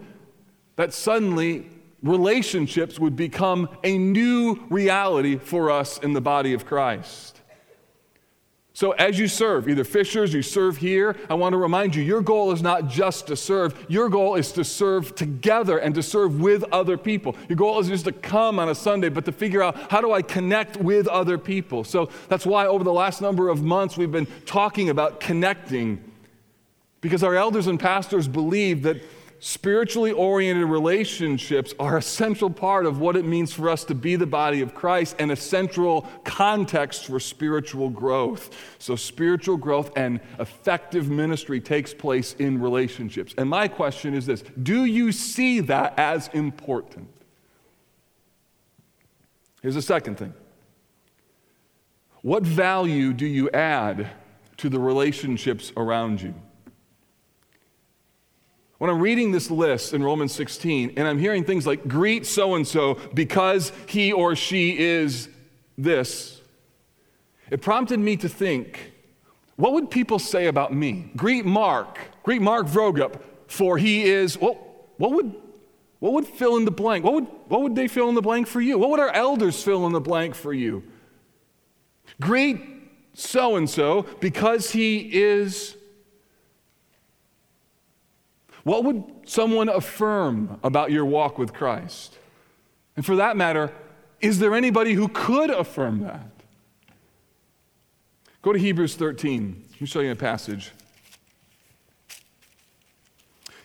that 0.75 0.93
suddenly 0.93 1.67
relationships 2.03 2.99
would 2.99 3.15
become 3.15 3.67
a 3.83 3.97
new 3.97 4.67
reality 4.69 5.39
for 5.39 5.71
us 5.71 5.97
in 5.97 6.13
the 6.13 6.21
body 6.21 6.53
of 6.53 6.63
Christ. 6.63 7.40
So, 8.73 8.91
as 8.91 9.19
you 9.19 9.27
serve, 9.27 9.67
either 9.67 9.83
fishers, 9.83 10.33
you 10.33 10.41
serve 10.41 10.77
here, 10.77 11.17
I 11.29 11.33
want 11.33 11.51
to 11.51 11.57
remind 11.57 11.93
you 11.93 12.03
your 12.03 12.21
goal 12.21 12.53
is 12.53 12.61
not 12.61 12.87
just 12.87 13.27
to 13.27 13.35
serve, 13.35 13.85
your 13.89 14.07
goal 14.07 14.35
is 14.35 14.53
to 14.53 14.63
serve 14.63 15.13
together 15.13 15.77
and 15.77 15.93
to 15.95 16.01
serve 16.01 16.39
with 16.39 16.63
other 16.71 16.97
people. 16.97 17.35
Your 17.49 17.57
goal 17.57 17.79
is 17.79 17.89
just 17.89 18.05
to 18.05 18.13
come 18.13 18.59
on 18.59 18.69
a 18.69 18.75
Sunday, 18.75 19.09
but 19.09 19.25
to 19.25 19.33
figure 19.33 19.61
out 19.61 19.91
how 19.91 19.99
do 19.99 20.13
I 20.13 20.21
connect 20.21 20.77
with 20.77 21.07
other 21.09 21.37
people. 21.37 21.83
So, 21.83 22.09
that's 22.29 22.45
why 22.45 22.65
over 22.65 22.85
the 22.85 22.93
last 22.93 23.21
number 23.21 23.49
of 23.49 23.61
months 23.61 23.97
we've 23.97 24.11
been 24.11 24.27
talking 24.45 24.89
about 24.89 25.19
connecting, 25.19 26.01
because 27.01 27.23
our 27.23 27.35
elders 27.35 27.67
and 27.67 27.77
pastors 27.77 28.29
believe 28.29 28.83
that 28.83 29.01
spiritually 29.41 30.11
oriented 30.11 30.69
relationships 30.69 31.73
are 31.79 31.97
a 31.97 32.01
central 32.01 32.49
part 32.49 32.85
of 32.85 32.99
what 32.99 33.15
it 33.15 33.25
means 33.25 33.51
for 33.51 33.69
us 33.69 33.83
to 33.83 33.95
be 33.95 34.15
the 34.15 34.27
body 34.27 34.61
of 34.61 34.75
Christ 34.75 35.15
and 35.17 35.31
a 35.31 35.35
central 35.35 36.07
context 36.23 37.07
for 37.07 37.19
spiritual 37.19 37.89
growth. 37.89 38.55
So, 38.77 38.95
spiritual 38.95 39.57
growth 39.57 39.91
and 39.97 40.19
effective 40.39 41.09
ministry 41.09 41.59
takes 41.59 41.91
place 41.91 42.35
in 42.37 42.61
relationships. 42.61 43.33
And 43.35 43.49
my 43.49 43.67
question 43.67 44.13
is 44.13 44.27
this 44.27 44.43
Do 44.61 44.85
you 44.85 45.11
see 45.11 45.59
that 45.61 45.95
as 45.97 46.29
important? 46.29 47.09
Here's 49.63 49.75
the 49.75 49.81
second 49.81 50.19
thing 50.19 50.35
What 52.21 52.43
value 52.43 53.11
do 53.11 53.25
you 53.25 53.49
add 53.49 54.07
to 54.57 54.69
the 54.69 54.79
relationships 54.79 55.73
around 55.75 56.21
you? 56.21 56.35
When 58.81 58.89
I'm 58.89 58.99
reading 58.99 59.31
this 59.31 59.51
list 59.51 59.93
in 59.93 60.01
Romans 60.01 60.31
16 60.31 60.93
and 60.97 61.07
I'm 61.07 61.19
hearing 61.19 61.43
things 61.43 61.67
like, 61.67 61.87
greet 61.87 62.25
so 62.25 62.55
and 62.55 62.67
so 62.67 62.95
because 63.13 63.71
he 63.85 64.11
or 64.11 64.35
she 64.35 64.75
is 64.75 65.29
this, 65.77 66.41
it 67.51 67.61
prompted 67.61 67.99
me 67.99 68.17
to 68.17 68.27
think, 68.27 68.91
what 69.55 69.73
would 69.73 69.91
people 69.91 70.17
say 70.17 70.47
about 70.47 70.73
me? 70.73 71.11
Greet 71.15 71.45
Mark, 71.45 71.99
greet 72.23 72.41
Mark 72.41 72.65
Vroegop, 72.65 73.21
for 73.45 73.77
he 73.77 74.05
is, 74.05 74.41
well, 74.41 74.57
what 74.97 75.11
would, 75.11 75.35
what 75.99 76.13
would 76.13 76.25
fill 76.25 76.57
in 76.57 76.65
the 76.65 76.71
blank? 76.71 77.05
What 77.05 77.13
would, 77.13 77.27
what 77.49 77.61
would 77.61 77.75
they 77.75 77.87
fill 77.87 78.09
in 78.09 78.15
the 78.15 78.21
blank 78.23 78.47
for 78.47 78.61
you? 78.61 78.79
What 78.79 78.89
would 78.89 78.99
our 78.99 79.11
elders 79.11 79.61
fill 79.63 79.85
in 79.85 79.93
the 79.93 80.01
blank 80.01 80.33
for 80.33 80.55
you? 80.55 80.81
Greet 82.19 82.59
so 83.13 83.57
and 83.57 83.69
so 83.69 84.07
because 84.19 84.71
he 84.71 85.21
is 85.21 85.77
what 88.63 88.83
would 88.83 89.03
someone 89.25 89.69
affirm 89.69 90.59
about 90.63 90.91
your 90.91 91.05
walk 91.05 91.37
with 91.37 91.53
Christ? 91.53 92.17
And 92.95 93.05
for 93.05 93.15
that 93.15 93.37
matter, 93.37 93.71
is 94.19 94.39
there 94.39 94.53
anybody 94.53 94.93
who 94.93 95.07
could 95.07 95.49
affirm 95.49 96.01
that? 96.01 96.29
Go 98.41 98.53
to 98.53 98.59
Hebrews 98.59 98.95
13. 98.95 99.63
Let 99.71 99.81
me 99.81 99.87
show 99.87 99.99
you 99.99 100.11
a 100.11 100.15
passage. 100.15 100.71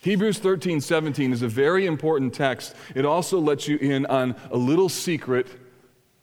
Hebrews 0.03 0.39
13, 0.39 0.81
17 0.81 1.33
is 1.33 1.43
a 1.43 1.49
very 1.49 1.85
important 1.85 2.33
text. 2.33 2.75
It 2.95 3.05
also 3.05 3.41
lets 3.41 3.67
you 3.67 3.77
in 3.79 4.07
on 4.07 4.37
a 4.51 4.57
little 4.57 4.89
secret. 4.89 5.49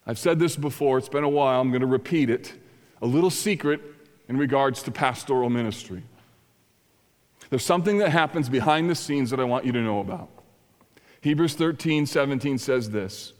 I've 0.07 0.19
said 0.19 0.39
this 0.39 0.55
before, 0.55 0.97
it's 0.97 1.09
been 1.09 1.23
a 1.23 1.29
while, 1.29 1.59
I'm 1.59 1.69
going 1.69 1.81
to 1.81 1.87
repeat 1.87 2.29
it. 2.29 2.53
a 3.01 3.05
little 3.05 3.29
secret 3.29 3.81
in 4.29 4.37
regards 4.37 4.81
to 4.83 4.91
pastoral 4.91 5.49
ministry. 5.49 6.01
There's 7.53 7.63
something 7.63 7.99
that 7.99 8.09
happens 8.09 8.49
behind 8.49 8.89
the 8.89 8.95
scenes 8.95 9.29
that 9.29 9.39
I 9.39 9.43
want 9.43 9.63
you 9.63 9.71
to 9.73 9.79
know 9.79 9.99
about. 9.99 10.27
Hebrews 11.21 11.53
13, 11.53 12.07
17 12.07 12.57
says 12.57 12.89
this 12.89 13.33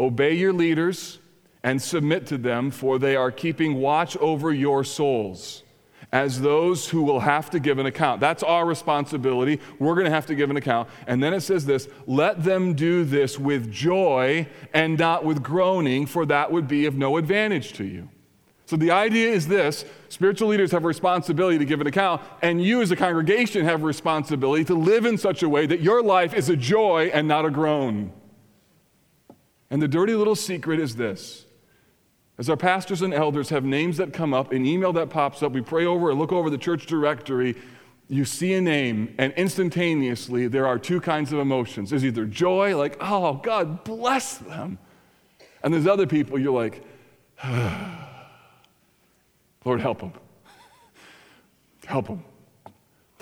Obey 0.00 0.32
your 0.32 0.54
leaders 0.54 1.18
and 1.62 1.82
submit 1.82 2.26
to 2.28 2.38
them, 2.38 2.70
for 2.70 2.98
they 2.98 3.14
are 3.14 3.30
keeping 3.30 3.74
watch 3.74 4.16
over 4.16 4.54
your 4.54 4.84
souls 4.84 5.64
as 6.12 6.40
those 6.40 6.88
who 6.88 7.02
will 7.02 7.20
have 7.20 7.50
to 7.50 7.60
give 7.60 7.78
an 7.78 7.84
account. 7.84 8.22
That's 8.22 8.42
our 8.42 8.64
responsibility. 8.64 9.60
We're 9.78 9.96
going 9.96 10.06
to 10.06 10.10
have 10.10 10.24
to 10.28 10.34
give 10.34 10.48
an 10.48 10.56
account. 10.56 10.88
And 11.06 11.22
then 11.22 11.34
it 11.34 11.42
says 11.42 11.66
this 11.66 11.88
let 12.06 12.42
them 12.42 12.72
do 12.72 13.04
this 13.04 13.38
with 13.38 13.70
joy 13.70 14.48
and 14.72 14.98
not 14.98 15.26
with 15.26 15.42
groaning, 15.42 16.06
for 16.06 16.24
that 16.24 16.50
would 16.50 16.68
be 16.68 16.86
of 16.86 16.94
no 16.94 17.18
advantage 17.18 17.74
to 17.74 17.84
you. 17.84 18.08
So 18.72 18.78
the 18.78 18.90
idea 18.90 19.28
is 19.28 19.48
this 19.48 19.84
spiritual 20.08 20.48
leaders 20.48 20.72
have 20.72 20.82
a 20.82 20.86
responsibility 20.86 21.58
to 21.58 21.66
give 21.66 21.82
an 21.82 21.86
account, 21.86 22.22
and 22.40 22.64
you 22.64 22.80
as 22.80 22.90
a 22.90 22.96
congregation 22.96 23.66
have 23.66 23.82
a 23.82 23.84
responsibility 23.84 24.64
to 24.64 24.74
live 24.74 25.04
in 25.04 25.18
such 25.18 25.42
a 25.42 25.48
way 25.50 25.66
that 25.66 25.82
your 25.82 26.02
life 26.02 26.32
is 26.32 26.48
a 26.48 26.56
joy 26.56 27.10
and 27.12 27.28
not 27.28 27.44
a 27.44 27.50
groan. 27.50 28.14
And 29.68 29.82
the 29.82 29.88
dirty 29.88 30.14
little 30.14 30.34
secret 30.34 30.80
is 30.80 30.96
this. 30.96 31.44
As 32.38 32.48
our 32.48 32.56
pastors 32.56 33.02
and 33.02 33.12
elders 33.12 33.50
have 33.50 33.62
names 33.62 33.98
that 33.98 34.14
come 34.14 34.32
up, 34.32 34.52
an 34.52 34.64
email 34.64 34.94
that 34.94 35.10
pops 35.10 35.42
up, 35.42 35.52
we 35.52 35.60
pray 35.60 35.84
over 35.84 36.08
and 36.08 36.18
look 36.18 36.32
over 36.32 36.48
the 36.48 36.56
church 36.56 36.86
directory, 36.86 37.54
you 38.08 38.24
see 38.24 38.54
a 38.54 38.60
name, 38.62 39.14
and 39.18 39.34
instantaneously 39.34 40.48
there 40.48 40.66
are 40.66 40.78
two 40.78 41.02
kinds 41.02 41.30
of 41.30 41.40
emotions. 41.40 41.90
There's 41.90 42.06
either 42.06 42.24
joy, 42.24 42.74
like, 42.74 42.96
oh, 43.02 43.34
God 43.34 43.84
bless 43.84 44.38
them. 44.38 44.78
And 45.62 45.74
there's 45.74 45.86
other 45.86 46.06
people, 46.06 46.38
you're 46.38 46.58
like, 46.58 46.82
Lord, 49.64 49.80
help 49.80 50.00
them. 50.00 50.12
help 51.86 52.06
them. 52.06 52.24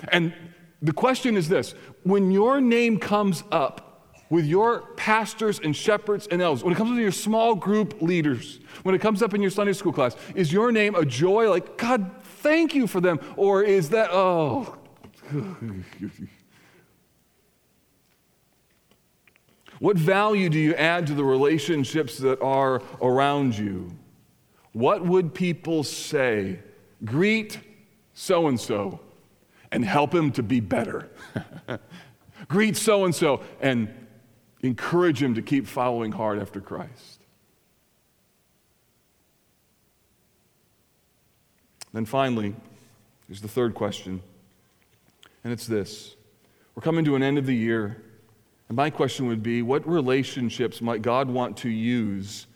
And 0.09 0.33
the 0.81 0.93
question 0.93 1.37
is 1.37 1.47
this 1.47 1.73
when 2.03 2.31
your 2.31 2.59
name 2.59 2.97
comes 2.97 3.43
up, 3.51 3.91
with 4.31 4.45
your 4.45 4.81
pastors 4.95 5.59
and 5.59 5.75
shepherds 5.75 6.25
and 6.31 6.41
elders, 6.41 6.63
when 6.63 6.73
it 6.73 6.77
comes 6.77 6.91
to 6.91 7.01
your 7.01 7.11
small 7.11 7.53
group 7.53 8.01
leaders, 8.01 8.61
when 8.83 8.95
it 8.95 8.99
comes 8.99 9.21
up 9.21 9.33
in 9.33 9.41
your 9.41 9.51
Sunday 9.51 9.73
school 9.73 9.91
class, 9.91 10.15
is 10.33 10.53
your 10.53 10.71
name 10.71 10.95
a 10.95 11.05
joy 11.05 11.49
like, 11.49 11.77
God, 11.77 12.09
thank 12.23 12.73
you 12.73 12.87
for 12.87 13.01
them? 13.01 13.19
Or 13.35 13.61
is 13.61 13.89
that, 13.89 14.09
oh, 14.09 14.77
what 19.79 19.97
value 19.97 20.47
do 20.47 20.59
you 20.59 20.75
add 20.75 21.07
to 21.07 21.13
the 21.13 21.25
relationships 21.25 22.17
that 22.19 22.41
are 22.41 22.81
around 23.01 23.57
you? 23.57 23.91
What 24.73 25.05
would 25.05 25.33
people 25.33 25.83
say? 25.83 26.59
Greet 27.03 27.59
so 28.13 28.47
and 28.47 28.59
so 28.59 28.99
and 29.71 29.85
help 29.85 30.13
him 30.13 30.31
to 30.33 30.43
be 30.43 30.59
better. 30.59 31.09
Greet 32.47 32.77
so 32.77 33.05
and 33.05 33.15
so 33.15 33.41
and 33.61 33.93
encourage 34.61 35.21
him 35.21 35.35
to 35.35 35.41
keep 35.41 35.67
following 35.67 36.11
hard 36.11 36.39
after 36.39 36.61
Christ. 36.61 37.19
Then 41.93 42.05
finally, 42.05 42.55
here's 43.27 43.41
the 43.41 43.49
third 43.49 43.73
question, 43.73 44.21
and 45.43 45.51
it's 45.51 45.67
this. 45.67 46.15
We're 46.73 46.83
coming 46.83 47.03
to 47.05 47.15
an 47.15 47.23
end 47.23 47.37
of 47.37 47.45
the 47.45 47.55
year, 47.55 48.01
and 48.69 48.77
my 48.77 48.89
question 48.89 49.27
would 49.27 49.43
be 49.43 49.61
what 49.61 49.85
relationships 49.85 50.81
might 50.81 51.01
God 51.01 51.29
want 51.29 51.57
to 51.57 51.69
use 51.69 52.47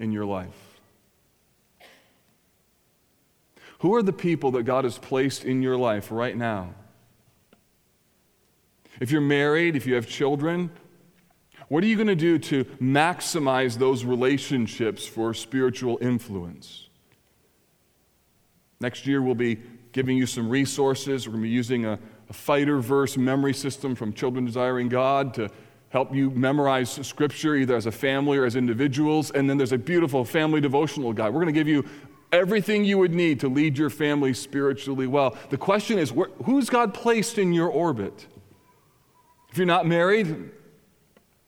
in 0.00 0.10
your 0.10 0.24
life? 0.24 0.65
Who 3.80 3.94
are 3.94 4.02
the 4.02 4.12
people 4.12 4.50
that 4.52 4.62
God 4.62 4.84
has 4.84 4.98
placed 4.98 5.44
in 5.44 5.62
your 5.62 5.76
life 5.76 6.10
right 6.10 6.36
now? 6.36 6.74
If 9.00 9.10
you're 9.10 9.20
married, 9.20 9.76
if 9.76 9.86
you 9.86 9.94
have 9.94 10.06
children, 10.06 10.70
what 11.68 11.84
are 11.84 11.86
you 11.86 11.96
going 11.96 12.06
to 12.06 12.14
do 12.14 12.38
to 12.38 12.64
maximize 12.80 13.76
those 13.76 14.04
relationships 14.04 15.06
for 15.06 15.34
spiritual 15.34 15.98
influence? 16.00 16.88
Next 18.80 19.06
year, 19.06 19.20
we'll 19.20 19.34
be 19.34 19.58
giving 19.92 20.16
you 20.16 20.26
some 20.26 20.48
resources. 20.48 21.26
We're 21.26 21.32
going 21.32 21.44
to 21.44 21.48
be 21.48 21.54
using 21.54 21.86
a, 21.86 21.98
a 22.28 22.32
fighter 22.32 22.78
verse 22.80 23.16
memory 23.16 23.54
system 23.54 23.94
from 23.94 24.12
Children 24.12 24.44
Desiring 24.44 24.88
God 24.88 25.34
to 25.34 25.50
help 25.88 26.14
you 26.14 26.30
memorize 26.30 26.90
scripture 27.06 27.54
either 27.56 27.74
as 27.74 27.86
a 27.86 27.92
family 27.92 28.38
or 28.38 28.44
as 28.44 28.56
individuals. 28.56 29.30
And 29.30 29.48
then 29.48 29.56
there's 29.56 29.72
a 29.72 29.78
beautiful 29.78 30.24
family 30.24 30.60
devotional 30.60 31.12
guide. 31.12 31.30
We're 31.30 31.40
going 31.40 31.54
to 31.54 31.58
give 31.58 31.68
you 31.68 31.84
everything 32.32 32.84
you 32.84 32.98
would 32.98 33.14
need 33.14 33.40
to 33.40 33.48
lead 33.48 33.78
your 33.78 33.90
family 33.90 34.34
spiritually 34.34 35.06
well. 35.06 35.36
The 35.50 35.56
question 35.56 35.98
is 35.98 36.12
where, 36.12 36.28
who's 36.44 36.68
God 36.68 36.94
placed 36.94 37.38
in 37.38 37.52
your 37.52 37.68
orbit? 37.68 38.26
If 39.50 39.58
you're 39.58 39.66
not 39.66 39.86
married, 39.86 40.50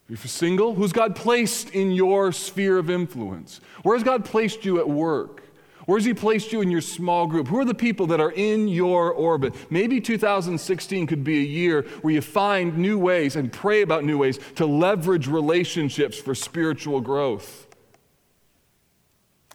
if 0.08 0.24
you're 0.24 0.28
single, 0.28 0.74
who's 0.74 0.92
God 0.92 1.14
placed 1.14 1.70
in 1.70 1.92
your 1.92 2.32
sphere 2.32 2.78
of 2.78 2.88
influence? 2.88 3.60
Where 3.82 3.96
has 3.96 4.02
God 4.02 4.24
placed 4.24 4.64
you 4.64 4.78
at 4.78 4.88
work? 4.88 5.42
Where's 5.84 6.04
He 6.04 6.14
placed 6.14 6.52
you 6.52 6.60
in 6.60 6.70
your 6.70 6.80
small 6.80 7.26
group? 7.26 7.48
Who 7.48 7.58
are 7.58 7.64
the 7.64 7.74
people 7.74 8.06
that 8.08 8.20
are 8.20 8.32
in 8.32 8.68
your 8.68 9.10
orbit? 9.12 9.54
Maybe 9.70 10.00
2016 10.00 11.06
could 11.06 11.24
be 11.24 11.38
a 11.38 11.44
year 11.44 11.82
where 12.02 12.14
you 12.14 12.20
find 12.20 12.76
new 12.78 12.98
ways 12.98 13.36
and 13.36 13.52
pray 13.52 13.82
about 13.82 14.04
new 14.04 14.18
ways 14.18 14.38
to 14.56 14.66
leverage 14.66 15.26
relationships 15.26 16.18
for 16.18 16.34
spiritual 16.34 17.00
growth. 17.00 17.67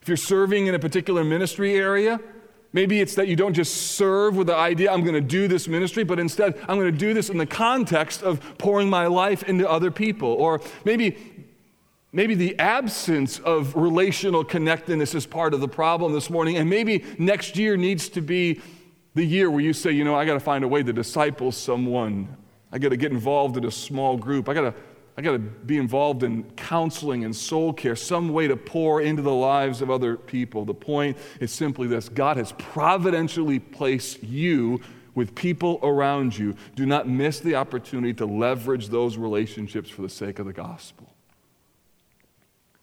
If 0.03 0.09
you're 0.09 0.17
serving 0.17 0.67
in 0.67 0.75
a 0.75 0.79
particular 0.79 1.23
ministry 1.23 1.75
area, 1.75 2.19
Maybe 2.75 3.01
it's 3.01 3.13
that 3.15 3.27
you 3.27 3.35
don't 3.35 3.53
just 3.53 3.91
serve 3.91 4.35
with 4.35 4.47
the 4.47 4.55
idea, 4.55 4.91
I'm 4.91 5.01
going 5.01 5.13
to 5.13 5.21
do 5.21 5.47
this 5.47 5.67
ministry, 5.67 6.03
but 6.03 6.19
instead, 6.19 6.57
I'm 6.67 6.79
going 6.79 6.91
to 6.91 6.97
do 6.97 7.13
this 7.13 7.29
in 7.29 7.37
the 7.37 7.45
context 7.45 8.23
of 8.23 8.57
pouring 8.57 8.89
my 8.89 9.05
life 9.05 9.43
into 9.43 9.69
other 9.69 9.91
people. 9.91 10.29
Or 10.29 10.59
maybe, 10.83 11.15
maybe 12.11 12.33
the 12.33 12.57
absence 12.57 13.37
of 13.37 13.75
relational 13.75 14.43
connectedness 14.43 15.13
is 15.13 15.27
part 15.27 15.53
of 15.53 15.61
the 15.61 15.67
problem 15.67 16.13
this 16.13 16.31
morning. 16.31 16.57
And 16.57 16.67
maybe 16.67 17.05
next 17.19 17.57
year 17.57 17.77
needs 17.77 18.09
to 18.09 18.21
be 18.21 18.59
the 19.13 19.23
year 19.23 19.51
where 19.51 19.61
you 19.61 19.71
say, 19.71 19.91
you 19.91 20.03
know, 20.03 20.15
I 20.15 20.25
got 20.25 20.33
to 20.33 20.39
find 20.39 20.63
a 20.63 20.67
way 20.67 20.81
to 20.81 20.91
disciple 20.91 21.51
someone. 21.51 22.27
I 22.71 22.79
got 22.79 22.89
to 22.89 22.97
get 22.97 23.11
involved 23.11 23.55
in 23.55 23.65
a 23.65 23.71
small 23.71 24.17
group. 24.17 24.49
I 24.49 24.55
got 24.55 24.61
to 24.61 24.73
I 25.15 25.21
got 25.21 25.33
to 25.33 25.39
be 25.39 25.77
involved 25.77 26.23
in 26.23 26.43
counseling 26.55 27.23
and 27.23 27.35
soul 27.35 27.71
care, 27.71 27.95
some 27.95 28.29
way 28.29 28.47
to 28.47 28.57
pour 28.57 29.01
into 29.01 29.21
the 29.21 29.33
lives 29.33 29.81
of 29.81 29.91
other 29.91 30.15
people. 30.17 30.65
The 30.65 30.73
point 30.73 31.17
is 31.39 31.51
simply 31.51 31.87
this 31.87 32.09
God 32.09 32.37
has 32.37 32.51
providentially 32.53 33.59
placed 33.59 34.23
you 34.23 34.81
with 35.13 35.35
people 35.35 35.79
around 35.83 36.35
you. 36.35 36.55
Do 36.75 36.87
not 36.87 37.07
miss 37.07 37.39
the 37.39 37.55
opportunity 37.55 38.13
to 38.15 38.25
leverage 38.25 38.87
those 38.87 39.17
relationships 39.17 39.89
for 39.89 40.01
the 40.01 40.09
sake 40.09 40.39
of 40.39 40.47
the 40.47 40.53
gospel. 40.53 41.13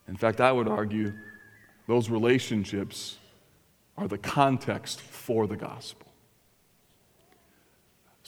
In 0.07 0.17
fact, 0.17 0.41
I 0.41 0.53
would 0.53 0.69
argue 0.69 1.13
those 1.89 2.11
relationships 2.11 3.17
are 3.97 4.07
the 4.07 4.19
context 4.19 5.01
for 5.01 5.49
the 5.49 5.57
gospel. 5.57 6.10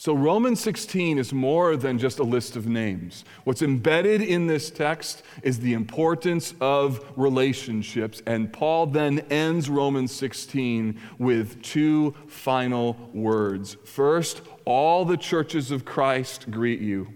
So, 0.03 0.13
Romans 0.13 0.59
16 0.59 1.17
is 1.17 1.31
more 1.31 1.77
than 1.77 1.97
just 1.97 2.19
a 2.19 2.23
list 2.23 2.57
of 2.57 2.67
names. 2.67 3.23
What's 3.45 3.61
embedded 3.61 4.21
in 4.21 4.47
this 4.47 4.69
text 4.69 5.23
is 5.43 5.61
the 5.61 5.71
importance 5.71 6.53
of 6.59 7.09
relationships. 7.15 8.21
And 8.25 8.51
Paul 8.51 8.87
then 8.87 9.19
ends 9.29 9.69
Romans 9.69 10.11
16 10.11 10.99
with 11.19 11.61
two 11.61 12.15
final 12.27 12.97
words. 13.13 13.77
First, 13.85 14.41
all 14.65 15.05
the 15.05 15.15
churches 15.15 15.71
of 15.71 15.85
Christ 15.85 16.51
greet 16.51 16.81
you. 16.81 17.07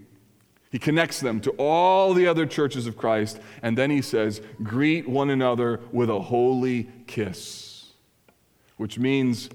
He 0.72 0.80
connects 0.80 1.20
them 1.20 1.42
to 1.42 1.52
all 1.58 2.14
the 2.14 2.26
other 2.28 2.46
churches 2.46 2.88
of 2.88 2.96
Christ. 2.96 3.42
And 3.62 3.78
then 3.78 3.92
he 3.92 4.02
says, 4.02 4.40
greet 4.64 5.10
one 5.10 5.30
another 5.30 5.82
with 5.92 6.10
a 6.10 6.22
holy 6.22 6.88
kiss, 7.06 7.92
which 8.78 8.98
means 8.98 9.50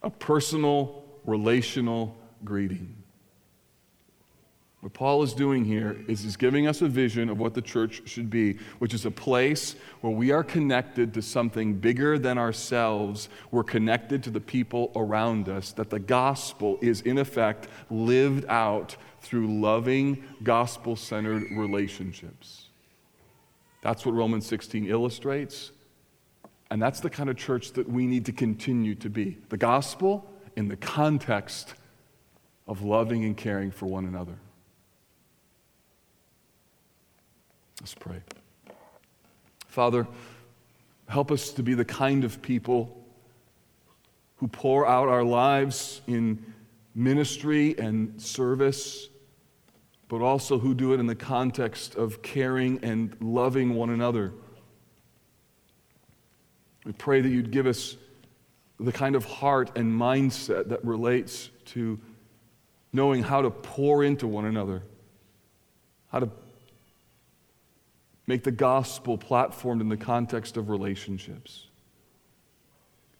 a 0.00 0.10
personal, 0.10 1.02
relational 1.24 2.16
greeting. 2.46 3.02
What 4.86 4.92
Paul 4.92 5.24
is 5.24 5.34
doing 5.34 5.64
here 5.64 5.96
is 6.06 6.22
he's 6.22 6.36
giving 6.36 6.68
us 6.68 6.80
a 6.80 6.86
vision 6.86 7.28
of 7.28 7.40
what 7.40 7.54
the 7.54 7.60
church 7.60 8.02
should 8.04 8.30
be, 8.30 8.58
which 8.78 8.94
is 8.94 9.04
a 9.04 9.10
place 9.10 9.74
where 10.00 10.12
we 10.12 10.30
are 10.30 10.44
connected 10.44 11.12
to 11.14 11.22
something 11.22 11.74
bigger 11.74 12.20
than 12.20 12.38
ourselves. 12.38 13.28
We're 13.50 13.64
connected 13.64 14.22
to 14.22 14.30
the 14.30 14.40
people 14.40 14.92
around 14.94 15.48
us, 15.48 15.72
that 15.72 15.90
the 15.90 15.98
gospel 15.98 16.78
is, 16.80 17.00
in 17.00 17.18
effect, 17.18 17.66
lived 17.90 18.44
out 18.48 18.96
through 19.22 19.60
loving, 19.60 20.22
gospel 20.44 20.94
centered 20.94 21.50
relationships. 21.50 22.68
That's 23.82 24.06
what 24.06 24.14
Romans 24.14 24.46
16 24.46 24.86
illustrates. 24.86 25.72
And 26.70 26.80
that's 26.80 27.00
the 27.00 27.10
kind 27.10 27.28
of 27.28 27.36
church 27.36 27.72
that 27.72 27.88
we 27.88 28.06
need 28.06 28.24
to 28.26 28.32
continue 28.32 28.94
to 28.96 29.10
be. 29.10 29.38
The 29.48 29.56
gospel 29.56 30.30
in 30.54 30.68
the 30.68 30.76
context 30.76 31.74
of 32.66 32.82
loving 32.82 33.24
and 33.24 33.36
caring 33.36 33.70
for 33.70 33.86
one 33.86 34.04
another. 34.04 34.38
Let's 37.80 37.94
pray. 37.94 38.20
Father, 39.68 40.06
Help 41.08 41.30
us 41.30 41.50
to 41.52 41.62
be 41.62 41.74
the 41.74 41.84
kind 41.84 42.24
of 42.24 42.42
people 42.42 43.04
who 44.36 44.48
pour 44.48 44.86
out 44.86 45.08
our 45.08 45.22
lives 45.22 46.02
in 46.06 46.44
ministry 46.94 47.78
and 47.78 48.20
service, 48.20 49.08
but 50.08 50.20
also 50.20 50.58
who 50.58 50.74
do 50.74 50.92
it 50.92 51.00
in 51.00 51.06
the 51.06 51.14
context 51.14 51.94
of 51.94 52.22
caring 52.22 52.82
and 52.82 53.16
loving 53.20 53.74
one 53.74 53.90
another. 53.90 54.32
We 56.84 56.92
pray 56.92 57.20
that 57.20 57.28
you'd 57.28 57.50
give 57.50 57.66
us 57.66 57.96
the 58.78 58.92
kind 58.92 59.14
of 59.14 59.24
heart 59.24 59.76
and 59.76 59.90
mindset 59.90 60.68
that 60.68 60.84
relates 60.84 61.50
to 61.66 61.98
knowing 62.96 63.22
how 63.22 63.42
to 63.42 63.50
pour 63.50 64.02
into 64.02 64.26
one 64.26 64.46
another, 64.46 64.82
how 66.08 66.18
to 66.18 66.30
make 68.26 68.42
the 68.42 68.50
gospel 68.50 69.18
platformed 69.18 69.82
in 69.82 69.88
the 69.90 69.96
context 69.96 70.56
of 70.56 70.70
relationships. 70.70 71.66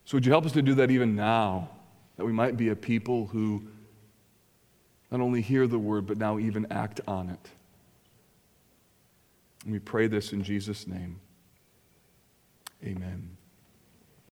So, 0.06 0.16
would 0.16 0.24
you 0.24 0.32
help 0.32 0.46
us 0.46 0.52
to 0.52 0.62
do 0.62 0.74
that 0.74 0.90
even 0.90 1.14
now, 1.14 1.68
that 2.16 2.24
we 2.24 2.32
might 2.32 2.56
be 2.56 2.70
a 2.70 2.76
people 2.76 3.26
who 3.26 3.68
not 5.10 5.20
only 5.20 5.42
hear 5.42 5.66
the 5.66 5.78
word, 5.78 6.06
but 6.06 6.16
now 6.16 6.38
even 6.38 6.66
act 6.72 7.02
on 7.06 7.28
it? 7.28 7.50
And 9.64 9.72
we 9.72 9.78
pray 9.78 10.06
this 10.06 10.32
in 10.32 10.42
Jesus' 10.42 10.86
name. 10.86 11.20
Amen. 12.82 13.35